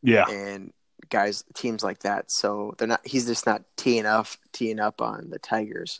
Yeah. 0.01 0.25
And 0.29 0.73
guys, 1.09 1.43
teams 1.53 1.83
like 1.83 1.99
that. 1.99 2.31
So 2.31 2.75
they're 2.77 2.87
not. 2.87 3.05
He's 3.05 3.27
just 3.27 3.45
not 3.45 3.63
teeing 3.75 4.05
up, 4.05 4.27
teeing 4.51 4.79
up 4.79 5.01
on 5.01 5.29
the 5.29 5.39
Tigers. 5.39 5.99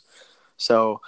So, 0.56 1.00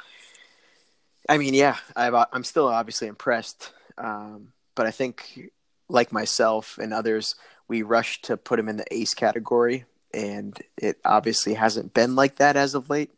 I 1.29 1.39
mean, 1.39 1.55
yeah, 1.55 1.77
i 1.97 2.27
am 2.33 2.45
still 2.45 2.69
obviously 2.69 3.09
impressed, 3.09 3.73
um, 3.99 4.53
but 4.81 4.87
I 4.87 4.93
think, 4.93 5.51
like 5.91 6.11
myself 6.11 6.79
and 6.79 6.95
others, 6.95 7.35
we 7.69 7.83
rushed 7.83 8.25
to 8.25 8.39
put 8.39 8.59
him 8.59 8.67
in 8.67 8.79
the 8.79 8.87
ace 8.91 9.13
category, 9.13 9.85
and 10.15 10.59
it 10.79 10.97
obviously 11.05 11.53
hasn't 11.53 11.93
been 11.93 12.17
like 12.17 12.37
that 12.37 12.57
as 12.57 12.75
of 12.75 12.89
late. 12.89 13.11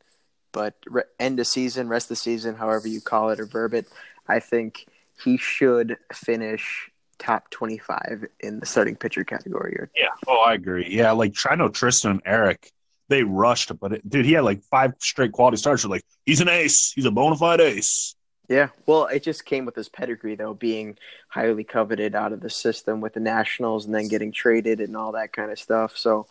But 0.51 0.75
re- 0.89 1.05
end 1.21 1.39
of 1.39 1.47
season, 1.47 1.89
rest 1.89 2.07
of 2.07 2.09
the 2.09 2.17
season, 2.17 2.57
however 2.57 2.89
you 2.89 3.01
call 3.01 3.31
it 3.31 3.39
or 3.39 3.47
verb 3.47 3.75
it, 3.75 3.87
I 4.27 4.41
think 4.41 4.87
he 5.23 5.37
should 5.37 5.99
finish 6.13 6.91
top 7.21 7.49
25 7.51 8.25
in 8.41 8.59
the 8.59 8.67
starting 8.67 8.97
pitcher 8.97 9.23
category. 9.23 9.77
Or- 9.79 9.89
Yeah. 9.95 10.09
Oh, 10.27 10.41
I 10.41 10.55
agree. 10.55 10.89
Yeah. 10.91 11.13
Like, 11.13 11.37
I 11.49 11.55
know 11.55 11.69
Tristan 11.69 12.11
and 12.11 12.23
Eric, 12.25 12.73
they 13.09 13.23
rushed, 13.23 13.71
but 13.79 13.93
it, 13.93 14.11
dude, 14.11 14.27
he 14.27 14.33
had 14.33 14.43
like 14.43 14.65
five 14.65 14.95
straight 14.99 15.31
quality 15.31 15.59
starts. 15.59 15.85
like, 15.85 16.03
he's 16.27 16.41
an 16.41 16.49
ace. 16.49 16.93
He's 16.93 17.05
a 17.05 17.13
bona 17.13 17.37
fide 17.37 17.61
ace. 17.61 18.17
Yeah. 18.49 18.69
Well, 18.87 19.07
it 19.07 19.23
just 19.23 19.45
came 19.45 19.65
with 19.65 19.77
his 19.77 19.89
pedigree, 19.89 20.35
though, 20.35 20.55
being 20.55 20.99
highly 21.29 21.65
coveted 21.65 22.15
out 22.15 22.33
of 22.33 22.41
the 22.41 22.51
system 22.51 23.01
with 23.01 23.15
the 23.15 23.21
Nationals 23.21 23.87
and 23.87 23.95
then 23.95 24.09
getting 24.09 24.33
traded 24.33 24.81
and 24.81 24.97
all 24.97 25.13
that 25.13 25.33
kind 25.33 25.51
of 25.51 25.59
stuff. 25.59 25.97
So, 25.97 26.27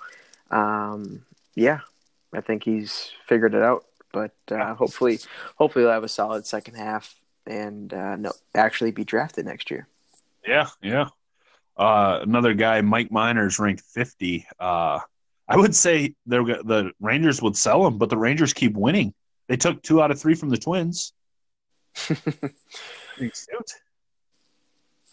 um, 0.51 1.24
yeah, 1.55 1.80
I 2.34 2.41
think 2.41 2.64
he's 2.64 3.12
figured 3.28 3.53
it 3.53 3.64
out. 3.64 3.86
But 4.14 4.36
uh, 4.51 4.76
hopefully, 4.76 5.20
hopefully, 5.55 5.86
he'll 5.86 5.93
have 5.93 6.03
a 6.03 6.09
solid 6.09 6.45
second 6.45 6.76
half 6.76 7.16
and 7.47 7.93
uh, 7.93 8.18
no, 8.18 8.32
actually 8.53 8.91
be 8.91 9.05
drafted 9.05 9.45
next 9.45 9.72
year. 9.72 9.88
Yeah, 10.45 10.68
yeah. 10.82 11.09
Uh, 11.78 12.20
another 12.22 12.53
guy, 12.53 12.82
Mike 12.82 13.12
Minor's, 13.12 13.57
ranked 13.57 13.82
50. 13.82 14.45
Uh, 14.59 14.99
I 15.47 15.57
would 15.57 15.76
say 15.76 16.14
the 16.26 16.91
Rangers 16.99 17.41
would 17.41 17.57
sell 17.57 17.86
him, 17.88 17.97
but 17.97 18.09
the 18.09 18.18
Rangers 18.18 18.53
keep 18.53 18.76
winning. 18.76 19.14
They 19.47 19.57
took 19.57 19.82
two 19.82 20.01
out 20.01 20.12
of 20.12 20.20
three 20.20 20.36
from 20.36 20.49
the 20.49 20.57
Twins. 20.57 21.14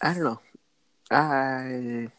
I 0.01 0.13
don't 0.13 0.23
know. 0.23 0.39
I, 1.11 2.09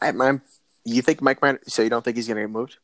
I, 0.00 0.08
I'm. 0.08 0.42
You 0.84 1.02
think 1.02 1.20
Mike 1.20 1.42
Minor's? 1.42 1.72
So 1.72 1.82
you 1.82 1.90
don't 1.90 2.04
think 2.04 2.16
he's 2.16 2.26
going 2.26 2.36
to 2.36 2.42
get 2.42 2.50
moved? 2.50 2.78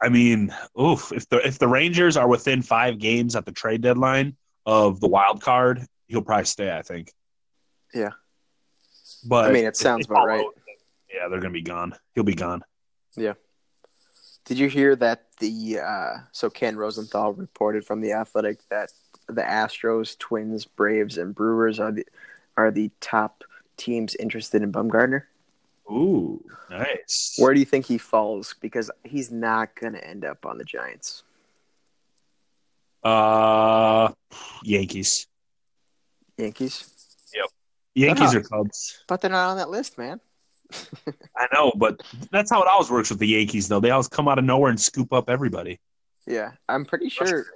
I 0.00 0.08
mean, 0.08 0.54
oof. 0.80 1.12
If 1.12 1.28
the 1.28 1.46
if 1.46 1.58
the 1.58 1.68
Rangers 1.68 2.16
are 2.16 2.28
within 2.28 2.62
five 2.62 2.98
games 2.98 3.36
at 3.36 3.44
the 3.44 3.52
trade 3.52 3.82
deadline 3.82 4.36
of 4.66 5.00
the 5.00 5.08
wild 5.08 5.42
card, 5.42 5.86
he'll 6.06 6.22
probably 6.22 6.46
stay. 6.46 6.74
I 6.74 6.82
think. 6.82 7.12
Yeah. 7.92 8.10
But 9.26 9.50
I 9.50 9.52
mean, 9.52 9.64
it 9.64 9.76
sounds 9.76 10.06
about 10.06 10.26
right. 10.26 10.44
Yeah, 11.12 11.28
they're 11.28 11.40
gonna 11.40 11.52
be 11.52 11.62
gone. 11.62 11.94
He'll 12.14 12.24
be 12.24 12.34
gone. 12.34 12.62
Yeah. 13.16 13.34
Did 14.46 14.58
you 14.58 14.68
hear 14.68 14.96
that 14.96 15.26
the 15.38 15.80
uh, 15.80 16.14
so 16.32 16.48
Ken 16.48 16.76
Rosenthal 16.76 17.34
reported 17.34 17.84
from 17.84 18.00
the 18.00 18.12
Athletic 18.12 18.66
that 18.70 18.90
the 19.34 19.42
Astros, 19.42 20.18
Twins, 20.18 20.64
Braves, 20.64 21.18
and 21.18 21.34
Brewers 21.34 21.78
are 21.80 21.92
the 21.92 22.06
are 22.56 22.70
the 22.70 22.90
top 23.00 23.44
teams 23.76 24.14
interested 24.16 24.62
in 24.62 24.72
Bumgarner? 24.72 25.22
Ooh, 25.90 26.44
nice. 26.70 27.34
Where 27.38 27.52
do 27.52 27.60
you 27.60 27.66
think 27.66 27.86
he 27.86 27.98
falls? 27.98 28.54
Because 28.60 28.90
he's 29.04 29.30
not 29.30 29.74
going 29.74 29.94
to 29.94 30.06
end 30.06 30.24
up 30.24 30.46
on 30.46 30.58
the 30.58 30.64
Giants. 30.64 31.24
Uh, 33.02 34.12
Yankees. 34.62 35.26
Yankees. 36.36 36.88
Yep. 37.34 37.46
Yankees 37.94 38.34
or 38.34 38.42
Cubs. 38.42 39.02
But 39.08 39.20
they're 39.20 39.30
not 39.30 39.50
on 39.50 39.56
that 39.56 39.70
list, 39.70 39.98
man. 39.98 40.20
I 41.36 41.48
know, 41.52 41.72
but 41.76 42.00
that's 42.30 42.50
how 42.50 42.62
it 42.62 42.68
always 42.68 42.90
works 42.90 43.10
with 43.10 43.18
the 43.18 43.26
Yankees, 43.26 43.68
though. 43.68 43.80
They 43.80 43.90
always 43.90 44.08
come 44.08 44.28
out 44.28 44.38
of 44.38 44.44
nowhere 44.44 44.70
and 44.70 44.80
scoop 44.80 45.12
up 45.12 45.28
everybody. 45.28 45.80
Yeah, 46.26 46.52
I'm 46.68 46.84
pretty 46.84 47.08
sure. 47.08 47.46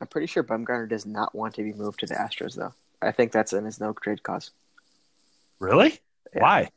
I'm 0.00 0.06
pretty 0.06 0.26
sure 0.26 0.42
Bumgarner 0.42 0.88
does 0.88 1.06
not 1.06 1.34
want 1.34 1.54
to 1.54 1.62
be 1.62 1.72
moved 1.72 2.00
to 2.00 2.06
the 2.06 2.14
Astros, 2.14 2.56
though. 2.56 2.74
I 3.00 3.12
think 3.12 3.32
that's 3.32 3.52
in 3.52 3.64
his 3.64 3.80
no 3.80 3.92
trade 3.92 4.22
clause. 4.22 4.50
Really? 5.60 6.00
Yeah. 6.34 6.42
Why? 6.42 6.70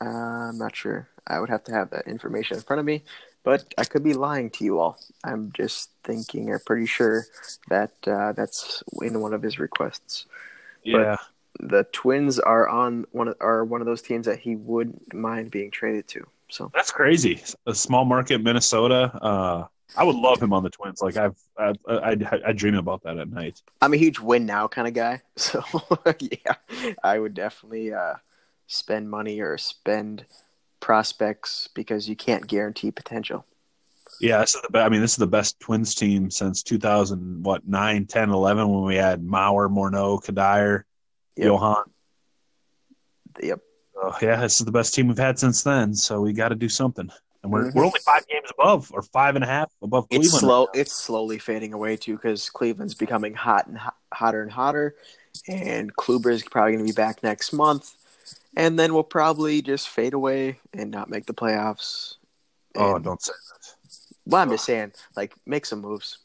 Uh, 0.00 0.04
I'm 0.48 0.58
not 0.58 0.74
sure. 0.74 1.08
I 1.26 1.38
would 1.38 1.50
have 1.50 1.64
to 1.64 1.72
have 1.72 1.90
that 1.90 2.06
information 2.08 2.56
in 2.56 2.62
front 2.62 2.80
of 2.80 2.86
me, 2.86 3.04
but 3.44 3.72
I 3.78 3.84
could 3.84 4.02
be 4.02 4.14
lying 4.14 4.50
to 4.50 4.64
you 4.64 4.78
all. 4.78 4.98
I'm 5.22 5.52
just 5.52 5.90
thinking 6.02 6.50
or 6.50 6.58
pretty 6.58 6.86
sure 6.86 7.26
that 7.68 7.92
uh, 8.06 8.32
that's 8.32 8.82
in 9.00 9.20
one 9.20 9.34
of 9.34 9.42
his 9.42 9.58
requests. 9.58 10.26
Yeah. 10.82 11.16
the 11.60 11.84
Twins 11.92 12.40
are 12.40 12.68
on 12.68 13.04
one 13.12 13.28
of, 13.28 13.36
are 13.40 13.64
one 13.64 13.80
of 13.80 13.86
those 13.86 14.02
teams 14.02 14.26
that 14.26 14.40
he 14.40 14.56
wouldn't 14.56 15.14
mind 15.14 15.52
being 15.52 15.70
traded 15.70 16.08
to. 16.08 16.26
So 16.48 16.70
That's 16.74 16.90
crazy. 16.90 17.42
A 17.66 17.74
small 17.74 18.04
market 18.04 18.42
Minnesota. 18.42 19.10
Uh, 19.22 19.66
I 19.96 20.04
would 20.04 20.16
love 20.16 20.42
him 20.42 20.52
on 20.52 20.62
the 20.62 20.70
Twins. 20.70 21.02
Like 21.02 21.16
I've, 21.16 21.36
I, 21.58 21.74
I, 21.86 22.16
I 22.46 22.52
dream 22.52 22.76
about 22.76 23.02
that 23.02 23.18
at 23.18 23.28
night. 23.28 23.60
I'm 23.82 23.92
a 23.92 23.96
huge 23.98 24.18
win 24.18 24.46
now 24.46 24.68
kind 24.68 24.88
of 24.88 24.94
guy. 24.94 25.20
So 25.36 25.62
yeah, 26.20 26.54
I 27.02 27.18
would 27.18 27.34
definitely 27.34 27.92
uh, 27.92 28.14
spend 28.66 29.10
money 29.10 29.40
or 29.40 29.58
spend 29.58 30.24
prospects 30.80 31.68
because 31.74 32.08
you 32.08 32.16
can't 32.16 32.46
guarantee 32.46 32.90
potential. 32.90 33.44
Yeah, 34.20 34.38
this 34.40 34.54
is 34.54 34.62
the. 34.62 34.78
I 34.78 34.88
mean, 34.88 35.00
this 35.00 35.12
is 35.12 35.16
the 35.16 35.26
best 35.26 35.58
Twins 35.58 35.94
team 35.94 36.30
since 36.30 36.62
2000, 36.62 37.42
what 37.42 37.66
9, 37.66 38.06
10, 38.06 38.30
11, 38.30 38.68
when 38.68 38.84
we 38.84 38.96
had 38.96 39.22
Mauer, 39.22 39.70
Morneau, 39.70 40.22
Cuddyer, 40.22 40.84
Yep. 41.36 41.46
Johan. 41.46 41.84
Yep. 43.42 43.60
Oh, 43.96 44.16
yeah, 44.20 44.40
this 44.40 44.60
is 44.60 44.66
the 44.66 44.72
best 44.72 44.94
team 44.94 45.08
we've 45.08 45.16
had 45.18 45.38
since 45.38 45.62
then. 45.62 45.94
So 45.94 46.20
we 46.20 46.32
got 46.32 46.48
to 46.48 46.54
do 46.54 46.68
something. 46.68 47.10
And 47.42 47.50
we're 47.50 47.70
we're 47.72 47.84
only 47.84 47.98
five 48.04 48.26
games 48.28 48.48
above, 48.56 48.90
or 48.92 49.02
five 49.02 49.34
and 49.34 49.42
a 49.42 49.46
half 49.48 49.72
above 49.82 50.08
Cleveland. 50.08 50.26
It's 50.32 50.38
slow. 50.40 50.68
It's 50.74 50.92
slowly 50.92 51.38
fading 51.38 51.72
away 51.74 51.96
too 51.96 52.14
because 52.14 52.48
Cleveland's 52.50 52.94
becoming 52.94 53.34
hot 53.34 53.66
and 53.66 53.76
hot, 53.76 53.96
hotter 54.14 54.42
and 54.42 54.50
hotter, 54.52 54.94
and 55.48 55.94
Kluber 55.96 56.30
is 56.32 56.44
probably 56.44 56.72
going 56.74 56.86
to 56.86 56.92
be 56.92 56.94
back 56.94 57.22
next 57.24 57.52
month, 57.52 57.94
and 58.56 58.78
then 58.78 58.94
we'll 58.94 59.02
probably 59.02 59.60
just 59.60 59.88
fade 59.88 60.14
away 60.14 60.60
and 60.72 60.90
not 60.92 61.10
make 61.10 61.26
the 61.26 61.34
playoffs. 61.34 62.14
Oh, 62.76 62.94
And- 62.96 63.04
don't 63.04 63.20
say 63.20 63.32
that. 63.32 63.98
Well, 64.24 64.40
I'm 64.40 64.50
just 64.50 64.64
saying, 64.64 64.92
like, 65.16 65.34
make 65.46 65.66
some 65.66 65.80
moves. 65.80 66.18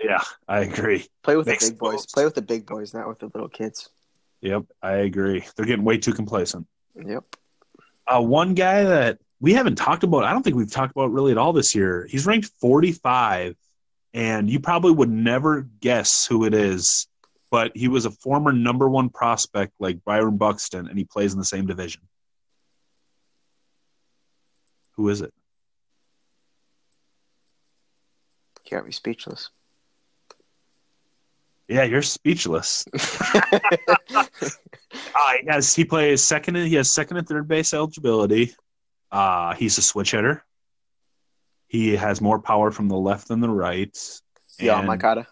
Yeah, 0.00 0.20
I 0.46 0.60
agree. 0.60 1.08
Play 1.24 1.36
with 1.36 1.48
Make 1.48 1.58
the 1.58 1.70
big 1.70 1.78
boys. 1.78 1.92
moves. 1.94 2.06
Play 2.12 2.24
with 2.24 2.36
the 2.36 2.42
big 2.42 2.66
boys, 2.66 2.94
not 2.94 3.08
with 3.08 3.18
the 3.18 3.26
little 3.34 3.48
kids. 3.48 3.88
Yep, 4.42 4.62
I 4.80 4.92
agree. 4.98 5.44
They're 5.56 5.66
getting 5.66 5.84
way 5.84 5.98
too 5.98 6.12
complacent. 6.12 6.68
Yep. 6.94 7.24
Uh, 8.06 8.22
one 8.22 8.54
guy 8.54 8.84
that 8.84 9.18
we 9.40 9.52
haven't 9.54 9.76
talked 9.76 10.02
about, 10.02 10.24
I 10.24 10.32
don't 10.32 10.42
think 10.42 10.56
we've 10.56 10.70
talked 10.70 10.92
about 10.92 11.12
really 11.12 11.32
at 11.32 11.38
all 11.38 11.52
this 11.52 11.74
year. 11.74 12.06
He's 12.08 12.26
ranked 12.26 12.50
45, 12.60 13.54
and 14.14 14.48
you 14.50 14.60
probably 14.60 14.92
would 14.92 15.10
never 15.10 15.62
guess 15.80 16.26
who 16.26 16.44
it 16.44 16.54
is, 16.54 17.06
but 17.50 17.72
he 17.76 17.88
was 17.88 18.06
a 18.06 18.10
former 18.10 18.52
number 18.52 18.88
one 18.88 19.10
prospect 19.10 19.72
like 19.78 20.04
Byron 20.04 20.36
Buxton, 20.38 20.88
and 20.88 20.96
he 20.98 21.04
plays 21.04 21.32
in 21.32 21.38
the 21.38 21.44
same 21.44 21.66
division. 21.66 22.02
Who 24.96 25.08
is 25.10 25.20
it? 25.20 25.32
You 28.64 28.78
got 28.78 28.86
me 28.86 28.92
speechless. 28.92 29.50
Yeah, 31.68 31.82
you're 31.84 32.02
speechless. 32.02 32.84
Uh, 32.94 33.40
he 35.40 35.46
has 35.48 35.74
he 35.74 35.84
plays 35.84 36.22
second. 36.22 36.56
and- 36.56 36.68
He 36.68 36.76
has 36.76 36.92
second 36.92 37.16
and 37.18 37.28
third 37.28 37.46
base 37.48 37.74
eligibility. 37.74 38.54
Uh, 39.10 39.54
he's 39.54 39.78
a 39.78 39.82
switch 39.82 40.12
hitter. 40.12 40.44
He 41.66 41.96
has 41.96 42.20
more 42.20 42.38
power 42.38 42.70
from 42.70 42.88
the 42.88 42.96
left 42.96 43.28
than 43.28 43.40
the 43.40 43.48
right. 43.48 43.96
yeah, 44.58 44.80
Moncada. 44.82 45.26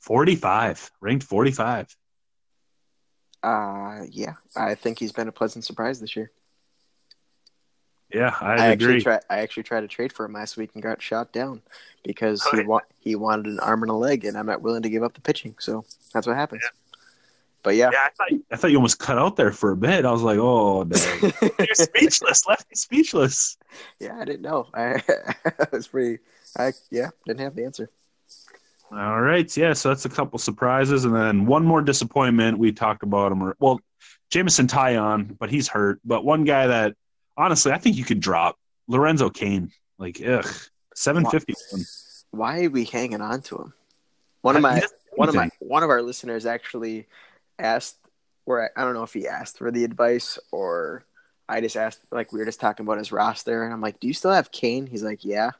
Forty-five, 0.00 0.90
ranked 1.00 1.24
forty-five. 1.24 1.94
Uh, 3.42 4.04
yeah, 4.10 4.34
I 4.56 4.74
think 4.74 4.98
he's 4.98 5.12
been 5.12 5.28
a 5.28 5.32
pleasant 5.32 5.64
surprise 5.64 6.00
this 6.00 6.16
year. 6.16 6.30
Yeah, 8.12 8.34
I, 8.40 8.52
I, 8.52 8.66
agree. 8.68 8.72
actually 8.72 9.00
tried. 9.02 9.20
I 9.28 9.38
actually 9.40 9.64
tried 9.64 9.80
to 9.80 9.88
trade 9.88 10.12
for 10.12 10.24
him 10.24 10.32
last 10.32 10.56
week 10.56 10.70
and 10.74 10.82
got 10.82 11.02
shot 11.02 11.32
down 11.32 11.60
because 12.04 12.46
he 12.52 12.62
wa- 12.62 12.80
he 13.00 13.16
wanted 13.16 13.46
an 13.46 13.58
arm 13.58 13.82
and 13.82 13.90
a 13.90 13.94
leg, 13.94 14.24
and 14.24 14.38
I'm 14.38 14.46
not 14.46 14.62
willing 14.62 14.82
to 14.82 14.88
give 14.88 15.02
up 15.02 15.14
the 15.14 15.20
pitching. 15.20 15.56
So 15.58 15.84
that's 16.14 16.26
what 16.26 16.36
happens. 16.36 16.62
But 17.66 17.74
yeah, 17.74 17.90
yeah, 17.92 17.98
I 18.04 18.10
thought, 18.10 18.40
I 18.52 18.56
thought 18.56 18.70
you 18.70 18.76
almost 18.76 19.00
cut 19.00 19.18
out 19.18 19.34
there 19.34 19.50
for 19.50 19.72
a 19.72 19.76
bit. 19.76 20.04
I 20.04 20.12
was 20.12 20.22
like, 20.22 20.38
oh, 20.40 20.84
dang. 20.84 21.20
you're 21.58 21.74
speechless. 21.74 22.46
Lefty 22.46 22.76
speechless. 22.76 23.58
yeah, 23.98 24.16
I 24.20 24.24
didn't 24.24 24.42
know. 24.42 24.68
I, 24.72 25.02
I 25.44 25.66
was 25.72 25.88
pretty. 25.88 26.20
I 26.56 26.74
yeah, 26.92 27.08
didn't 27.26 27.40
have 27.40 27.56
the 27.56 27.64
answer. 27.64 27.90
All 28.92 29.20
right, 29.20 29.56
yeah. 29.56 29.72
So 29.72 29.88
that's 29.88 30.04
a 30.04 30.08
couple 30.08 30.38
surprises, 30.38 31.06
and 31.06 31.16
then 31.16 31.44
one 31.44 31.64
more 31.64 31.82
disappointment. 31.82 32.56
We 32.56 32.70
talked 32.70 33.02
about 33.02 33.32
him. 33.32 33.52
Well, 33.58 33.80
Jameson 34.30 34.68
Taillon, 34.68 35.36
but 35.36 35.50
he's 35.50 35.66
hurt. 35.66 35.98
But 36.04 36.24
one 36.24 36.44
guy 36.44 36.68
that 36.68 36.94
honestly, 37.36 37.72
I 37.72 37.78
think 37.78 37.96
you 37.96 38.04
could 38.04 38.20
drop 38.20 38.60
Lorenzo 38.86 39.28
Cain. 39.28 39.72
Like, 39.98 40.22
ugh, 40.24 40.46
seven 40.94 41.28
fifty 41.28 41.54
one. 41.72 41.82
Why 42.30 42.62
are 42.62 42.70
we 42.70 42.84
hanging 42.84 43.22
on 43.22 43.42
to 43.42 43.56
him? 43.56 43.72
One 44.42 44.54
of 44.54 44.62
my 44.62 44.82
one 45.16 45.28
of 45.28 45.34
my 45.34 45.50
one 45.58 45.82
of 45.82 45.90
our 45.90 46.00
listeners 46.00 46.46
actually 46.46 47.08
asked 47.58 47.96
where 48.44 48.70
I, 48.76 48.84
don't 48.84 48.94
know 48.94 49.02
if 49.02 49.12
he 49.12 49.26
asked 49.28 49.58
for 49.58 49.70
the 49.70 49.84
advice 49.84 50.38
or 50.52 51.04
I 51.48 51.60
just 51.60 51.76
asked 51.76 52.00
like 52.10 52.32
we 52.32 52.38
were 52.38 52.44
just 52.44 52.60
talking 52.60 52.86
about 52.86 52.98
his 52.98 53.12
roster 53.12 53.64
and 53.64 53.72
I'm 53.72 53.80
like, 53.80 54.00
Do 54.00 54.06
you 54.06 54.14
still 54.14 54.32
have 54.32 54.52
Cain? 54.52 54.86
He's 54.86 55.02
like, 55.02 55.24
Yeah. 55.24 55.52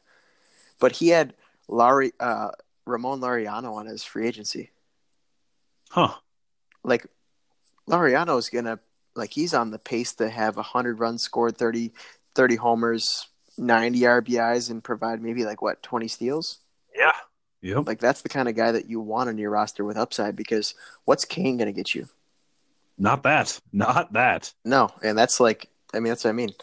But 0.79 0.93
he 0.93 1.09
had 1.09 1.35
Larry, 1.69 2.13
uh 2.21 2.51
Ramon 2.85 3.21
Laureano 3.21 3.75
on 3.75 3.87
his 3.87 4.05
free 4.05 4.29
agency. 4.29 4.71
huh? 5.91 6.15
Like 6.85 7.07
Laureano's 7.89 8.49
gonna 8.49 8.79
like 9.15 9.33
he's 9.33 9.55
on 9.55 9.71
the 9.71 9.79
pace 9.79 10.15
to 10.15 10.29
have 10.29 10.57
hundred 10.57 11.01
runs 11.01 11.23
scored, 11.23 11.57
30, 11.57 11.93
30 12.35 12.57
homers, 12.57 13.29
ninety 13.59 14.01
RBIs 14.01 14.71
and 14.71 14.85
provide 14.85 15.23
maybe 15.23 15.45
like 15.45 15.63
what, 15.63 15.83
twenty 15.83 16.09
steals? 16.09 16.59
Yeah. 17.63 17.77
Yep. 17.77 17.87
Like 17.87 17.99
that's 17.99 18.23
the 18.23 18.29
kind 18.29 18.49
of 18.49 18.55
guy 18.55 18.73
that 18.73 18.89
you 18.89 19.01
want 19.01 19.29
on 19.29 19.39
your 19.39 19.51
roster 19.51 19.85
with 19.85 19.97
upside 19.97 20.37
because 20.37 20.75
what's 21.05 21.25
Cain 21.25 21.57
going 21.57 21.67
to 21.67 21.73
get 21.73 21.95
you? 21.95 22.09
Not 22.99 23.23
that. 23.25 23.61
Not 23.73 24.13
that. 24.13 24.53
No, 24.65 24.91
and 25.03 25.17
that's 25.17 25.41
like 25.41 25.69
I 25.95 26.01
mean 26.01 26.11
that's 26.11 26.25
what 26.25 26.31
I 26.31 26.35
mean. 26.35 26.55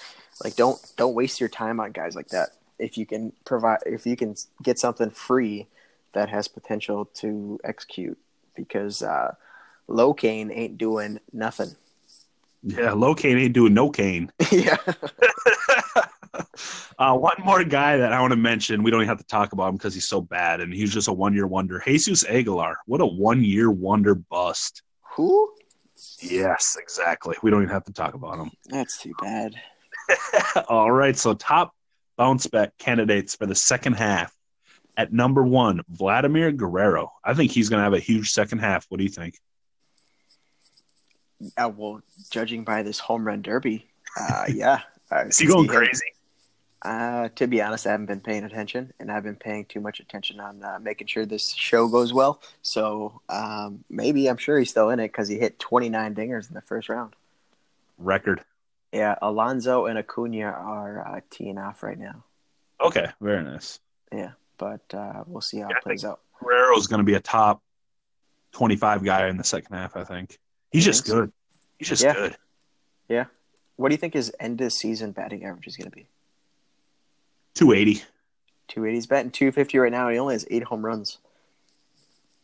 Like 0.43 0.55
don't 0.55 0.79
don't 0.97 1.13
waste 1.13 1.39
your 1.39 1.49
time 1.49 1.79
on 1.79 1.91
guys 1.91 2.15
like 2.15 2.29
that. 2.29 2.49
If 2.79 2.97
you 2.97 3.05
can 3.05 3.33
provide 3.45 3.79
if 3.85 4.05
you 4.05 4.15
can 4.15 4.35
get 4.61 4.79
something 4.79 5.09
free 5.09 5.67
that 6.13 6.29
has 6.29 6.47
potential 6.47 7.05
to 7.15 7.59
execute 7.63 8.17
because 8.55 9.03
uh 9.03 9.35
low 9.87 10.13
Cain 10.13 10.51
ain't 10.51 10.77
doing 10.77 11.19
nothing. 11.31 11.75
Yeah, 12.63 12.93
low 12.93 13.13
Cain 13.13 13.37
ain't 13.37 13.53
doing 13.53 13.73
no 13.73 13.89
Kane. 13.89 14.31
yeah. 14.51 14.77
uh, 16.97 17.15
one 17.15 17.37
more 17.43 17.63
guy 17.63 17.97
that 17.97 18.13
I 18.13 18.19
want 18.19 18.31
to 18.31 18.37
mention. 18.37 18.83
We 18.83 18.91
don't 18.91 19.01
even 19.01 19.09
have 19.09 19.19
to 19.19 19.25
talk 19.25 19.53
about 19.53 19.69
him 19.69 19.75
because 19.75 19.93
he's 19.93 20.07
so 20.07 20.21
bad, 20.21 20.61
and 20.61 20.73
he's 20.73 20.93
just 20.93 21.07
a 21.07 21.13
one 21.13 21.33
year 21.33 21.47
wonder. 21.47 21.81
Jesus 21.85 22.25
Aguilar. 22.25 22.77
What 22.85 23.01
a 23.01 23.05
one 23.05 23.43
year 23.43 23.69
wonder 23.69 24.15
bust. 24.15 24.81
Who? 25.15 25.53
Yes, 26.19 26.77
exactly. 26.79 27.35
We 27.43 27.51
don't 27.51 27.61
even 27.61 27.73
have 27.73 27.85
to 27.85 27.93
talk 27.93 28.13
about 28.13 28.39
him. 28.39 28.51
That's 28.65 28.97
too 28.97 29.13
bad. 29.21 29.55
All 30.67 30.91
right. 30.91 31.15
So, 31.17 31.33
top 31.33 31.73
bounce 32.17 32.47
back 32.47 32.77
candidates 32.77 33.35
for 33.35 33.45
the 33.45 33.55
second 33.55 33.93
half. 33.93 34.33
At 34.95 35.11
number 35.11 35.43
one, 35.43 35.81
Vladimir 35.89 36.51
Guerrero. 36.51 37.11
I 37.23 37.33
think 37.33 37.51
he's 37.51 37.69
going 37.69 37.79
to 37.79 37.83
have 37.83 37.93
a 37.93 37.99
huge 37.99 38.31
second 38.31 38.59
half. 38.59 38.85
What 38.89 38.99
do 38.99 39.03
you 39.03 39.09
think? 39.09 39.39
Uh, 41.57 41.71
well, 41.75 42.01
judging 42.29 42.63
by 42.63 42.83
this 42.83 42.99
home 42.99 43.25
run 43.25 43.41
derby, 43.41 43.87
uh, 44.19 44.45
yeah. 44.49 44.81
Uh, 45.11 45.25
Is 45.27 45.39
he 45.39 45.47
going 45.47 45.67
crazy? 45.67 46.12
Uh, 46.83 47.29
to 47.35 47.47
be 47.47 47.61
honest, 47.61 47.87
I 47.87 47.91
haven't 47.91 48.07
been 48.07 48.19
paying 48.19 48.43
attention, 48.43 48.91
and 48.99 49.09
I've 49.09 49.23
been 49.23 49.37
paying 49.37 49.65
too 49.65 49.79
much 49.79 50.01
attention 50.01 50.41
on 50.41 50.61
uh, 50.63 50.79
making 50.81 51.07
sure 51.07 51.25
this 51.25 51.49
show 51.53 51.87
goes 51.87 52.11
well. 52.13 52.41
So 52.61 53.21
um, 53.29 53.85
maybe 53.89 54.27
I'm 54.27 54.35
sure 54.37 54.59
he's 54.59 54.69
still 54.69 54.89
in 54.89 54.99
it 54.99 55.07
because 55.07 55.29
he 55.29 55.37
hit 55.39 55.59
29 55.59 56.13
dingers 56.13 56.49
in 56.49 56.55
the 56.55 56.61
first 56.61 56.89
round. 56.89 57.15
Record. 57.97 58.43
Yeah, 58.91 59.15
Alonso 59.21 59.85
and 59.85 59.97
Acuna 59.97 60.43
are 60.47 61.07
uh, 61.07 61.21
teeing 61.29 61.57
off 61.57 61.83
right 61.83 61.97
now. 61.97 62.25
Okay. 62.81 63.07
Very 63.21 63.43
nice. 63.43 63.79
Yeah, 64.11 64.31
but 64.57 64.81
uh, 64.93 65.23
we'll 65.25 65.41
see 65.41 65.59
how 65.59 65.69
Yeah, 65.69 65.77
it 65.77 65.83
plays 65.83 66.03
out. 66.03 66.19
Guerrero's 66.43 66.87
going 66.87 66.99
to 66.99 67.05
be 67.05 67.13
a 67.15 67.21
top 67.21 67.61
25 68.51 69.05
guy 69.05 69.29
in 69.29 69.37
the 69.37 69.43
second 69.43 69.73
half, 69.73 69.95
I 69.95 70.03
think. 70.03 70.37
He's 70.71 70.85
You 70.85 70.91
just 70.91 71.05
think 71.05 71.11
so? 71.13 71.21
good. 71.21 71.31
He's 71.79 71.87
just 71.89 72.03
Yeah. 72.03 72.13
good. 72.13 72.37
Yeah. 73.07 73.25
What 73.77 73.89
do 73.89 73.93
you 73.93 73.97
think 73.97 74.13
his 74.13 74.33
end 74.39 74.59
of 74.59 74.73
season 74.73 75.11
batting 75.13 75.45
average 75.45 75.65
is 75.67 75.77
going 75.77 75.89
to 75.89 75.95
be? 75.95 76.07
280. 77.55 78.03
280. 78.69 78.95
He's 78.95 79.07
batting 79.07 79.31
250 79.31 79.77
right 79.77 79.91
now, 79.91 80.07
and 80.07 80.13
he 80.13 80.19
only 80.19 80.35
has 80.35 80.45
eight 80.49 80.63
home 80.63 80.85
runs. 80.85 81.19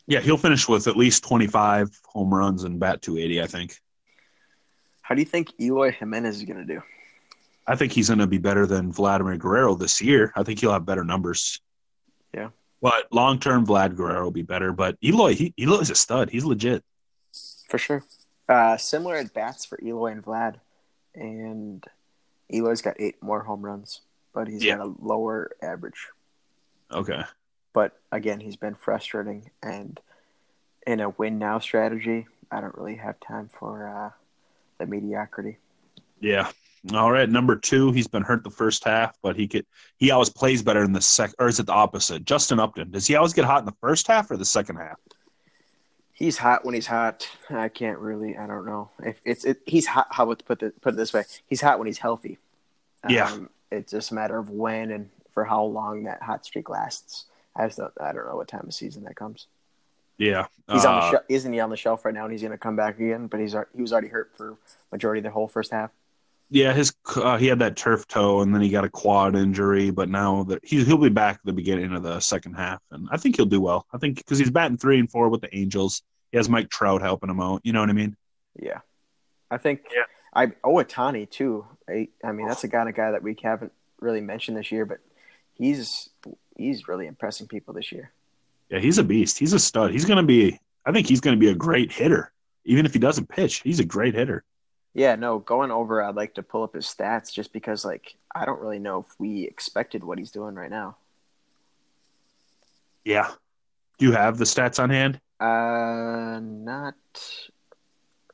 Yeah, 0.08 0.20
he'll 0.22 0.38
finish 0.38 0.68
with 0.68 0.88
at 0.88 0.98
least 0.98 1.24
25 1.24 1.90
home 2.06 2.34
runs 2.34 2.64
and 2.64 2.80
bat 2.80 3.02
280, 3.02 3.42
I 3.42 3.48
think. 3.48 3.78
How 5.02 5.16
do 5.16 5.22
you 5.22 5.26
think 5.26 5.54
Eloy 5.60 5.92
Jimenez 5.92 6.38
is 6.38 6.44
going 6.44 6.66
to 6.66 6.74
do? 6.74 6.82
I 7.68 7.76
think 7.76 7.92
he's 7.92 8.08
going 8.08 8.20
to 8.20 8.28
be 8.28 8.40
better 8.40 8.66
than 8.66 8.92
Vladimir 8.92 9.38
Guerrero 9.38 9.76
this 9.76 10.02
year. 10.02 10.34
I 10.36 10.44
think 10.44 10.60
he'll 10.60 10.72
have 10.72 10.86
better 10.86 11.04
numbers. 11.04 11.62
Yeah. 12.34 12.50
But 12.82 13.12
long 13.12 13.40
term, 13.40 13.66
Vlad 13.66 13.96
Guerrero 13.96 14.24
will 14.24 14.32
be 14.32 14.42
better. 14.42 14.72
But 14.72 14.98
Eloy, 15.04 15.36
he, 15.36 15.54
Eloy's 15.60 15.92
a 15.92 15.96
stud. 15.96 16.30
He's 16.30 16.46
legit. 16.46 16.84
For 17.68 17.78
sure. 17.78 18.04
Uh, 18.48 18.78
similar 18.78 19.16
at 19.16 19.34
bats 19.34 19.66
for 19.66 19.80
Eloy 19.84 20.12
and 20.12 20.26
Vlad, 20.26 20.56
and 21.14 21.86
Eloy's 22.52 22.82
got 22.82 22.96
eight 23.00 23.22
more 23.22 23.44
home 23.44 23.62
runs, 23.62 24.02
but 24.34 24.48
he's 24.48 24.64
Yeah. 24.64 24.78
got 24.78 24.88
a 24.88 24.94
lower 25.00 25.52
average. 25.62 26.08
Okay. 26.92 27.22
But 27.74 27.98
again, 28.12 28.40
he's 28.40 28.56
been 28.56 28.76
frustrating, 28.76 29.52
and 29.62 30.00
in 30.88 31.00
a 31.00 31.10
win 31.10 31.38
now 31.38 31.60
strategy, 31.60 32.28
I 32.52 32.62
don't 32.62 32.76
really 32.76 32.96
have 32.96 33.20
time 33.20 33.50
for 33.50 33.88
uh, 33.88 34.10
the 34.80 34.88
mediocrity. 34.88 35.58
Yeah. 36.20 36.50
All 36.94 37.12
right, 37.12 37.30
number 37.30 37.58
two. 37.58 37.92
He's 37.92 38.08
been 38.08 38.24
hurt 38.24 38.44
the 38.44 38.50
first 38.50 38.86
half, 38.86 39.16
but 39.22 39.36
he 39.36 39.48
could. 39.48 39.66
He 39.98 40.12
always 40.12 40.30
plays 40.30 40.64
better 40.64 40.84
in 40.84 40.94
the 40.94 41.02
second. 41.02 41.36
Or 41.38 41.48
is 41.50 41.60
it 41.60 41.66
the 41.66 41.74
opposite? 41.74 42.24
Justin 42.24 42.60
Upton. 42.60 42.90
Does 42.90 43.06
he 43.06 43.16
always 43.16 43.34
get 43.34 43.44
hot 43.46 43.60
in 43.60 43.66
the 43.66 43.76
first 43.82 44.08
half 44.08 44.32
or 44.32 44.38
the 44.38 44.46
second 44.46 44.78
half? 44.78 44.98
He's 46.14 46.38
hot 46.38 46.66
when 46.66 46.74
he's 46.76 46.88
hot. 46.88 47.30
I 47.50 47.68
can't 47.70 48.00
really. 48.00 48.38
I 48.38 48.48
don't 48.48 48.66
know 48.66 48.92
if 49.04 49.20
it's. 49.26 49.44
It, 49.46 49.60
he's 49.66 49.86
hot. 49.88 50.08
How 50.10 50.24
about 50.24 50.40
to 50.40 50.46
put 50.46 50.64
it 50.64 50.82
put 50.82 50.94
it 50.94 50.98
this 50.98 51.14
way? 51.14 51.24
He's 51.48 51.62
hot 51.62 51.80
when 51.80 51.86
he's 51.88 51.98
healthy. 51.98 52.38
Yeah. 53.08 53.38
It's 53.72 53.92
just 53.92 54.12
a 54.12 54.16
matter 54.16 54.38
of 54.38 54.50
when 54.50 54.92
and 54.92 55.10
for 55.32 55.46
how 55.46 55.64
long 55.64 56.04
that 56.04 56.22
hot 56.24 56.46
streak 56.46 56.70
lasts. 56.70 57.26
I 57.56 57.68
just 57.68 57.78
don't, 57.78 57.94
I 58.00 58.14
don't 58.14 58.26
know 58.26 58.36
what 58.36 58.48
time 58.48 58.66
of 58.68 58.74
season 58.74 59.04
that 59.04 59.16
comes. 59.16 59.48
Yeah. 60.18 60.48
He's 60.70 60.86
on 60.86 60.96
the 60.96 61.02
Uh, 61.06 61.12
shelf, 61.12 61.24
isn't 61.30 61.54
he 61.54 61.60
on 61.60 61.70
the 61.70 61.78
shelf 61.78 62.04
right 62.04 62.14
now? 62.14 62.24
And 62.24 62.32
he's 62.32 62.42
going 62.42 62.52
to 62.52 62.58
come 62.58 62.76
back 62.76 63.00
again, 63.00 63.28
but 63.28 63.40
he's 63.40 63.56
he 63.76 63.82
was 63.82 63.92
already 63.94 64.10
hurt 64.10 64.32
for 64.36 64.58
majority 64.92 65.20
of 65.20 65.24
the 65.24 65.32
whole 65.32 65.48
first 65.48 65.72
half. 65.72 65.92
Yeah, 66.52 66.74
his 66.74 66.94
uh, 67.16 67.38
he 67.38 67.46
had 67.46 67.60
that 67.60 67.78
turf 67.78 68.08
toe, 68.08 68.42
and 68.42 68.54
then 68.54 68.62
he 68.62 68.70
got 68.70 68.84
a 68.84 68.90
quad 68.90 69.36
injury. 69.36 69.92
But 69.92 70.10
now 70.10 70.44
that 70.46 70.60
he 70.66 70.84
he'll 70.84 70.98
be 70.98 71.10
back 71.10 71.36
at 71.36 71.46
the 71.46 71.54
beginning 71.54 71.94
of 71.94 72.02
the 72.02 72.20
second 72.20 72.56
half, 72.56 72.82
and 72.92 73.08
I 73.12 73.18
think 73.18 73.36
he'll 73.36 73.46
do 73.46 73.62
well. 73.62 73.86
I 73.94 74.00
think 74.00 74.18
because 74.18 74.40
he's 74.40 74.50
batting 74.50 74.78
three 74.78 75.00
and 75.00 75.10
four 75.10 75.30
with 75.30 75.42
the 75.42 75.56
Angels, 75.56 76.02
he 76.32 76.38
has 76.38 76.50
Mike 76.50 76.70
Trout 76.70 77.02
helping 77.02 77.30
him 77.30 77.40
out. 77.40 77.62
You 77.64 77.74
know 77.74 77.82
what 77.82 77.90
I 77.90 77.94
mean? 77.94 78.18
Yeah, 78.60 78.80
I 79.52 79.58
think. 79.58 79.82
Yeah. 79.96 80.04
I 80.34 80.48
Ohtani 80.48 81.30
too. 81.30 81.66
I, 81.90 82.08
I 82.24 82.32
mean, 82.32 82.48
that's 82.48 82.64
a 82.64 82.70
kind 82.70 82.88
of 82.90 82.96
guy 82.96 83.12
that 83.12 83.24
we 83.24 83.36
haven't 83.42 83.72
really 84.00 84.22
mentioned 84.22 84.58
this 84.58 84.72
year, 84.72 84.86
but 84.86 85.00
he's 85.56 86.10
he's 86.56 86.88
really 86.88 87.08
impressing 87.08 87.48
people 87.48 87.74
this 87.74 87.92
year. 87.92 88.12
Yeah, 88.70 88.80
he's 88.80 88.98
a 88.98 89.04
beast. 89.04 89.40
He's 89.40 89.54
a 89.54 89.60
stud. 89.60 89.92
He's 89.92 90.06
gonna 90.06 90.24
be. 90.24 90.60
I 90.86 90.92
think 90.92 91.08
he's 91.08 91.22
gonna 91.22 91.38
be 91.38 91.50
a 91.50 91.56
great 91.56 91.92
hitter, 91.92 92.32
even 92.66 92.86
if 92.86 92.94
he 92.94 93.00
doesn't 93.00 93.30
pitch. 93.30 93.62
He's 93.62 93.80
a 93.80 93.86
great 93.86 94.16
hitter. 94.16 94.44
Yeah, 94.94 95.16
no, 95.16 95.40
going 95.40 95.72
over, 95.72 96.02
I'd 96.02 96.16
like 96.16 96.36
to 96.36 96.44
pull 96.44 96.64
up 96.64 96.74
his 96.74 96.86
stats 96.86 97.32
just 97.32 97.54
because, 97.54 97.86
like, 97.86 98.16
I 98.34 98.46
don't 98.46 98.60
really 98.60 98.80
know 98.80 99.00
if 99.00 99.20
we 99.20 99.44
expected 99.44 100.04
what 100.04 100.18
he's 100.18 100.32
doing 100.32 100.56
right 100.56 100.70
now. 100.70 100.98
Yeah. 103.06 103.32
Do 103.98 104.06
you 104.06 104.12
have 104.14 104.38
the 104.38 104.46
stats 104.46 104.82
on 104.82 104.90
hand? 104.90 105.20
Uh, 105.40 106.40
not 106.42 106.96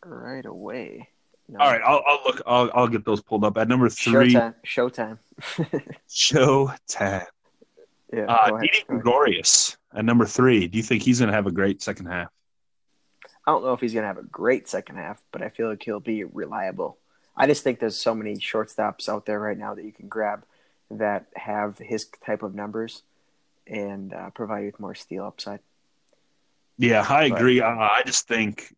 right 0.03 0.45
away. 0.45 1.09
No. 1.47 1.59
All 1.59 1.71
right, 1.71 1.81
I'll, 1.85 2.01
I'll 2.07 2.19
look. 2.25 2.41
I'll, 2.47 2.71
I'll 2.73 2.87
get 2.87 3.05
those 3.05 3.21
pulled 3.21 3.43
up 3.43 3.57
at 3.57 3.67
number 3.67 3.87
three. 3.89 4.33
Showtime. 4.33 5.17
Showtime. 5.67 5.97
Show 6.09 6.71
time. 6.87 7.25
yeah. 8.11 8.25
Uh, 8.25 8.59
Didi. 8.59 8.83
Gregorius 8.87 9.77
at 9.93 10.05
number 10.05 10.25
three. 10.25 10.67
Do 10.67 10.77
you 10.77 10.83
think 10.83 11.03
he's 11.03 11.19
gonna 11.19 11.33
have 11.33 11.45
a 11.45 11.51
great 11.51 11.81
second 11.83 12.07
half? 12.07 12.29
I 13.47 13.51
don't 13.51 13.63
know 13.63 13.73
if 13.73 13.79
he's 13.81 13.93
going 13.93 14.01
to 14.01 14.07
have 14.07 14.17
a 14.17 14.23
great 14.23 14.67
second 14.67 14.95
half, 14.95 15.21
but 15.31 15.43
I 15.43 15.49
feel 15.49 15.69
like 15.69 15.83
he'll 15.83 15.99
be 15.99 16.23
reliable. 16.23 16.97
I 17.37 17.45
just 17.45 17.63
think 17.63 17.79
there's 17.79 17.95
so 17.95 18.15
many 18.15 18.33
shortstops 18.37 19.07
out 19.07 19.27
there 19.27 19.39
right 19.39 19.55
now 19.55 19.75
that 19.75 19.85
you 19.85 19.91
can 19.91 20.07
grab 20.07 20.43
that 20.89 21.27
have 21.35 21.77
his 21.77 22.07
type 22.25 22.41
of 22.41 22.55
numbers 22.55 23.03
and 23.67 24.11
uh, 24.15 24.31
provide 24.31 24.61
you 24.61 24.65
with 24.67 24.79
more 24.79 24.95
steal 24.95 25.25
upside. 25.25 25.59
Yeah, 26.79 27.05
I 27.07 27.29
But- 27.29 27.37
agree. 27.37 27.61
Uh, 27.61 27.67
I 27.67 28.01
just 28.03 28.27
think 28.27 28.73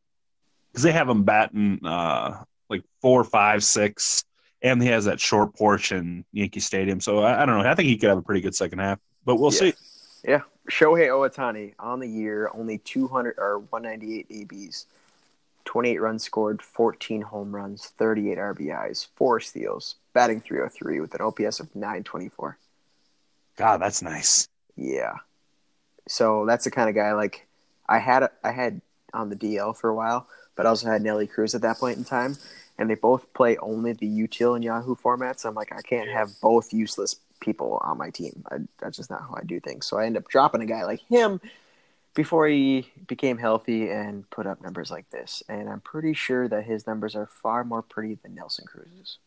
because 0.73 0.83
they 0.83 0.91
have 0.91 1.07
him 1.07 1.23
batting 1.23 1.79
uh, 1.85 2.43
like 2.69 2.83
four, 3.01 3.23
five, 3.23 3.63
six, 3.63 4.23
and 4.61 4.81
he 4.81 4.89
has 4.89 5.05
that 5.05 5.19
short 5.19 5.53
porch 5.55 5.91
in 5.91 6.25
Yankee 6.33 6.59
Stadium. 6.59 6.99
So 6.99 7.19
I, 7.19 7.43
I 7.43 7.45
don't 7.45 7.61
know. 7.61 7.69
I 7.69 7.75
think 7.75 7.87
he 7.89 7.97
could 7.97 8.09
have 8.09 8.17
a 8.17 8.21
pretty 8.23 8.41
good 8.41 8.55
second 8.55 8.79
half, 8.79 8.99
but 9.25 9.35
we'll 9.35 9.53
Yeah. 9.53 9.59
see. 9.59 9.73
Yeah, 10.27 10.41
Shohei 10.69 11.07
Ohtani 11.09 11.73
on 11.79 11.99
the 11.99 12.07
year, 12.07 12.49
only 12.53 12.79
200 12.79 13.35
or 13.37 13.59
198 13.59 14.25
ABs, 14.29 14.87
28 15.65 16.01
runs 16.01 16.23
scored, 16.23 16.61
14 16.61 17.21
home 17.21 17.55
runs, 17.55 17.87
38 17.97 18.37
RBIs, 18.37 19.07
four 19.15 19.39
steals, 19.39 19.95
batting 20.13 20.41
303 20.41 20.99
with 20.99 21.13
an 21.13 21.21
OPS 21.21 21.59
of 21.59 21.73
924. 21.75 22.57
God, 23.57 23.77
that's 23.81 24.01
nice. 24.01 24.47
Yeah. 24.75 25.13
So 26.07 26.45
that's 26.45 26.63
the 26.65 26.71
kind 26.71 26.89
of 26.89 26.95
guy 26.95 27.13
like 27.13 27.47
I 27.87 27.99
had 27.99 28.29
I 28.43 28.51
had 28.51 28.81
on 29.13 29.29
the 29.29 29.35
DL 29.35 29.75
for 29.77 29.89
a 29.89 29.95
while, 29.95 30.27
but 30.57 30.65
I 30.65 30.69
also 30.69 30.87
had 30.89 31.01
Nelly 31.01 31.27
Cruz 31.27 31.55
at 31.55 31.61
that 31.61 31.77
point 31.77 31.97
in 31.97 32.03
time, 32.03 32.35
and 32.77 32.89
they 32.89 32.95
both 32.95 33.31
play 33.33 33.55
only 33.57 33.93
the 33.93 34.07
util 34.07 34.55
and 34.55 34.63
Yahoo 34.63 34.95
formats. 34.95 35.45
I'm 35.45 35.55
like 35.55 35.71
I 35.71 35.81
can't 35.81 36.09
have 36.09 36.31
both 36.41 36.73
useless 36.73 37.15
people 37.39 37.79
on 37.83 37.97
my 37.97 38.09
team. 38.09 38.43
I, 38.51 38.57
that's 38.79 38.97
just 38.97 39.09
not 39.09 39.21
how 39.21 39.35
I 39.37 39.43
do 39.45 39.59
things. 39.59 39.85
So 39.85 39.97
I 39.97 40.05
end 40.05 40.17
up 40.17 40.27
dropping 40.27 40.61
a 40.61 40.65
guy 40.65 40.83
like 40.83 41.01
him 41.07 41.39
before 42.15 42.47
he 42.47 42.91
became 43.05 43.37
healthy 43.37 43.89
and 43.89 44.27
put 44.31 44.47
up 44.47 44.59
numbers 44.61 44.89
like 44.89 45.07
this. 45.11 45.43
And 45.47 45.69
I'm 45.69 45.81
pretty 45.81 46.15
sure 46.15 46.47
that 46.47 46.65
his 46.65 46.87
numbers 46.87 47.15
are 47.15 47.27
far 47.27 47.63
more 47.63 47.83
pretty 47.83 48.15
than 48.15 48.33
Nelson 48.33 48.65
Cruz's. 48.65 49.19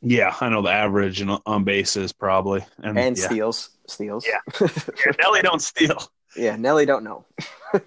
Yeah, 0.00 0.32
I 0.40 0.48
know 0.48 0.62
the 0.62 0.70
average 0.70 1.20
and 1.20 1.40
on 1.44 1.64
bases 1.64 2.12
probably, 2.12 2.64
and, 2.78 2.96
And 2.96 3.16
yeah. 3.18 3.24
steals, 3.24 3.70
steals. 3.88 4.26
Yeah. 4.26 4.40
Yeah, 5.04 5.12
Nelly 5.18 5.42
don't 5.42 5.60
steal. 5.60 6.00
yeah. 6.36 6.54
Nelly 6.54 6.86
don't 6.86 7.02
know. 7.02 7.24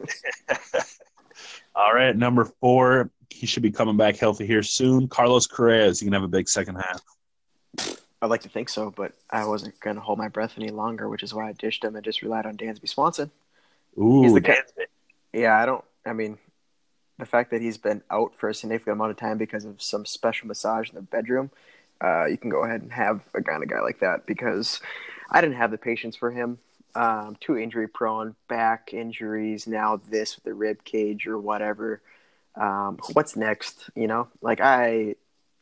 All 1.76 1.94
right, 1.94 2.16
number 2.16 2.46
four. 2.46 3.10
He 3.30 3.46
should 3.46 3.64
be 3.64 3.72
coming 3.72 3.96
back 3.96 4.18
healthy 4.18 4.46
here 4.46 4.64
soon. 4.64 5.08
Carlos 5.08 5.48
Correa 5.48 5.86
is 5.86 6.00
he 6.00 6.06
gonna 6.06 6.18
have 6.18 6.24
a 6.24 6.28
big 6.28 6.50
second 6.50 6.76
half? 6.76 7.02
I'd 8.22 8.30
like 8.30 8.42
to 8.42 8.50
think 8.50 8.70
so, 8.70 8.92
but 8.92 9.14
I 9.30 9.46
wasn't 9.46 9.80
going 9.80 9.96
to 9.96 10.02
hold 10.02 10.18
my 10.18 10.28
breath 10.28 10.56
any 10.58 10.72
longer, 10.72 11.08
which 11.08 11.24
is 11.24 11.34
why 11.34 11.48
I 11.48 11.54
dished 11.54 11.86
him 11.86 11.96
and 11.96 12.04
just 12.04 12.22
relied 12.22 12.46
on 12.46 12.58
Dansby 12.58 12.90
Swanson. 12.90 13.32
Ooh, 13.98 14.24
He's 14.24 14.34
the 14.34 14.42
guy- 14.42 14.56
Dansby. 14.56 14.86
Yeah, 15.32 15.58
I 15.58 15.66
don't. 15.66 15.86
I 16.06 16.12
mean, 16.12 16.38
the 17.18 17.26
fact 17.26 17.52
that 17.52 17.62
he's 17.62 17.78
been 17.78 18.02
out 18.12 18.36
for 18.36 18.50
a 18.50 18.54
significant 18.54 18.96
amount 18.96 19.12
of 19.12 19.18
time 19.18 19.38
because 19.38 19.64
of 19.64 19.82
some 19.82 20.06
special 20.06 20.48
massage 20.48 20.90
in 20.90 20.96
the 20.96 21.02
bedroom, 21.02 21.50
uh, 22.04 22.26
you 22.26 22.38
can 22.38 22.50
go 22.50 22.66
ahead 22.66 22.82
and 22.82 22.92
have 22.92 23.22
a 23.34 23.42
kind 23.42 23.64
of 23.64 23.70
guy 23.70 23.80
like 23.80 24.00
that 24.00 24.26
because 24.26 24.82
I 25.32 25.40
didn't 25.40 25.56
have 25.56 25.72
the 25.72 25.78
patience 25.78 26.18
for 26.18 26.32
him. 26.32 26.58
Um, 26.96 27.38
too 27.40 27.58
injury 27.58 27.88
prone, 27.88 28.36
back 28.48 28.94
injuries, 28.94 29.68
now 29.68 30.02
this 30.10 30.36
with 30.36 30.44
the 30.44 30.54
rib 30.54 30.84
cage 30.84 31.28
or 31.28 31.38
whatever. 31.38 32.02
Um, 32.56 33.00
what's 33.14 33.36
next? 33.36 33.90
You 33.96 34.08
know, 34.08 34.28
like 34.42 34.60
I, 34.60 35.16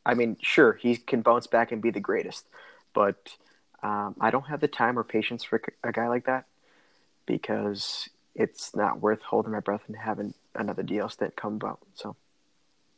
I 0.05 0.13
mean, 0.13 0.38
sure, 0.41 0.73
he 0.73 0.95
can 0.95 1.21
bounce 1.21 1.47
back 1.47 1.71
and 1.71 1.82
be 1.82 1.91
the 1.91 1.99
greatest, 1.99 2.45
but 2.93 3.36
um, 3.84 4.15
I 4.19 4.32
don't 4.32 4.47
have 4.47 4.61
the 4.61 4.67
time 4.67 4.97
or 4.97 5.03
patience 5.03 5.43
for 5.43 5.61
a 5.84 5.91
guy 5.91 6.07
like 6.07 6.25
that 6.25 6.45
because 7.25 8.09
it's 8.36 8.75
not 8.75 9.01
worth 9.01 9.21
holding 9.21 9.51
my 9.51 9.59
breath 9.59 9.84
and 9.88 9.95
having 9.95 10.34
another 10.55 10.84
DL 10.84 11.11
stint 11.11 11.36
come 11.36 11.55
about. 11.55 11.80
So 11.95 12.15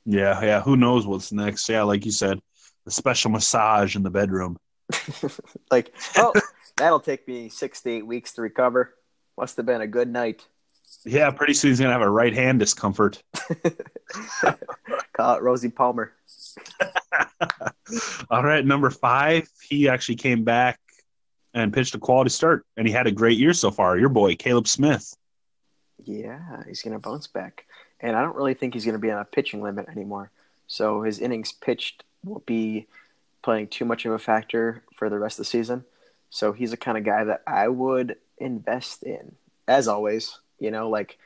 Yeah, 0.06 0.40
yeah. 0.42 0.62
Who 0.62 0.78
knows 0.78 1.06
what's 1.06 1.32
next? 1.32 1.68
Yeah, 1.68 1.84
like 1.84 2.06
you 2.06 2.12
said, 2.12 2.40
the 2.86 2.92
special 2.92 3.32
massage 3.32 3.96
in 3.96 4.04
the 4.04 4.10
bedroom. 4.10 4.58
like, 5.72 5.94
oh, 6.16 6.34
that'll 6.80 7.00
take 7.00 7.28
me 7.28 7.50
six 7.50 7.82
to 7.82 7.92
eight 7.92 8.06
weeks 8.06 8.34
to 8.34 8.42
recover. 8.42 8.96
Must 9.38 9.56
have 9.58 9.66
been 9.66 9.82
a 9.82 9.88
good 9.88 10.10
night. 10.10 10.46
Yeah, 11.06 11.30
pretty 11.32 11.54
soon 11.54 11.72
he's 11.72 11.80
gonna 11.80 11.94
have 11.94 12.02
a 12.02 12.10
right 12.10 12.34
hand 12.34 12.60
discomfort. 12.60 13.22
Call 15.14 15.36
it 15.36 15.42
Rosie 15.42 15.70
Palmer. 15.70 16.14
All 18.30 18.44
right, 18.44 18.66
number 18.66 18.90
five. 18.90 19.50
He 19.68 19.88
actually 19.88 20.16
came 20.16 20.44
back 20.44 20.80
and 21.54 21.74
pitched 21.74 21.96
a 21.96 22.00
quality 22.00 22.30
start, 22.30 22.66
and 22.78 22.88
he 22.88 22.94
had 22.94 23.08
a 23.08 23.12
great 23.12 23.38
year 23.38 23.54
so 23.54 23.72
far. 23.72 23.98
Your 23.98 24.10
boy 24.10 24.36
Caleb 24.36 24.68
Smith. 24.68 25.16
Yeah, 26.04 26.64
he's 26.68 26.82
going 26.82 27.00
to 27.00 27.00
bounce 27.00 27.28
back. 27.28 27.66
And 28.00 28.16
I 28.16 28.22
don't 28.22 28.36
really 28.36 28.54
think 28.54 28.74
he's 28.74 28.86
going 28.86 28.94
to 28.94 29.00
be 29.00 29.12
on 29.12 29.20
a 29.20 29.26
pitching 29.26 29.62
limit 29.62 29.90
anymore. 29.90 30.32
So 30.68 31.02
his 31.02 31.20
innings 31.20 31.52
pitched 31.52 32.04
won't 32.24 32.46
be 32.46 32.88
playing 33.42 33.68
too 33.68 33.86
much 33.86 34.06
of 34.06 34.14
a 34.14 34.20
factor 34.20 34.84
for 34.96 35.10
the 35.10 35.20
rest 35.20 35.40
of 35.40 35.46
the 35.46 35.50
season. 35.50 35.84
So 36.30 36.52
he's 36.52 36.72
the 36.72 36.78
kind 36.78 36.98
of 36.98 37.04
guy 37.04 37.24
that 37.24 37.42
I 37.48 37.68
would 37.68 38.18
invest 38.38 39.04
in. 39.04 39.36
As 39.68 39.88
always, 39.88 40.40
you 40.60 40.72
know, 40.72 40.90
like 40.90 41.18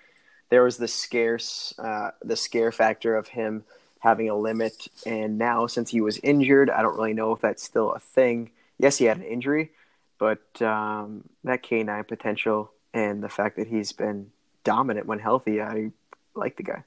there 0.49 0.63
was 0.63 0.77
the 0.77 0.87
scarce, 0.87 1.73
uh, 1.77 2.11
the 2.23 2.35
scare 2.35 2.71
factor 2.71 3.15
of 3.15 3.27
him 3.27 3.63
having 3.99 4.29
a 4.29 4.35
limit, 4.35 4.87
and 5.05 5.37
now 5.37 5.65
since 5.65 5.89
he 5.89 6.01
was 6.01 6.19
injured, 6.23 6.69
I 6.69 6.81
don't 6.81 6.97
really 6.97 7.13
know 7.13 7.31
if 7.31 7.41
that's 7.41 7.63
still 7.63 7.93
a 7.93 7.99
thing. 7.99 8.51
Yes, 8.77 8.97
he 8.97 9.05
had 9.05 9.17
an 9.17 9.23
injury, 9.23 9.71
but 10.17 10.61
um, 10.61 11.23
that 11.45 11.63
canine 11.63 12.03
potential 12.03 12.71
and 12.93 13.23
the 13.23 13.29
fact 13.29 13.55
that 13.55 13.67
he's 13.67 13.91
been 13.93 14.31
dominant 14.63 15.07
when 15.07 15.19
healthy, 15.19 15.61
I 15.61 15.91
like 16.35 16.57
the 16.57 16.63
guy. 16.63 16.83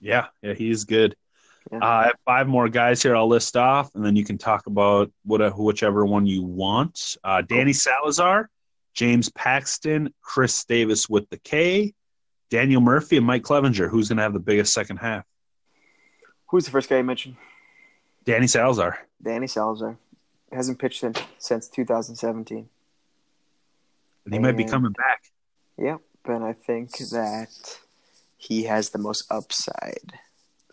Yeah, 0.00 0.26
yeah, 0.42 0.54
he's 0.54 0.84
good. 0.84 1.16
Yeah. 1.72 1.78
Uh, 1.78 1.84
I 1.84 2.04
have 2.04 2.18
five 2.24 2.46
more 2.46 2.68
guys 2.68 3.02
here. 3.02 3.16
I'll 3.16 3.28
list 3.28 3.56
off, 3.56 3.94
and 3.94 4.04
then 4.04 4.16
you 4.16 4.24
can 4.24 4.38
talk 4.38 4.66
about 4.66 5.10
what, 5.24 5.40
whichever 5.58 6.04
one 6.04 6.26
you 6.26 6.42
want. 6.42 7.16
Uh, 7.24 7.42
Danny 7.42 7.72
Salazar, 7.72 8.48
James 8.94 9.30
Paxton, 9.30 10.12
Khris 10.22 10.64
Davis 10.64 11.08
with 11.08 11.28
the 11.28 11.38
K, 11.38 11.94
Daniel 12.50 12.80
Murphy, 12.80 13.16
and 13.16 13.26
Mike 13.26 13.42
Clevinger. 13.42 13.90
Who's 13.90 14.08
going 14.08 14.18
to 14.18 14.22
have 14.22 14.32
the 14.32 14.38
biggest 14.38 14.72
second 14.72 14.98
half? 14.98 15.24
Who's 16.46 16.64
the 16.64 16.70
first 16.70 16.88
guy 16.88 16.98
you 16.98 17.04
mentioned? 17.04 17.36
Danny 18.24 18.46
Salazar. 18.46 18.98
Danny 19.22 19.46
Salazar. 19.46 19.98
Hasn't 20.52 20.78
pitched 20.78 21.00
since, 21.00 21.18
since 21.38 21.68
2017. 21.68 22.68
And 24.24 24.34
he 24.34 24.38
might 24.40 24.56
be 24.56 24.64
coming 24.64 24.92
back. 24.92 25.22
Yep, 25.78 26.00
and 26.26 26.44
I 26.44 26.52
think 26.52 26.96
that 26.98 27.78
he 28.36 28.64
has 28.64 28.90
the 28.90 28.98
most 28.98 29.24
upside. 29.30 30.14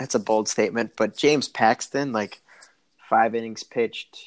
That's 0.03 0.15
a 0.15 0.19
bold 0.19 0.49
statement, 0.49 0.91
but 0.97 1.15
James 1.15 1.47
Paxton, 1.47 2.11
like 2.11 2.41
five 3.09 3.35
innings 3.35 3.63
pitched 3.63 4.17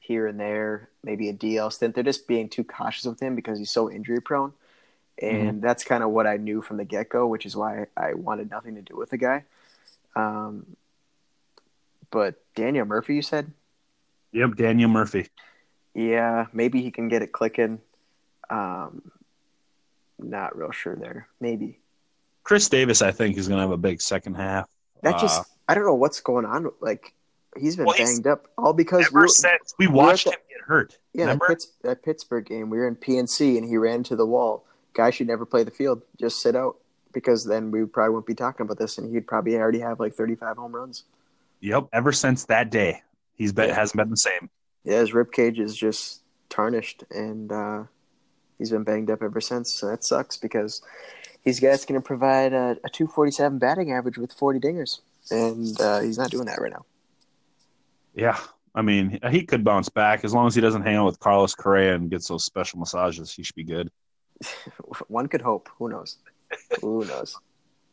here 0.00 0.28
and 0.28 0.38
there, 0.38 0.88
maybe 1.02 1.28
a 1.28 1.34
DL 1.34 1.72
stint. 1.72 1.96
They're 1.96 2.04
just 2.04 2.28
being 2.28 2.48
too 2.48 2.62
cautious 2.62 3.04
with 3.04 3.20
him 3.20 3.34
because 3.34 3.58
he's 3.58 3.72
so 3.72 3.90
injury 3.90 4.20
prone. 4.20 4.52
And 5.20 5.50
mm-hmm. 5.50 5.60
that's 5.60 5.82
kind 5.82 6.04
of 6.04 6.10
what 6.10 6.28
I 6.28 6.36
knew 6.36 6.62
from 6.62 6.76
the 6.76 6.84
get 6.84 7.08
go, 7.08 7.26
which 7.26 7.44
is 7.44 7.56
why 7.56 7.86
I 7.96 8.14
wanted 8.14 8.52
nothing 8.52 8.76
to 8.76 8.82
do 8.82 8.94
with 8.94 9.10
the 9.10 9.16
guy. 9.16 9.42
Um, 10.14 10.64
but 12.12 12.36
Daniel 12.54 12.86
Murphy, 12.86 13.16
you 13.16 13.22
said? 13.22 13.50
Yep, 14.30 14.54
Daniel 14.54 14.90
Murphy. 14.90 15.26
Yeah, 15.92 16.46
maybe 16.52 16.82
he 16.82 16.92
can 16.92 17.08
get 17.08 17.22
it 17.22 17.32
clicking. 17.32 17.80
Um, 18.48 19.10
not 20.20 20.56
real 20.56 20.70
sure 20.70 20.94
there. 20.94 21.26
Maybe. 21.40 21.80
Khris 22.44 22.68
Davis, 22.68 23.02
I 23.02 23.10
think, 23.10 23.36
is 23.36 23.48
going 23.48 23.58
to 23.58 23.62
have 23.62 23.72
a 23.72 23.76
big 23.76 24.00
second 24.00 24.34
half. 24.34 24.68
That 25.04 25.20
just, 25.20 25.40
uh, 25.40 25.44
I 25.68 25.74
don't 25.74 25.84
know 25.84 25.94
what's 25.94 26.20
going 26.20 26.44
on. 26.44 26.70
Like, 26.80 27.14
he's 27.56 27.76
been 27.76 27.86
well, 27.86 27.96
banged 27.96 28.26
up 28.26 28.48
all 28.58 28.72
because 28.72 29.06
ever 29.06 29.22
we 29.22 29.28
since 29.28 29.74
we 29.78 29.86
watched 29.86 30.26
we 30.26 30.30
the, 30.30 30.36
him 30.36 30.42
get 30.48 30.60
hurt. 30.66 30.98
Yeah, 31.12 31.26
that, 31.26 31.40
Pitts, 31.46 31.72
that 31.82 32.02
Pittsburgh 32.02 32.44
game, 32.46 32.70
we 32.70 32.78
were 32.78 32.88
in 32.88 32.96
PNC 32.96 33.56
and 33.56 33.66
he 33.66 33.76
ran 33.76 34.02
to 34.04 34.16
the 34.16 34.26
wall. 34.26 34.64
Guy 34.94 35.10
should 35.10 35.26
never 35.26 35.46
play 35.46 35.62
the 35.64 35.70
field. 35.70 36.02
Just 36.18 36.40
sit 36.40 36.56
out 36.56 36.76
because 37.12 37.44
then 37.44 37.70
we 37.70 37.84
probably 37.84 38.10
wouldn't 38.10 38.26
be 38.26 38.34
talking 38.34 38.64
about 38.64 38.78
this, 38.78 38.98
and 38.98 39.12
he'd 39.12 39.26
probably 39.26 39.56
already 39.56 39.78
have 39.78 40.00
like 40.00 40.14
35 40.14 40.56
home 40.56 40.74
runs. 40.74 41.04
Yep. 41.60 41.88
Ever 41.92 42.12
since 42.12 42.44
that 42.46 42.70
day, 42.70 43.02
he's 43.36 43.52
been 43.52 43.68
yeah. 43.68 43.74
hasn't 43.74 43.96
been 43.96 44.10
the 44.10 44.16
same. 44.16 44.50
Yeah, 44.84 45.00
his 45.00 45.14
rib 45.14 45.32
cage 45.32 45.58
is 45.58 45.74
just 45.74 46.20
tarnished, 46.50 47.04
and 47.10 47.50
uh, 47.50 47.84
he's 48.58 48.70
been 48.70 48.84
banged 48.84 49.10
up 49.10 49.22
ever 49.22 49.40
since. 49.40 49.72
So 49.72 49.88
that 49.88 50.04
sucks 50.04 50.36
because 50.36 50.82
he's 51.44 51.60
guys 51.60 51.84
going 51.84 52.00
to 52.00 52.04
provide 52.04 52.52
a, 52.52 52.76
a 52.84 52.90
247 52.90 53.58
batting 53.58 53.92
average 53.92 54.18
with 54.18 54.32
40 54.32 54.60
dingers, 54.60 55.00
and 55.30 55.80
uh, 55.80 56.00
he's 56.00 56.18
not 56.18 56.30
doing 56.30 56.46
that 56.46 56.60
right 56.60 56.72
now. 56.72 56.84
Yeah, 58.14 58.38
I 58.74 58.82
mean, 58.82 59.18
he 59.30 59.44
could 59.44 59.64
bounce 59.64 59.88
back 59.88 60.24
as 60.24 60.32
long 60.32 60.46
as 60.46 60.54
he 60.54 60.60
doesn't 60.60 60.82
hang 60.82 60.96
out 60.96 61.06
with 61.06 61.20
Carlos 61.20 61.54
Correa 61.54 61.94
and 61.94 62.10
gets 62.10 62.28
those 62.28 62.44
special 62.44 62.78
massages. 62.78 63.32
He 63.32 63.42
should 63.42 63.56
be 63.56 63.64
good. 63.64 63.90
One 65.08 65.28
could 65.28 65.42
hope. 65.42 65.68
Who 65.78 65.88
knows? 65.88 66.18
Who 66.80 67.04
knows? 67.04 67.36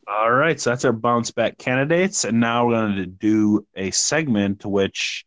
All 0.08 0.32
right, 0.32 0.60
so 0.60 0.72
that's 0.72 0.84
our 0.84 0.94
bounce 0.94 1.32
back 1.32 1.58
candidates, 1.58 2.26
and 2.26 2.40
now 2.40 2.66
we're 2.66 2.74
going 2.74 2.96
to 2.98 3.06
do 3.06 3.66
a 3.76 3.92
segment 3.92 4.62
to 4.62 4.70
which 4.70 5.26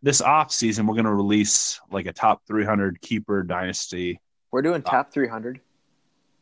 this 0.00 0.22
off 0.22 0.50
season 0.50 0.86
we're 0.86 0.94
going 0.94 1.04
to 1.04 1.12
release 1.12 1.80
like 1.90 2.06
a 2.06 2.12
top 2.12 2.42
300 2.46 3.00
keeper 3.00 3.42
dynasty. 3.42 4.20
We're 4.50 4.62
doing 4.62 4.82
top 4.82 5.12
300. 5.12 5.60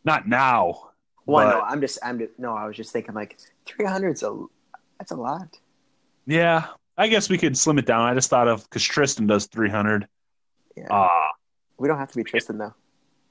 Not 0.04 0.28
now. 0.28 0.87
Well, 1.28 1.50
no, 1.50 1.60
I'm 1.60 1.80
just 1.80 1.98
I'm 2.02 2.18
just, 2.18 2.38
no, 2.38 2.54
I 2.54 2.66
was 2.66 2.74
just 2.74 2.90
thinking 2.90 3.14
like 3.14 3.38
300's 3.66 4.22
a 4.22 4.46
that's 4.98 5.12
a 5.12 5.16
lot. 5.16 5.58
Yeah, 6.26 6.66
I 6.96 7.08
guess 7.08 7.28
we 7.28 7.36
could 7.36 7.56
slim 7.56 7.78
it 7.78 7.86
down. 7.86 8.08
I 8.08 8.14
just 8.14 8.30
thought 8.30 8.48
of 8.48 8.62
because 8.64 8.82
Tristan 8.82 9.26
does 9.26 9.44
300. 9.46 10.08
Yeah. 10.76 10.86
Uh, 10.90 11.08
we 11.76 11.86
don't 11.86 11.98
have 11.98 12.10
to 12.12 12.16
be 12.16 12.24
Tristan 12.24 12.56
though. 12.56 12.74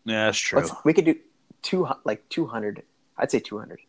Yeah, 0.05 0.25
that's 0.25 0.37
true. 0.37 0.59
Let's, 0.59 0.71
we 0.85 0.93
could 0.93 1.05
do 1.05 1.15
two 1.63 1.87
like 2.05 2.27
200. 2.29 2.83
I'd 3.17 3.31
say 3.31 3.39
200. 3.39 3.79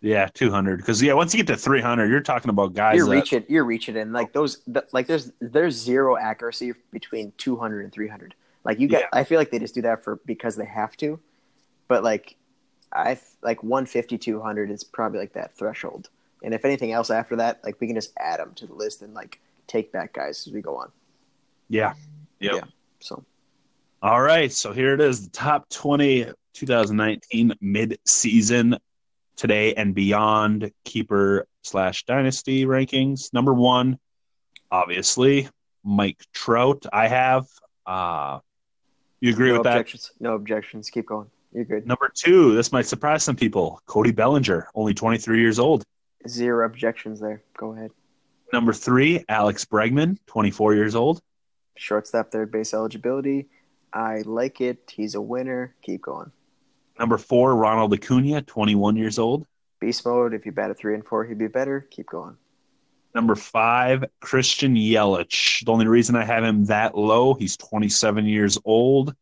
Yeah, 0.00 0.28
200. 0.32 0.76
Because 0.76 1.02
yeah, 1.02 1.14
once 1.14 1.34
you 1.34 1.42
get 1.42 1.52
to 1.52 1.56
300, 1.56 2.08
you're 2.08 2.20
talking 2.20 2.50
about 2.50 2.74
guys. 2.74 2.96
You're 2.96 3.06
that... 3.06 3.12
reaching. 3.12 3.44
You're 3.48 3.64
reaching, 3.64 3.96
and 3.96 4.12
like 4.12 4.32
those, 4.32 4.62
the, 4.68 4.86
like 4.92 5.08
there's 5.08 5.32
there's 5.40 5.74
zero 5.74 6.16
accuracy 6.16 6.74
between 6.92 7.32
200 7.38 7.82
and 7.82 7.92
300. 7.92 8.36
Like 8.64 8.78
you 8.78 8.86
get, 8.86 9.00
yeah. 9.00 9.18
I 9.18 9.24
feel 9.24 9.38
like 9.38 9.50
they 9.50 9.58
just 9.58 9.74
do 9.74 9.82
that 9.82 10.04
for 10.04 10.20
because 10.26 10.54
they 10.54 10.66
have 10.66 10.96
to, 10.98 11.18
but 11.88 12.04
like 12.04 12.36
I 12.92 13.18
like 13.42 13.62
150, 13.62 14.18
200 14.18 14.70
is 14.70 14.84
probably 14.84 15.18
like 15.20 15.32
that 15.34 15.52
threshold. 15.54 16.08
And 16.42 16.54
if 16.54 16.64
anything 16.64 16.92
else 16.92 17.10
after 17.10 17.36
that, 17.36 17.60
like 17.64 17.80
we 17.80 17.86
can 17.86 17.96
just 17.96 18.12
add 18.18 18.40
them 18.40 18.54
to 18.54 18.66
the 18.66 18.74
list 18.74 19.02
and 19.02 19.14
like 19.14 19.40
take 19.66 19.92
back 19.92 20.12
guys 20.12 20.46
as 20.46 20.52
we 20.52 20.62
go 20.62 20.76
on. 20.76 20.90
Yeah. 21.68 21.94
Yep. 22.40 22.54
Yeah. 22.54 22.60
So. 23.00 23.24
All 24.02 24.20
right. 24.20 24.50
So 24.52 24.72
here 24.72 24.94
it 24.94 25.00
is 25.00 25.24
the 25.24 25.30
top 25.30 25.68
20 25.70 26.32
2019 26.54 27.54
mid 27.60 27.98
season 28.04 28.76
today 29.36 29.74
and 29.74 29.94
beyond 29.94 30.72
keeper 30.84 31.46
slash 31.62 32.04
dynasty 32.04 32.64
rankings. 32.64 33.32
Number 33.32 33.54
one, 33.54 33.98
obviously, 34.70 35.48
Mike 35.84 36.20
Trout. 36.34 36.86
I 36.92 37.08
have. 37.08 37.46
Uh, 37.86 38.40
you 39.20 39.32
agree 39.32 39.48
no 39.48 39.58
with 39.58 39.66
objections. 39.66 40.12
that? 40.18 40.24
No 40.24 40.34
objections. 40.34 40.90
Keep 40.90 41.06
going. 41.06 41.30
You're 41.58 41.64
good. 41.64 41.88
Number 41.88 42.08
two, 42.14 42.54
this 42.54 42.70
might 42.70 42.86
surprise 42.86 43.24
some 43.24 43.34
people. 43.34 43.82
Cody 43.86 44.12
Bellinger, 44.12 44.68
only 44.76 44.94
23 44.94 45.40
years 45.40 45.58
old. 45.58 45.82
Zero 46.28 46.64
objections 46.64 47.18
there. 47.18 47.42
Go 47.56 47.72
ahead. 47.72 47.90
Number 48.52 48.72
three, 48.72 49.24
Alex 49.28 49.64
Bregman, 49.64 50.18
24 50.28 50.76
years 50.76 50.94
old. 50.94 51.20
Shortstop, 51.76 52.30
third 52.30 52.52
base 52.52 52.72
eligibility. 52.72 53.48
I 53.92 54.22
like 54.24 54.60
it. 54.60 54.92
He's 54.94 55.16
a 55.16 55.20
winner. 55.20 55.74
Keep 55.82 56.02
going. 56.02 56.30
Number 56.96 57.18
four, 57.18 57.56
Ronald 57.56 57.92
Acuna, 57.92 58.40
21 58.42 58.94
years 58.94 59.18
old. 59.18 59.44
Beast 59.80 60.06
mode. 60.06 60.34
If 60.34 60.46
you 60.46 60.52
bat 60.52 60.70
a 60.70 60.74
three 60.74 60.94
and 60.94 61.04
four, 61.04 61.24
he'd 61.24 61.38
be 61.38 61.48
better. 61.48 61.88
Keep 61.90 62.06
going. 62.06 62.36
Number 63.16 63.34
five, 63.34 64.04
Christian 64.20 64.76
Yelich. 64.76 65.64
The 65.64 65.72
only 65.72 65.88
reason 65.88 66.14
I 66.14 66.24
have 66.24 66.44
him 66.44 66.66
that 66.66 66.96
low, 66.96 67.34
he's 67.34 67.56
27 67.56 68.26
years 68.26 68.58
old. 68.64 69.12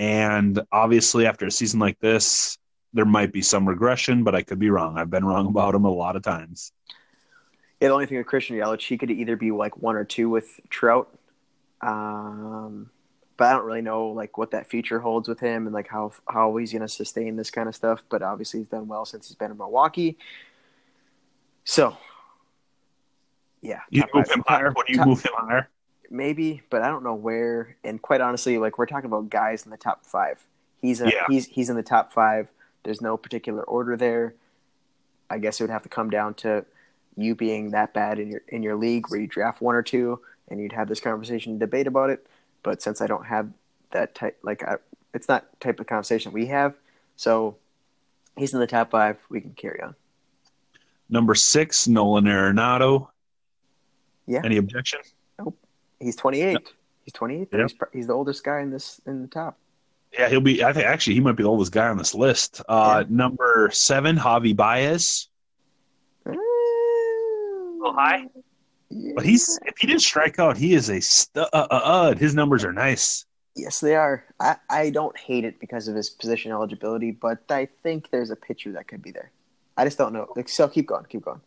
And 0.00 0.58
obviously, 0.72 1.26
after 1.26 1.44
a 1.44 1.50
season 1.50 1.78
like 1.78 2.00
this, 2.00 2.56
there 2.94 3.04
might 3.04 3.34
be 3.34 3.42
some 3.42 3.68
regression, 3.68 4.24
but 4.24 4.34
I 4.34 4.40
could 4.40 4.58
be 4.58 4.70
wrong. 4.70 4.96
I've 4.96 5.10
been 5.10 5.26
wrong 5.26 5.46
about 5.46 5.74
him 5.74 5.84
a 5.84 5.90
lot 5.90 6.16
of 6.16 6.22
times. 6.22 6.72
Yeah, 7.82 7.88
the 7.88 7.94
only 7.94 8.06
thing 8.06 8.16
with 8.16 8.26
Christian 8.26 8.56
Yelich, 8.56 8.88
he 8.88 8.96
could 8.96 9.10
either 9.10 9.36
be 9.36 9.50
like 9.50 9.76
one 9.76 9.96
or 9.96 10.04
two 10.04 10.30
with 10.30 10.58
Trout. 10.70 11.14
Um, 11.82 12.88
but 13.36 13.48
I 13.48 13.52
don't 13.52 13.66
really 13.66 13.82
know 13.82 14.06
like 14.08 14.38
what 14.38 14.52
that 14.52 14.70
future 14.70 15.00
holds 15.00 15.28
with 15.28 15.38
him 15.38 15.66
and 15.66 15.74
like 15.74 15.88
how 15.88 16.12
how 16.26 16.56
he's 16.56 16.72
going 16.72 16.80
to 16.80 16.88
sustain 16.88 17.36
this 17.36 17.50
kind 17.50 17.68
of 17.68 17.74
stuff. 17.74 18.02
But 18.08 18.22
obviously, 18.22 18.60
he's 18.60 18.68
done 18.70 18.88
well 18.88 19.04
since 19.04 19.28
he's 19.28 19.36
been 19.36 19.50
in 19.50 19.58
Milwaukee. 19.58 20.16
So, 21.64 21.94
yeah, 23.60 23.80
you 23.90 24.04
move 24.14 24.30
him 24.30 24.44
higher. 24.46 24.72
Would 24.74 24.88
you 24.88 24.96
top, 24.96 25.08
move 25.08 25.22
him 25.22 25.32
higher? 25.36 25.68
Maybe, 26.10 26.62
but 26.70 26.82
I 26.82 26.88
don't 26.88 27.04
know 27.04 27.14
where. 27.14 27.76
And 27.84 28.02
quite 28.02 28.20
honestly, 28.20 28.58
like 28.58 28.78
we're 28.78 28.86
talking 28.86 29.06
about 29.06 29.30
guys 29.30 29.64
in 29.64 29.70
the 29.70 29.76
top 29.76 30.04
five. 30.04 30.44
He's 30.80 31.00
a, 31.00 31.06
yeah. 31.06 31.26
he's 31.28 31.46
he's 31.46 31.70
in 31.70 31.76
the 31.76 31.82
top 31.82 32.12
five. 32.12 32.50
There's 32.82 33.00
no 33.00 33.16
particular 33.16 33.62
order 33.62 33.96
there. 33.96 34.34
I 35.28 35.38
guess 35.38 35.60
it 35.60 35.64
would 35.64 35.70
have 35.70 35.82
to 35.84 35.88
come 35.88 36.10
down 36.10 36.34
to 36.34 36.64
you 37.16 37.34
being 37.34 37.70
that 37.70 37.94
bad 37.94 38.18
in 38.18 38.30
your 38.30 38.42
in 38.48 38.62
your 38.62 38.76
league 38.76 39.08
where 39.08 39.20
you 39.20 39.26
draft 39.26 39.60
one 39.60 39.74
or 39.74 39.82
two 39.82 40.20
and 40.48 40.60
you'd 40.60 40.72
have 40.72 40.88
this 40.88 41.00
conversation 41.00 41.58
debate 41.58 41.86
about 41.86 42.10
it 42.10 42.26
but 42.62 42.82
since 42.82 43.00
I 43.00 43.06
don't 43.06 43.26
have 43.26 43.50
that 43.92 44.14
type, 44.14 44.38
like 44.42 44.62
I, 44.62 44.76
it's 45.14 45.28
not 45.28 45.46
type 45.60 45.80
of 45.80 45.86
conversation 45.86 46.32
we 46.32 46.46
have, 46.46 46.74
so 47.16 47.56
he's 48.36 48.54
in 48.54 48.60
the 48.60 48.66
top 48.66 48.90
five. 48.90 49.18
We 49.28 49.40
can 49.40 49.52
carry 49.52 49.80
on. 49.80 49.94
Number 51.08 51.34
six, 51.34 51.88
Nolan 51.88 52.24
Arenado. 52.24 53.08
Yeah. 54.26 54.42
Any 54.44 54.58
objection? 54.58 55.00
Nope. 56.00 56.06
He's 56.06 56.16
28. 56.16 56.52
Yep. 56.52 56.62
He's 57.04 57.12
28. 57.12 57.48
Yep. 57.52 57.60
He's, 57.60 57.78
he's 57.92 58.06
the 58.06 58.12
oldest 58.12 58.44
guy 58.44 58.60
in 58.60 58.70
this 58.70 59.00
in 59.06 59.22
the 59.22 59.28
top. 59.28 59.58
Yeah, 60.12 60.28
he'll 60.28 60.40
be. 60.40 60.64
I 60.64 60.72
think 60.72 60.86
actually 60.86 61.14
he 61.14 61.20
might 61.20 61.36
be 61.36 61.44
the 61.44 61.48
oldest 61.48 61.72
guy 61.72 61.88
on 61.88 61.96
this 61.96 62.14
list. 62.14 62.62
Uh, 62.68 63.04
yeah. 63.08 63.16
Number 63.16 63.70
seven, 63.72 64.16
Javi 64.16 64.56
Baez. 64.56 65.28
Uh, 66.26 66.32
a 66.32 66.34
little 67.78 67.94
high. 67.94 68.26
But 69.14 69.24
he's 69.24 69.58
if 69.66 69.74
he 69.78 69.86
didn't 69.86 70.02
strike 70.02 70.38
out, 70.40 70.56
he 70.56 70.74
is 70.74 70.90
a 70.90 71.00
stud. 71.00 71.48
Uh, 71.52 71.66
uh, 71.70 71.74
uh, 71.74 72.14
his 72.16 72.34
numbers 72.34 72.64
are 72.64 72.72
nice. 72.72 73.24
Yes, 73.54 73.80
they 73.80 73.94
are. 73.94 74.24
I, 74.40 74.56
I 74.68 74.90
don't 74.90 75.16
hate 75.16 75.44
it 75.44 75.60
because 75.60 75.86
of 75.86 75.94
his 75.94 76.10
position 76.10 76.50
eligibility, 76.50 77.10
but 77.12 77.42
I 77.50 77.68
think 77.82 78.10
there's 78.10 78.30
a 78.30 78.36
pitcher 78.36 78.72
that 78.72 78.88
could 78.88 79.02
be 79.02 79.10
there. 79.10 79.30
I 79.76 79.84
just 79.84 79.98
don't 79.98 80.12
know. 80.12 80.32
So 80.46 80.68
keep 80.68 80.86
going, 80.86 81.04
keep 81.08 81.24
going. 81.24 81.40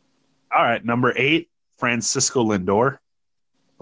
All 0.55 0.63
right, 0.63 0.83
number 0.83 1.13
eight, 1.17 1.49
Francisco 1.77 2.43
Lindor. 2.43 2.99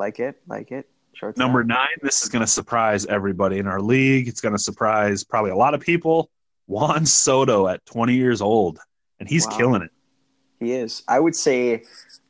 Like 0.02 0.20
it, 0.20 0.41
like 0.47 0.72
it. 0.72 0.89
Short 1.14 1.38
number 1.38 1.64
nine. 1.64 1.95
This 2.02 2.24
is 2.24 2.30
going 2.30 2.43
to 2.43 2.52
surprise 2.52 3.06
everybody 3.06 3.60
in 3.60 3.68
our 3.68 3.80
league. 3.80 4.28
It's 4.28 4.41
going 4.41 4.56
to 4.56 4.60
surprise 4.60 5.24
probably 5.24 5.52
a 5.52 5.56
lot 5.56 5.76
of 5.76 5.80
people. 5.80 6.32
Juan 6.66 7.06
Soto 7.06 7.68
at 7.68 7.86
20 7.86 8.16
years 8.16 8.41
old, 8.41 8.80
and 9.20 9.30
he's 9.30 9.45
wow. 9.45 9.58
killing 9.58 9.82
it. 9.84 9.91
He 10.60 10.72
is. 10.72 11.04
I 11.08 11.20
would 11.20 11.36
say 11.36 11.84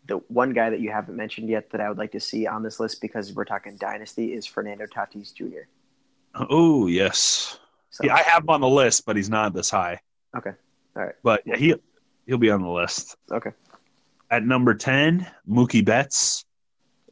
the 0.07 0.17
one 0.27 0.51
guy 0.51 0.69
that 0.69 0.81
you 0.81 0.91
haven't 0.91 1.15
mentioned 1.15 1.47
yet 1.47 1.69
that 1.69 1.79
I 1.79 1.87
would 1.87 1.97
like 1.97 2.11
to 2.11 2.19
see 2.19 2.45
on 2.45 2.61
this 2.61 2.77
list 2.77 2.99
because 2.99 3.31
we're 3.31 3.45
talking 3.45 3.77
dynasty 3.77 4.33
is 4.33 4.45
Fernando 4.45 4.85
Tatis 4.85 5.33
Jr. 5.33 5.69
Oh 6.35 6.87
yes, 6.87 7.57
so, 7.89 8.03
yeah, 8.03 8.15
I 8.15 8.21
have 8.23 8.43
him 8.43 8.49
on 8.49 8.59
the 8.59 8.67
list, 8.67 9.05
but 9.05 9.15
he's 9.15 9.29
not 9.29 9.53
this 9.53 9.69
high. 9.69 10.01
Okay, 10.35 10.51
all 10.97 11.03
right, 11.03 11.15
but 11.23 11.43
yeah, 11.45 11.55
he 11.55 11.75
he'll 12.25 12.37
be 12.37 12.51
on 12.51 12.63
the 12.63 12.69
list. 12.69 13.15
Okay. 13.31 13.51
At 14.29 14.43
number 14.43 14.73
ten, 14.73 15.25
Mookie 15.49 15.85
Betts. 15.85 16.43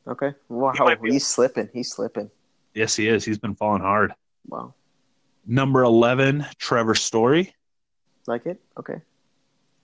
Okay. 0.09 0.33
Wow, 0.49 0.73
he 1.03 1.11
he's 1.11 1.27
slipping. 1.27 1.69
He's 1.71 1.91
slipping. 1.91 2.31
Yes, 2.73 2.95
he 2.95 3.07
is. 3.07 3.23
He's 3.23 3.37
been 3.37 3.55
falling 3.55 3.81
hard. 3.81 4.13
Wow. 4.47 4.73
Number 5.45 5.83
eleven, 5.83 6.45
Trevor 6.57 6.95
Story. 6.95 7.53
Like 8.27 8.45
it? 8.45 8.59
Okay. 8.77 9.01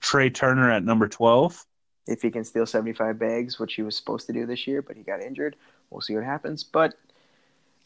Trea 0.01 0.29
Turner 0.29 0.69
at 0.71 0.83
number 0.83 1.07
12. 1.07 1.65
If 2.07 2.21
he 2.21 2.29
can 2.29 2.43
steal 2.43 2.67
75 2.67 3.17
bags, 3.17 3.57
which 3.57 3.73
he 3.73 3.81
was 3.81 3.97
supposed 3.97 4.27
to 4.27 4.33
do 4.33 4.45
this 4.45 4.67
year, 4.67 4.83
but 4.83 4.95
he 4.95 5.01
got 5.01 5.23
injured, 5.23 5.55
we'll 5.89 6.01
see 6.01 6.13
what 6.13 6.23
happens. 6.23 6.63
But 6.63 6.93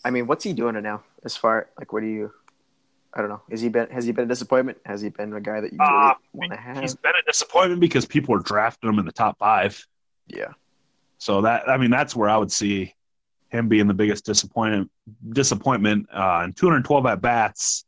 I 0.04 0.12
mean, 0.12 0.28
what's 0.28 0.44
he 0.44 0.52
doing 0.52 0.82
now? 0.84 1.04
As 1.24 1.38
far 1.38 1.70
like, 1.78 1.94
what 1.94 2.02
do 2.02 2.08
you? 2.08 2.32
I 3.14 3.22
don't 3.22 3.30
know. 3.30 3.42
Has 3.50 3.62
he 3.62 3.70
been? 3.70 3.90
Has 3.90 4.06
he 4.06 4.12
been 4.12 4.26
a 4.26 4.28
disappointment? 4.28 4.80
Has 4.86 5.02
he 5.02 5.10
been 5.10 5.34
a 5.34 5.40
guy 5.42 5.62
that 5.62 5.72
you 5.72 5.80
really 5.80 5.92
Uh, 5.92 6.14
want 6.34 6.52
to 6.52 6.58
have? 6.58 6.78
He's 6.82 6.96
been 6.96 7.14
a 7.16 7.26
disappointment 7.26 7.80
because 7.80 8.06
people 8.06 8.36
are 8.36 8.40
drafting 8.40 8.90
him 8.90 9.00
in 9.00 9.06
the 9.06 9.12
top 9.12 9.40
five. 9.40 9.86
Yeah. 10.28 10.52
So 11.20 11.42
that 11.42 11.70
I 11.70 11.78
mean 11.78 11.92
that's 11.92 12.16
where 12.16 12.30
I 12.30 12.38
would 12.38 12.52
see 12.52 12.96
him 13.50 13.68
being 13.68 13.88
the 13.88 13.94
biggest 13.94 14.26
disappointment. 14.26 14.90
Disappointment 15.32 16.08
uh, 16.14 16.42
and 16.44 16.56
212 16.56 17.06
at 17.06 17.22
bats. 17.22 17.86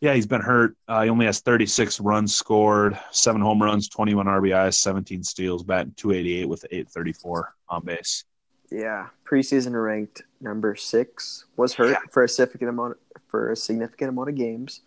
Yeah, 0.00 0.14
he's 0.14 0.26
been 0.26 0.40
hurt. 0.40 0.76
Uh, 0.86 1.02
he 1.02 1.10
only 1.10 1.26
has 1.26 1.40
36 1.40 1.98
runs 2.00 2.34
scored, 2.34 2.96
seven 3.10 3.40
home 3.42 3.60
runs, 3.60 3.88
21 3.88 4.26
RBIs, 4.26 4.74
17 4.74 5.24
steals, 5.24 5.64
batting 5.64 5.92
288 5.96 6.48
with 6.48 6.64
834 6.70 7.54
on 7.68 7.84
base. 7.84 8.24
Yeah, 8.70 9.08
preseason 9.28 9.72
ranked 9.82 10.22
number 10.40 10.76
six. 10.76 11.46
Was 11.56 11.74
hurt 11.74 11.90
Yeah. 11.90 11.98
for 12.12 12.22
a 12.22 12.28
significant 12.28 12.70
amount 12.70 12.96
for 13.26 13.50
a 13.50 13.56
significant 13.56 14.10
amount 14.10 14.28
of 14.30 14.36
games, 14.36 14.82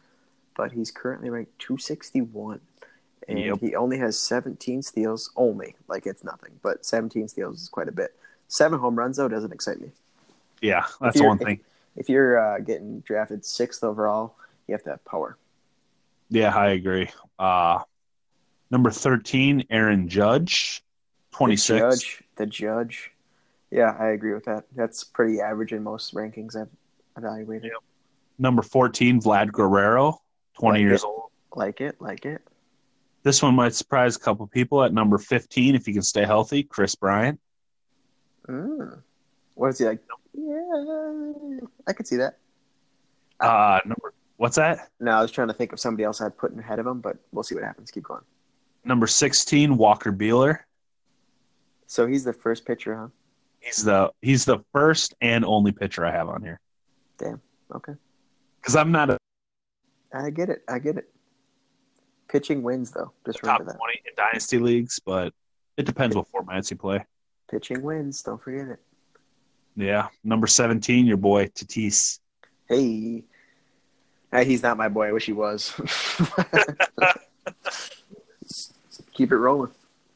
but 0.55 0.71
he's 0.71 0.89
currently 0.91 1.29
ranked 1.29 1.59
261, 1.59 2.61
and 3.27 3.39
Yep. 3.39 3.59
he 3.59 3.75
only 3.75 3.97
has 3.97 4.17
17 4.17 4.81
steals. 4.81 5.31
Only 5.35 5.75
like 5.87 6.05
it's 6.07 6.23
nothing, 6.23 6.51
but 6.61 6.85
17 6.85 7.27
steals 7.27 7.61
is 7.61 7.69
quite 7.69 7.87
a 7.87 7.91
bit. 7.91 8.15
Seven 8.47 8.79
home 8.79 8.95
runs 8.95 9.17
though 9.17 9.27
doesn't 9.27 9.53
excite 9.53 9.79
me. 9.81 9.91
Yeah, 10.61 10.85
that's 10.99 11.21
one 11.21 11.37
thing. 11.37 11.59
If 11.95 12.07
you're 12.09 12.37
uh, 12.37 12.59
getting 12.59 12.99
drafted 13.01 13.43
sixth 13.45 13.83
overall, 13.83 14.35
you 14.67 14.73
have 14.73 14.83
to 14.83 14.91
have 14.91 15.05
power. 15.05 15.37
Yeah, 16.29 16.55
I 16.55 16.69
agree. 16.69 17.09
Uh, 17.39 17.79
number 18.69 18.91
13, 18.91 19.65
Aaron 19.69 20.07
Judge, 20.07 20.83
26. 21.31 21.67
The 21.67 21.79
judge, 21.89 22.23
the 22.37 22.45
judge. 22.45 23.11
Yeah, 23.71 23.95
I 23.99 24.09
agree 24.09 24.33
with 24.33 24.45
that. 24.45 24.65
That's 24.75 25.03
pretty 25.03 25.41
average 25.41 25.73
in 25.73 25.83
most 25.83 26.13
rankings 26.13 26.55
I've 26.55 26.69
evaluated. 27.17 27.65
Yep. 27.71 27.81
Number 28.39 28.61
14, 28.61 29.21
Vlad 29.21 29.51
Guerrero, 29.51 30.21
20 30.59 30.79
Like 30.79 30.81
years 30.81 31.03
it. 31.03 31.07
old. 31.07 31.23
Like 31.55 31.81
it, 31.81 31.99
like 31.99 32.25
it. 32.25 32.41
This 33.23 33.41
one 33.43 33.55
might 33.55 33.75
surprise 33.75 34.15
a 34.15 34.19
couple 34.19 34.47
people. 34.47 34.83
At 34.83 34.93
number 34.93 35.17
15, 35.17 35.75
if 35.75 35.85
he 35.85 35.93
can 35.93 36.01
stay 36.01 36.25
healthy, 36.25 36.63
Kris 36.63 36.95
Bryant. 36.95 37.39
Mm. 38.47 39.01
What 39.53 39.69
is 39.69 39.77
he 39.77 39.85
like? 39.85 39.99
Yeah, 40.33 41.59
I 41.87 41.93
could 41.93 42.07
see 42.07 42.17
that. 42.17 42.37
Uh, 43.39 43.79
number 43.85 44.13
what's 44.37 44.55
that? 44.55 44.89
No, 44.99 45.11
I 45.11 45.21
was 45.21 45.31
trying 45.31 45.49
to 45.49 45.53
think 45.53 45.73
of 45.73 45.79
somebody 45.79 46.03
else 46.03 46.21
I'd 46.21 46.37
put 46.37 46.51
in 46.51 46.59
ahead 46.59 46.79
of 46.79 46.87
him, 46.87 46.99
but 46.99 47.17
we'll 47.31 47.43
see 47.43 47.53
what 47.53 47.63
happens. 47.63 47.91
Keep 47.91 48.03
going. 48.03 48.21
Number 48.83 49.05
16, 49.05 49.77
Walker 49.77 50.11
Buehler. 50.11 50.59
So 51.85 52.07
he's 52.07 52.23
the 52.23 52.33
first 52.33 52.65
pitcher, 52.65 52.95
huh? 52.95 53.07
He's 53.59 53.83
the 53.83 54.11
he's 54.21 54.45
the 54.45 54.59
first 54.73 55.13
and 55.21 55.45
only 55.45 55.71
pitcher 55.71 56.03
I 56.03 56.11
have 56.11 56.29
on 56.29 56.41
here 56.41 56.59
Damn. 57.19 57.39
Okay, 57.75 57.93
because 58.59 58.75
I'm 58.75 58.91
not 58.91 59.11
a 59.11 59.17
I 60.13 60.29
get 60.31 60.49
it. 60.49 60.63
I 60.67 60.79
get 60.79 60.97
it. 60.97 61.09
Pitching 62.31 62.63
wins, 62.63 62.91
though. 62.91 63.11
Just 63.25 63.39
top 63.43 63.59
remember 63.59 63.77
20 63.77 64.01
that. 64.05 64.09
in 64.09 64.15
dynasty 64.15 64.57
leagues, 64.57 64.99
but 64.99 65.33
it 65.77 65.85
depends 65.85 66.15
what 66.15 66.27
formats 66.31 66.71
you 66.71 66.77
play. 66.77 67.03
Pitching 67.49 67.81
wins. 67.81 68.23
Don't 68.23 68.41
forget 68.41 68.67
it. 68.69 68.79
Yeah, 69.75 70.07
number 70.23 70.47
17, 70.47 71.05
your 71.05 71.17
boy 71.17 71.47
Tatis. 71.47 72.19
Hey, 72.69 73.23
Uh, 74.31 74.45
he's 74.45 74.63
not 74.63 74.77
my 74.77 74.87
boy. 74.87 75.07
I 75.07 75.11
wish 75.11 75.25
he 75.25 75.33
was. 75.33 75.73
Keep 79.13 79.31
it 79.31 79.37
rolling. 79.37 79.71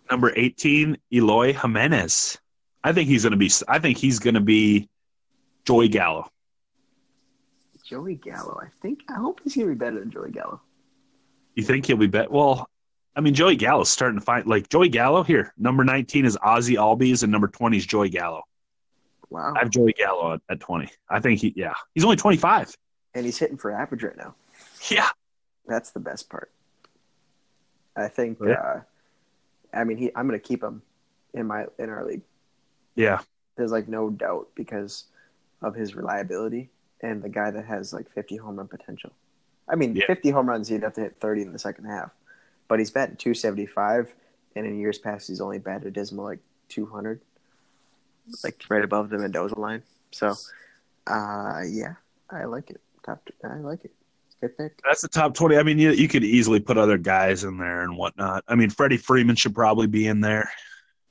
Number 0.10 0.32
18, 0.36 0.98
Eloy 1.14 1.54
Jimenez. 1.54 2.38
I 2.84 2.94
think 2.94 3.10
he's 3.10 3.24
gonna 3.24 3.36
be. 3.36 3.52
I 3.68 3.80
think 3.80 3.98
he's 3.98 4.20
gonna 4.20 4.40
be 4.42 4.88
Joey 5.66 5.90
Gallo. 5.90 6.30
Joey 7.84 8.16
Gallo. 8.16 8.60
I 8.62 8.68
think. 8.82 9.02
I 9.10 9.14
hope 9.16 9.42
he's 9.44 9.56
gonna 9.56 9.68
be 9.70 9.74
better 9.76 10.00
than 10.00 10.12
Joey 10.12 10.32
Gallo. 10.32 10.62
You 11.56 11.64
think 11.64 11.86
he'll 11.86 11.98
be 11.98 12.08
bet? 12.08 12.32
Well, 12.32 12.70
I 13.16 13.22
mean, 13.22 13.34
Joey 13.34 13.56
Gallo's 13.56 13.90
starting 13.90 14.20
to 14.20 14.26
find 14.26 14.46
like 14.46 14.70
Joey 14.70 14.90
Gallo 14.90 15.24
here. 15.24 15.54
Number 15.58 15.84
19 15.84 16.26
is 16.26 16.38
Ozzie 16.42 16.76
Albies, 16.76 17.24
and 17.24 17.32
number 17.32 17.48
20 17.48 17.78
is 17.78 17.86
Joey 17.86 18.10
Gallo. 18.10 18.44
Wow. 19.30 19.54
I 19.56 19.60
have 19.60 19.70
Joey 19.70 19.94
Gallo 19.94 20.34
at, 20.34 20.42
at 20.50 20.60
20. 20.60 20.90
I 21.10 21.20
think 21.20 21.40
he, 21.40 21.54
yeah, 21.56 21.74
he's 21.94 22.04
only 22.04 22.18
25. 22.18 22.76
and 23.14 23.26
he's 23.26 23.38
hitting 23.38 23.58
for 23.58 23.72
average 23.72 24.04
right 24.04 24.18
now. 24.18 24.36
Yeah, 24.90 25.10
That's 25.66 25.92
the 25.92 26.00
best 26.00 26.30
part. 26.30 26.52
I 27.96 28.08
think. 28.10 28.38
Yeah. 28.46 28.54
Uh, 28.54 28.82
I 29.74 29.84
mean, 29.84 29.98
he. 29.98 30.12
I'm 30.16 30.28
gonna 30.28 30.40
keep 30.40 30.62
him 30.62 30.82
in 31.34 31.48
my 31.48 31.66
in 31.80 31.90
our 31.90 32.06
league. 32.06 32.22
yeah, 32.96 33.20
There's 33.56 33.72
like 33.72 33.88
no 33.88 34.10
doubt 34.10 34.50
because 34.56 35.06
of 35.62 35.74
his 35.76 35.96
reliability 35.96 36.70
and 37.02 37.22
the 37.24 37.30
guy 37.30 37.52
that 37.52 37.66
has 37.66 37.94
like 37.94 38.10
50 38.12 38.38
home 38.38 38.58
run 38.58 38.68
potential. 38.68 39.12
I 39.68 39.76
mean, 39.76 39.96
Yeah. 39.96 40.06
50 40.08 40.30
home 40.30 40.48
runs, 40.50 40.68
he'd 40.68 40.84
have 40.84 40.94
to 40.94 41.02
hit 41.02 41.18
30 41.18 41.42
in 41.44 41.54
the 41.54 41.60
second 41.60 41.86
half, 41.86 42.12
but 42.68 42.80
he's 42.80 42.92
batting 42.92 43.16
275, 43.18 44.14
and 44.56 44.66
in 44.66 44.78
years 44.80 44.98
past, 44.98 45.28
he's 45.28 45.42
only 45.42 45.58
batted 45.60 45.88
a 45.88 45.92
dismal 45.92 46.26
like 46.26 46.40
200, 46.70 47.20
like 48.44 48.64
right 48.70 48.84
above 48.84 49.10
the 49.10 49.18
Mendoza 49.18 49.58
line. 49.60 49.84
So, 50.12 50.36
uh, 51.08 51.62
yeah, 51.68 51.96
I 52.30 52.46
like 52.46 52.70
it. 52.70 52.82
Top, 53.06 53.28
I 53.44 53.56
like 53.58 53.86
it. 53.86 53.92
Good 54.42 54.58
pick. 54.58 54.82
that's 54.84 55.02
the 55.02 55.08
top 55.08 55.34
20. 55.34 55.58
I 55.58 55.64
mean, 55.64 55.80
you, 55.80 55.92
you 55.92 56.08
could 56.08 56.24
easily 56.24 56.60
put 56.60 56.78
other 56.78 56.98
guys 56.98 57.44
in 57.44 57.58
there 57.58 57.82
and 57.84 57.96
whatnot. 57.98 58.44
I 58.48 58.56
mean, 58.56 58.70
Freddie 58.70 58.98
Freeman 58.98 59.36
should 59.36 59.56
probably 59.56 59.88
be 59.88 60.08
in 60.08 60.20
there. 60.22 60.50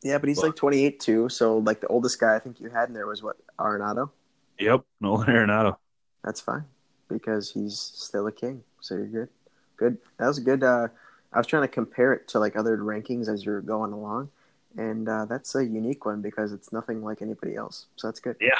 Yeah, 0.03 0.19
but 0.19 0.29
he's 0.29 0.37
Well- 0.39 0.49
like 0.49 0.57
28 0.57 1.01
too. 1.01 1.29
So, 1.31 1.59
like 1.59 1.81
the 1.81 1.87
oldest 1.87 2.21
guy 2.21 2.35
I 2.37 2.39
think 2.39 2.61
you 2.61 2.69
had 2.69 2.89
in 2.89 2.95
there 2.95 3.07
was 3.07 3.23
what 3.23 3.37
Arenado. 3.59 4.11
Yep, 4.59 4.83
Nolan 5.01 5.27
Arenado. 5.29 5.77
That's 6.23 6.41
fine 6.41 6.65
because 7.09 7.51
he's 7.51 7.79
still 7.79 8.27
a 8.27 8.33
king. 8.33 8.63
So 8.81 8.95
you're 8.97 9.07
good. 9.07 9.29
Good. 9.77 9.99
That 10.19 10.27
was 10.29 10.39
a 10.39 10.43
good. 10.43 10.63
Uh, 10.63 10.89
I 11.33 11.39
was 11.39 11.47
trying 11.47 11.63
to 11.63 11.69
compare 11.69 12.13
it 12.13 12.29
to 12.29 12.39
like 12.39 12.57
other 12.57 12.77
rankings 12.79 13.29
as 13.29 13.45
you're 13.45 13.61
going 13.61 13.93
along, 13.93 14.31
and 14.77 15.09
uh, 15.09 15.25
that's 15.25 15.55
a 15.55 15.65
unique 15.65 16.05
one 16.05 16.21
because 16.23 16.53
it's 16.53 16.73
nothing 16.73 17.03
like 17.03 17.23
anybody 17.23 17.57
else. 17.57 17.87
So 17.97 18.07
that's 18.09 18.21
good. 18.21 18.37
Yeah. 18.41 18.51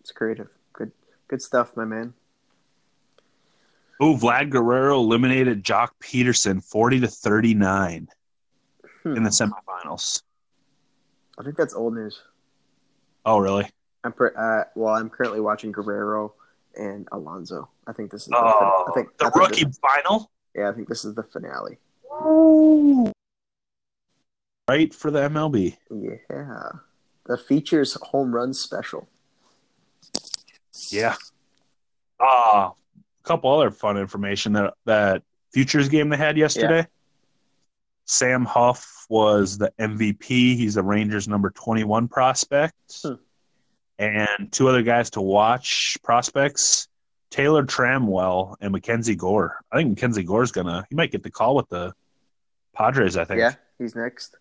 It's 0.00 0.12
creative. 0.12 0.48
Good. 0.72 0.92
Good 1.28 1.42
stuff, 1.42 1.76
my 1.76 1.84
man. 1.84 2.14
Oh, 4.00 4.16
Vlad 4.16 4.48
Guerrero 4.48 4.98
eliminated 4.98 5.62
Joc 5.62 5.90
Pederson 6.02 6.64
40 6.64 7.00
to 7.00 7.06
39 7.06 8.08
Hmm. 9.02 9.16
in 9.16 9.22
the 9.22 9.30
semifinals. 9.30 10.22
I 11.38 11.42
think 11.42 11.56
that's 11.56 11.74
old 11.74 11.94
news. 11.94 12.20
Oh, 13.24 13.38
really? 13.38 13.66
I'm 14.04 14.12
pre- 14.12 14.30
uh, 14.36 14.64
well. 14.74 14.94
I'm 14.94 15.08
currently 15.10 15.40
watching 15.40 15.72
Guerrero 15.72 16.34
and 16.76 17.06
Alonso. 17.12 17.68
I 17.86 17.92
think 17.92 18.10
this 18.10 18.22
is. 18.22 18.28
The 18.28 18.36
Oh, 18.36 18.86
I 18.88 18.92
think 18.94 19.16
the 19.18 19.26
I 19.26 19.30
think 19.30 19.48
rookie 19.50 19.64
this- 19.64 19.78
final? 19.78 20.30
yeah, 20.54 20.68
I 20.68 20.72
think 20.72 20.88
this 20.88 21.04
is 21.04 21.14
the 21.14 21.22
finale. 21.22 21.78
Ooh. 22.12 23.12
Right 24.68 24.94
for 24.94 25.10
the 25.10 25.20
MLB. 25.28 25.76
Yeah, 25.90 26.68
the 27.26 27.36
features 27.36 27.94
home 28.02 28.32
run 28.34 28.54
special. 28.54 29.08
Yeah. 30.90 31.16
Uh, 32.20 32.70
a 32.70 32.72
couple 33.24 33.50
other 33.52 33.70
fun 33.70 33.96
information 33.96 34.52
that 34.52 34.74
that 34.84 35.22
futures 35.52 35.88
game 35.88 36.08
they 36.08 36.16
had 36.16 36.36
yesterday. 36.38 36.86
Sam 38.04 38.44
Huff 38.44 39.06
was 39.08 39.58
the 39.58 39.72
MVP. 39.78 40.26
He's 40.56 40.74
the 40.74 40.82
Rangers 40.82 41.28
number 41.28 41.50
21 41.50 42.08
prospect. 42.08 42.74
Hmm. 43.04 43.14
And 44.00 44.50
two 44.50 44.66
other 44.66 44.80
guys 44.82 45.10
to 45.10 45.20
watch 45.20 45.98
prospects, 46.02 46.88
Taylor 47.30 47.64
Trammell 47.64 48.56
and 48.62 48.72
Mackenzie 48.72 49.14
Gore. 49.14 49.58
I 49.70 49.76
think 49.76 49.90
Mackenzie 49.90 50.22
Gore's 50.24 50.52
gonna 50.52 50.86
he 50.88 50.96
might 50.96 51.12
get 51.12 51.22
the 51.22 51.30
call 51.30 51.54
with 51.54 51.68
the 51.68 51.92
Padres, 52.74 53.18
I 53.18 53.24
think. 53.24 53.40
Yeah, 53.40 53.54
he's 53.78 53.94
next. 53.94 54.36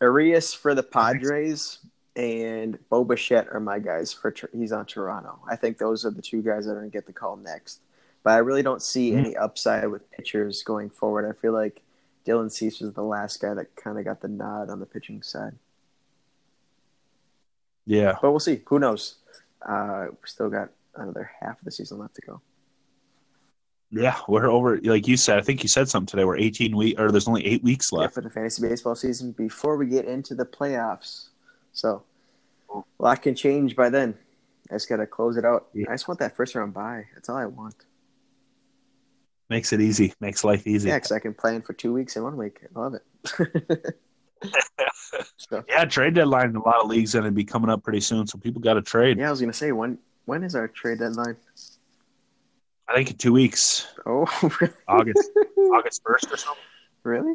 Urias 0.00 0.54
for 0.54 0.74
the 0.74 0.82
Padres 0.82 1.78
and 2.16 2.78
Bo 2.88 3.04
Bichette 3.04 3.48
are 3.52 3.60
my 3.60 3.78
guys 3.78 4.12
for 4.14 4.34
he's 4.52 4.72
on 4.72 4.86
Toronto. 4.86 5.40
I 5.48 5.54
think 5.56 5.76
those 5.76 6.06
are 6.06 6.10
the 6.10 6.22
two 6.22 6.40
guys 6.42 6.64
that 6.64 6.72
are 6.72 6.76
going 6.80 6.90
to 6.90 6.96
get 6.96 7.06
the 7.06 7.12
call 7.12 7.36
next. 7.36 7.80
But 8.24 8.30
I 8.32 8.38
really 8.38 8.62
don't 8.62 8.82
see 8.82 9.12
Mhm. 9.12 9.18
any 9.18 9.36
upside 9.36 9.88
with 9.88 10.10
pitchers 10.10 10.62
going 10.62 10.90
forward. 10.90 11.28
I 11.28 11.32
feel 11.38 11.52
like 11.52 11.82
Dylan 12.26 12.50
Cease 12.50 12.80
was 12.80 12.92
the 12.94 13.02
last 13.02 13.40
guy 13.40 13.54
that 13.54 13.76
kind 13.76 13.98
of 13.98 14.04
got 14.04 14.20
the 14.20 14.28
nod 14.28 14.70
on 14.70 14.80
the 14.80 14.86
pitching 14.86 15.22
side. 15.22 15.56
Yeah. 17.88 18.16
But 18.20 18.30
we'll 18.30 18.38
see. 18.40 18.60
Who 18.66 18.78
knows? 18.78 19.16
Uh, 19.66 20.06
we 20.10 20.16
still 20.26 20.50
got 20.50 20.68
another 20.94 21.30
half 21.40 21.58
of 21.58 21.64
the 21.64 21.70
season 21.72 21.98
left 21.98 22.14
to 22.16 22.20
go. 22.22 22.40
Yeah. 23.90 24.16
We're 24.28 24.46
over 24.50 24.78
like 24.82 25.08
you 25.08 25.16
said, 25.16 25.38
I 25.38 25.40
think 25.40 25.62
you 25.62 25.70
said 25.70 25.88
something 25.88 26.06
today. 26.06 26.24
We're 26.26 26.36
eighteen 26.36 26.76
week 26.76 27.00
or 27.00 27.10
there's 27.10 27.26
only 27.26 27.46
eight 27.46 27.62
weeks 27.64 27.88
Yeah, 27.90 28.00
left. 28.00 28.14
for 28.14 28.20
the 28.20 28.28
fantasy 28.28 28.60
baseball 28.60 28.94
season 28.94 29.32
before 29.32 29.76
we 29.78 29.86
get 29.86 30.04
into 30.04 30.34
the 30.34 30.44
playoffs. 30.44 31.28
So 31.72 32.02
a 32.74 32.82
lot 32.98 33.22
can 33.22 33.34
change 33.34 33.74
by 33.74 33.88
then. 33.88 34.14
I 34.70 34.74
just 34.74 34.88
gotta 34.90 35.06
close 35.06 35.38
it 35.38 35.46
out. 35.46 35.68
Yeah. 35.72 35.86
I 35.88 35.94
just 35.94 36.06
want 36.08 36.20
that 36.20 36.36
first 36.36 36.54
round 36.54 36.74
bye. 36.74 37.04
That's 37.14 37.30
all 37.30 37.36
I 37.38 37.46
want. 37.46 37.74
Makes 39.48 39.72
it 39.72 39.80
easy. 39.80 40.12
Makes 40.20 40.44
life 40.44 40.66
easy. 40.66 40.90
Yeah, 40.90 40.96
because 40.96 41.12
I 41.12 41.20
can 41.20 41.32
plan 41.32 41.62
for 41.62 41.72
two 41.72 41.94
weeks 41.94 42.16
in 42.16 42.22
one 42.22 42.36
week. 42.36 42.60
I 42.76 42.78
love 42.78 42.92
it. 42.94 43.96
so, 45.36 45.64
Yeah, 45.68 45.84
trade 45.84 46.14
deadline 46.14 46.50
in 46.50 46.56
a 46.56 46.62
lot 46.62 46.82
of 46.82 46.88
leagues 46.88 47.12
going 47.14 47.24
to 47.24 47.30
be 47.30 47.44
coming 47.44 47.70
up 47.70 47.82
pretty 47.82 48.00
soon, 48.00 48.26
so 48.26 48.38
people 48.38 48.60
got 48.60 48.74
to 48.74 48.82
trade. 48.82 49.18
yeah, 49.18 49.28
I 49.28 49.30
was 49.30 49.40
gonna 49.40 49.52
say 49.52 49.72
when 49.72 49.98
when 50.26 50.42
is 50.44 50.54
our 50.54 50.68
trade 50.68 50.98
deadline? 50.98 51.36
I 52.88 52.94
think 52.94 53.10
in 53.10 53.16
two 53.16 53.32
weeks, 53.32 53.86
Oh, 54.06 54.24
really? 54.60 54.72
August 54.88 55.30
August 55.72 56.02
first 56.04 56.32
or 56.32 56.36
something. 56.36 56.62
really? 57.02 57.34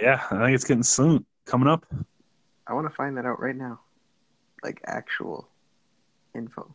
Yeah, 0.00 0.22
I 0.30 0.44
think 0.44 0.54
it's 0.54 0.64
getting 0.64 0.82
soon 0.82 1.24
coming 1.44 1.68
up. 1.68 1.84
I 2.66 2.74
want 2.74 2.88
to 2.88 2.94
find 2.94 3.16
that 3.18 3.26
out 3.26 3.40
right 3.40 3.56
now, 3.56 3.80
like 4.62 4.80
actual 4.86 5.48
info. 6.34 6.74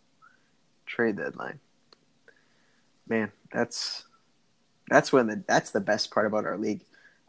Trade 0.86 1.18
deadline. 1.18 1.60
Man, 3.10 3.32
that's 3.52 4.04
that's 4.89 5.12
when 5.14 5.28
the 5.28 5.43
that's 5.48 5.72
the 5.72 5.80
best 5.82 6.12
part 6.12 6.26
about 6.28 6.45
our 6.45 6.58
league. 6.58 6.82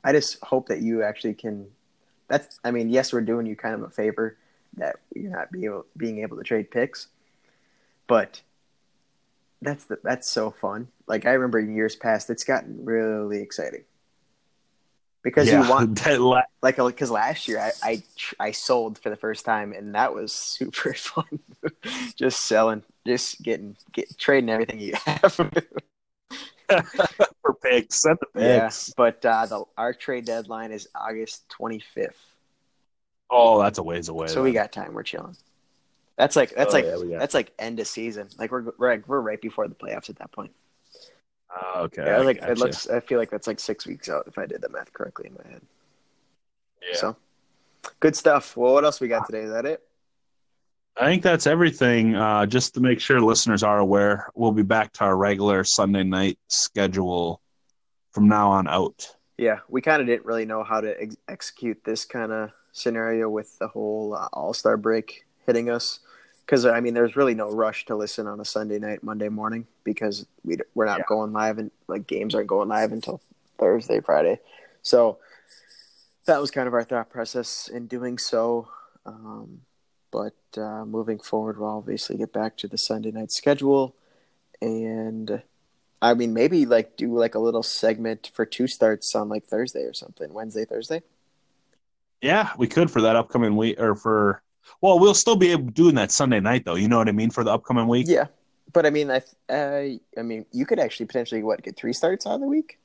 I 0.09 0.13
just 0.13 0.43
hope 0.43 0.69
that 0.69 0.81
you 0.81 1.03
actually 1.03 1.35
can. 1.35 1.67
That's 2.29 2.59
I 2.65 2.71
mean, 2.71 2.89
yes, 2.89 3.13
we're 3.13 3.21
doing 3.21 3.45
you 3.45 3.57
kind 3.57 3.75
of 3.75 3.83
a 3.83 3.91
favor 3.91 4.39
that 4.79 4.97
you're 5.15 5.31
not 5.31 5.53
be 5.53 5.67
able, 5.67 5.85
being 5.99 6.21
able 6.21 6.39
to 6.39 6.43
trade 6.43 6.71
picks, 6.71 7.09
but 8.07 8.41
that's 9.61 9.85
the 9.85 9.99
that's 10.03 10.27
so 10.31 10.51
fun. 10.51 10.89
Like 11.07 11.27
I 11.27 11.33
remember 11.33 11.59
in 11.59 11.75
years 11.75 11.95
past, 11.95 12.31
it's 12.31 12.43
gotten 12.43 12.87
really 12.87 13.43
exciting 13.43 13.85
because 15.23 15.49
yeah, 15.49 15.63
you 15.63 15.71
want 15.71 15.99
that 16.05 16.23
la- 16.23 16.41
like 16.63 16.77
because 16.77 17.11
last 17.11 17.47
year 17.47 17.61
I, 17.61 17.73
I 17.83 18.03
I 18.41 18.53
sold 18.53 18.99
for 18.99 19.11
the 19.11 19.17
first 19.17 19.45
time 19.45 19.75
and 19.75 19.95
that 19.95 20.15
was 20.15 20.33
super 20.33 20.95
fun. 20.95 21.39
just 22.17 22.47
selling, 22.47 22.83
just 23.07 23.43
getting 23.43 23.77
get 23.93 24.17
trading 24.17 24.49
everything 24.49 24.81
you 24.81 24.95
have. 25.05 25.39
for 27.43 27.55
picks. 27.63 28.03
Send 28.03 28.19
the 28.35 28.43
yeah, 28.43 28.71
but 28.97 29.25
uh, 29.25 29.47
the 29.47 29.65
our 29.77 29.93
trade 29.95 30.25
deadline 30.27 30.73
is 30.73 30.89
August 30.95 31.49
twenty 31.49 31.81
fifth, 31.81 32.25
Oh, 33.31 33.61
that's 33.63 33.79
a 33.79 33.83
ways 33.83 34.09
away. 34.09 34.27
so 34.27 34.43
we 34.43 34.53
got 34.53 34.73
time. 34.73 34.95
We're 34.95 35.03
chilling. 35.03 35.37
That's 36.17 36.37
like 36.37 36.55
that's 36.55 36.75
Oh, 36.75 36.79
like 36.79 36.85
yeah, 36.85 37.19
that's 37.19 37.35
like 37.35 37.53
end 37.59 37.81
of 37.81 37.87
season. 37.87 38.29
Like 38.39 38.51
we're 38.51 38.73
we're 38.79 38.91
like, 38.93 39.09
we're 39.09 39.21
right 39.21 39.41
before 39.41 39.69
the 39.69 39.75
playoffs 39.75 40.11
at 40.11 40.17
that 40.19 40.33
point. 40.33 40.53
Oh, 41.51 41.83
okay. 41.85 42.05
Yeah, 42.05 42.17
I 42.17 42.19
like 42.19 42.43
it 42.43 42.59
looks. 42.59 42.89
I 42.89 43.01
feel 43.01 43.19
like 43.19 43.31
that's 43.31 43.47
like 43.47 43.61
six 43.61 43.87
weeks 43.87 44.09
out 44.09 44.25
if 44.27 44.39
I 44.39 44.47
did 44.47 44.61
the 44.61 44.69
math 44.69 44.93
correctly 44.93 45.27
in 45.29 45.35
my 45.35 45.51
head. 45.51 45.63
Yeah. 46.83 46.95
So 46.97 47.17
good 48.01 48.17
stuff. 48.17 48.57
Well, 48.57 48.75
what 48.75 48.85
else 48.85 49.01
we 49.01 49.09
got 49.09 49.27
today? 49.27 49.43
Is 49.43 49.53
that 49.53 49.67
it? 49.67 49.88
I 51.01 51.07
think 51.07 51.23
that's 51.23 51.47
everything. 51.47 52.17
Uh, 52.17 52.45
just 52.47 52.75
to 52.75 52.81
make 52.81 53.01
sure 53.01 53.21
listeners 53.21 53.63
are 53.63 53.79
aware, 53.79 54.31
we'll 54.35 54.53
be 54.53 54.63
back 54.63 54.93
to 54.95 55.05
our 55.05 55.17
regular 55.17 55.63
Sunday 55.63 56.03
night 56.03 56.39
schedule 56.49 57.41
from 58.11 58.29
now 58.29 58.51
on 58.51 58.67
out. 58.67 59.09
Yeah, 59.37 59.61
we 59.69 59.81
kind 59.81 60.01
of 60.01 60.09
didn't 60.09 60.27
really 60.27 60.45
know 60.45 60.65
how 60.65 60.81
to 60.81 61.01
ex- 61.01 61.17
execute 61.29 61.85
this 61.85 62.05
kind 62.05 62.33
of 62.33 62.51
scenario 62.73 63.29
with 63.29 63.57
the 63.61 63.69
whole 63.69 64.15
uh, 64.15 64.29
All 64.33 64.53
Star 64.53 64.77
break 64.77 65.25
hitting 65.47 65.71
us. 65.71 66.01
Because 66.45 66.67
I 66.67 66.81
mean, 66.81 66.95
there's 66.95 67.15
really 67.15 67.35
no 67.35 67.51
rush 67.51 67.85
to 67.87 67.95
listen 67.95 68.27
on 68.27 68.41
a 68.41 68.45
Sunday 68.45 68.79
night, 68.81 69.05
Monday 69.05 69.29
morning, 69.29 69.67
because 69.85 70.27
we 70.45 70.57
we're 70.75 70.87
not 70.87 70.99
Yeah. 70.99 71.05
going 71.09 71.33
live 71.33 71.59
and 71.59 71.71
like 71.87 72.09
games 72.09 72.35
aren't 72.35 72.49
going 72.49 72.69
live 72.69 72.91
until 72.91 73.21
Thursday, 73.59 74.01
Friday. 74.01 74.41
So 74.83 75.19
that 76.25 76.41
was 76.41 76.51
kind 76.51 76.67
of 76.67 76.75
our 76.75 76.85
thought 76.85 77.11
process 77.11 77.69
in 77.69 77.87
doing 77.87 78.19
so. 78.19 78.69
Um, 79.07 79.61
but 80.11 80.35
uh, 80.57 80.85
moving 80.85 81.19
forward, 81.19 81.59
we'll 81.59 81.71
obviously 81.71 82.17
get 82.17 82.33
back 82.33 82.57
to 82.59 82.69
the 82.69 82.79
Sunday 82.79 83.11
night 83.11 83.31
schedule, 83.33 83.95
and 84.61 85.43
I 86.01 86.15
mean, 86.15 86.33
maybe 86.33 86.67
like 86.67 86.97
do 86.97 87.17
like 87.17 87.35
a 87.35 87.39
little 87.41 87.63
segment 87.63 88.31
for 88.35 88.47
two 88.47 88.67
starts 88.67 89.15
on 89.15 89.29
like 89.29 89.45
Thursday 89.45 89.83
or 89.83 89.95
something, 89.95 90.33
Wednesday, 90.33 90.65
Thursday. 90.65 91.03
Yeah, 92.21 92.51
we 92.59 92.67
could 92.67 92.91
for 92.91 93.01
that 93.03 93.17
upcoming 93.17 93.57
week, 93.57 93.81
or 93.81 93.95
for 93.95 94.43
well, 94.81 94.99
we'll 94.99 95.15
still 95.15 95.37
be 95.37 95.51
able 95.53 95.65
doing 95.71 95.95
that 95.97 96.11
Sunday 96.11 96.41
night 96.41 96.65
though. 96.65 96.75
You 96.77 96.89
know 96.89 96.99
what 96.99 97.09
I 97.09 97.13
mean 97.13 97.31
for 97.31 97.45
the 97.45 97.53
upcoming 97.53 97.89
week. 97.89 98.07
Yeah, 98.09 98.27
but 98.73 98.87
I 98.87 98.91
mean, 98.91 99.11
I 99.11 99.23
uh, 99.49 99.99
I 100.19 100.23
mean, 100.23 100.47
you 100.53 100.67
could 100.67 100.79
actually 100.79 101.07
potentially 101.07 101.43
what 101.43 101.63
get 101.63 101.77
three 101.77 101.93
starts 101.93 102.27
out 102.27 102.35
of 102.35 102.41
the 102.41 102.47
week 102.47 102.79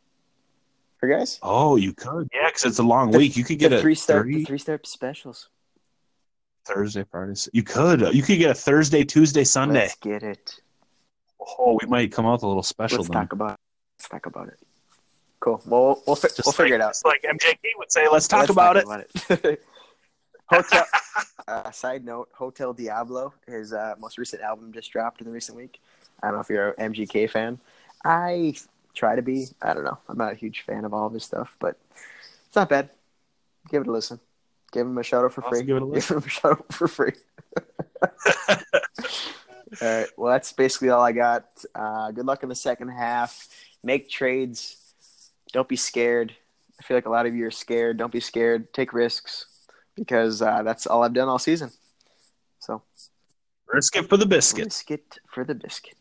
for 0.98 1.08
guys. 1.08 1.40
Oh, 1.42 1.76
you 1.76 1.94
could. 1.94 2.30
Yeah, 2.34 2.48
because 2.48 2.66
it's 2.66 2.80
a 2.80 2.84
long 2.84 3.12
The- 3.12 3.18
week. 3.18 3.36
You 3.38 3.44
could 3.44 3.60
get 3.60 3.74
a 3.74 3.82
three 3.82 3.96
start 3.96 4.26
three 4.26 4.44
three 4.46 4.58
start 4.60 4.86
specials. 4.88 5.50
Thursday, 6.66 7.04
Friday. 7.10 7.34
You 7.52 7.64
could. 7.64 8.14
You 8.14 8.24
could 8.24 8.38
get 8.38 8.52
a 8.52 8.54
Thursday, 8.56 9.04
Tuesday, 9.04 9.44
Sunday. 9.44 9.82
Let's 9.82 9.96
get 9.96 10.24
it. 10.24 10.56
Oh, 11.60 11.78
we 11.82 11.88
might 11.88 12.12
come 12.12 12.26
out 12.26 12.34
with 12.34 12.44
a 12.44 12.48
little 12.48 12.64
special 12.64 13.00
Let's 13.00 13.10
then. 13.10 13.22
talk 13.22 13.34
about. 13.34 13.60
Let's 14.00 14.10
talk 14.10 14.26
about 14.26 14.48
it. 14.48 14.60
Cool. 15.40 15.62
Well, 15.66 15.82
we'll 15.84 16.04
we'll, 16.08 16.16
fi- 16.16 16.30
we'll 16.46 16.54
figure 16.54 16.76
it 16.76 16.82
out. 16.82 16.92
Just 16.92 17.06
like 17.06 17.22
MGK 17.24 17.58
would 17.78 17.92
say, 17.92 18.08
let's 18.10 18.28
talk 18.28 18.48
Let's 18.48 18.52
about 18.52 18.78
it. 18.78 19.08
it. 19.30 19.64
Hotel. 20.50 20.86
uh, 21.48 21.72
side 21.72 22.06
note: 22.06 22.30
Hotel 22.34 22.74
Diablo, 22.74 23.34
his 23.48 23.74
uh, 23.74 23.96
most 24.00 24.18
recent 24.18 24.42
album, 24.42 24.72
just 24.72 24.92
dropped 24.92 25.20
in 25.20 25.28
the 25.28 25.34
recent 25.34 25.58
week. 25.58 25.82
I 26.22 26.28
don't 26.28 26.36
know 26.36 26.42
if 26.42 26.50
you're 26.50 26.72
an 26.72 26.94
MGK 26.94 27.30
fan. 27.30 27.60
I 28.06 28.56
try 28.94 29.16
to 29.16 29.22
be. 29.22 29.48
I 29.62 29.74
don't 29.74 29.84
know. 29.84 29.98
I'm 30.08 30.18
not 30.18 30.32
a 30.32 30.36
huge 30.36 30.62
fan 30.62 30.86
of 30.86 30.94
all 30.94 31.08
of 31.08 31.14
his 31.14 31.24
stuff, 31.26 31.58
but 31.60 31.78
it's 32.48 32.56
not 32.56 32.70
bad. 32.70 32.90
Give 33.70 33.82
it 33.82 33.88
a 33.88 33.92
listen. 33.92 34.20
Give 34.74 34.88
him 34.88 34.98
a 34.98 35.04
shout 35.04 35.24
out 35.24 35.32
for 35.34 35.44
free. 35.44 35.62
give. 35.64 35.80
Give 35.94 36.08
him 36.08 36.18
a 36.18 36.28
shout 36.28 36.52
out 36.54 36.74
for 36.74 36.88
free. 36.88 37.14
all 38.52 38.58
right. 39.82 40.08
Well, 40.18 40.32
that's 40.32 40.52
basically 40.52 40.90
all 40.90 41.02
I 41.02 41.12
got. 41.12 41.46
Uh, 41.76 42.12
good 42.12 42.26
luck 42.26 42.42
in 42.42 42.50
the 42.50 42.56
second 42.56 42.90
half. 42.90 43.48
Make 43.84 44.10
trades. 44.10 44.78
Don't 45.52 45.68
be 45.70 45.76
scared. 45.76 46.34
I 46.80 46.84
feel 46.84 46.98
like 46.98 47.06
a 47.06 47.10
lot 47.12 47.28
of 47.28 47.36
you 47.36 47.46
are 47.46 47.52
scared. 47.52 47.98
Don't 47.98 48.12
be 48.12 48.20
scared. 48.20 48.74
Take 48.74 48.94
risks 48.94 49.46
because 49.96 50.42
uh, 50.42 50.64
that's 50.64 50.88
all 50.88 51.04
I've 51.04 51.14
done 51.14 51.30
all 51.30 51.38
season. 51.38 51.70
So, 52.60 52.82
Risk 53.72 53.96
it 53.96 54.10
for 54.10 54.18
the 54.18 54.26
biscuit. 54.26 54.66
biscuit 54.66 55.20
for 55.28 55.44
the 55.44 55.54
biscuit. 55.54 55.98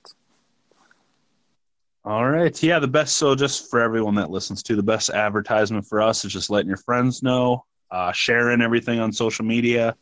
All 2.04 2.28
right. 2.28 2.60
Yeah, 2.62 2.78
the 2.78 2.88
best. 2.88 3.18
So, 3.18 3.34
just 3.34 3.70
for 3.70 3.80
everyone 3.80 4.14
that 4.14 4.30
listens 4.30 4.62
to, 4.64 4.76
the 4.76 4.82
best 4.82 5.10
advertisement 5.10 5.86
for 5.86 6.00
us 6.00 6.24
is 6.24 6.32
just 6.32 6.48
letting 6.48 6.68
your 6.68 6.78
friends 6.78 7.22
know, 7.22 7.64
uh, 7.92 8.10
sharing 8.10 8.62
everything 8.62 8.98
on 8.98 9.12
social 9.12 9.44
media, 9.44 9.94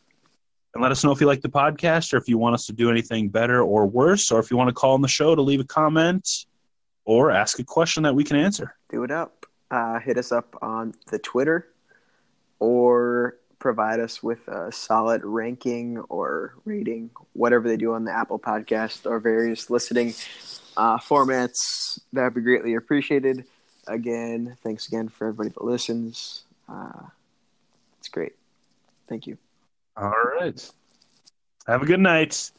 and 0.72 0.82
let 0.82 0.92
us 0.92 1.02
know 1.02 1.10
if 1.10 1.20
you 1.20 1.26
like 1.26 1.42
the 1.42 1.48
podcast 1.48 2.14
or 2.14 2.16
if 2.16 2.28
you 2.28 2.38
want 2.38 2.54
us 2.54 2.64
to 2.66 2.72
do 2.72 2.88
anything 2.90 3.28
better 3.28 3.60
or 3.60 3.86
worse, 3.86 4.30
or 4.30 4.38
if 4.38 4.50
you 4.50 4.56
want 4.56 4.68
to 4.68 4.74
call 4.74 4.94
on 4.94 5.02
the 5.02 5.08
show 5.08 5.34
to 5.34 5.42
leave 5.42 5.60
a 5.60 5.64
comment 5.64 6.46
or 7.04 7.32
ask 7.32 7.58
a 7.58 7.64
question 7.64 8.04
that 8.04 8.14
we 8.14 8.22
can 8.22 8.36
answer. 8.36 8.76
Do 8.90 9.02
it 9.02 9.10
up. 9.10 9.46
Uh, 9.70 9.98
hit 9.98 10.16
us 10.16 10.30
up 10.30 10.56
on 10.62 10.94
the 11.08 11.18
Twitter 11.18 11.68
or 12.60 13.36
provide 13.58 14.00
us 14.00 14.22
with 14.22 14.46
a 14.48 14.70
solid 14.70 15.24
ranking 15.24 15.98
or 16.08 16.54
rating, 16.64 17.10
whatever 17.32 17.68
they 17.68 17.76
do 17.76 17.94
on 17.94 18.04
the 18.04 18.12
Apple 18.12 18.38
podcast 18.38 19.10
or 19.10 19.18
various 19.18 19.68
listening 19.68 20.14
uh, 20.76 20.98
formats. 20.98 22.00
That 22.12 22.24
would 22.24 22.34
be 22.34 22.40
greatly 22.42 22.74
appreciated. 22.74 23.44
Again, 23.88 24.56
thanks 24.62 24.86
again 24.86 25.08
for 25.08 25.28
everybody 25.28 25.50
that 25.50 25.64
listens. 25.64 26.44
Uh, 26.68 27.08
great. 28.10 28.32
Thank 29.08 29.26
you. 29.26 29.38
All 29.96 30.12
right. 30.40 30.70
Have 31.66 31.82
a 31.82 31.86
good 31.86 32.00
night. 32.00 32.50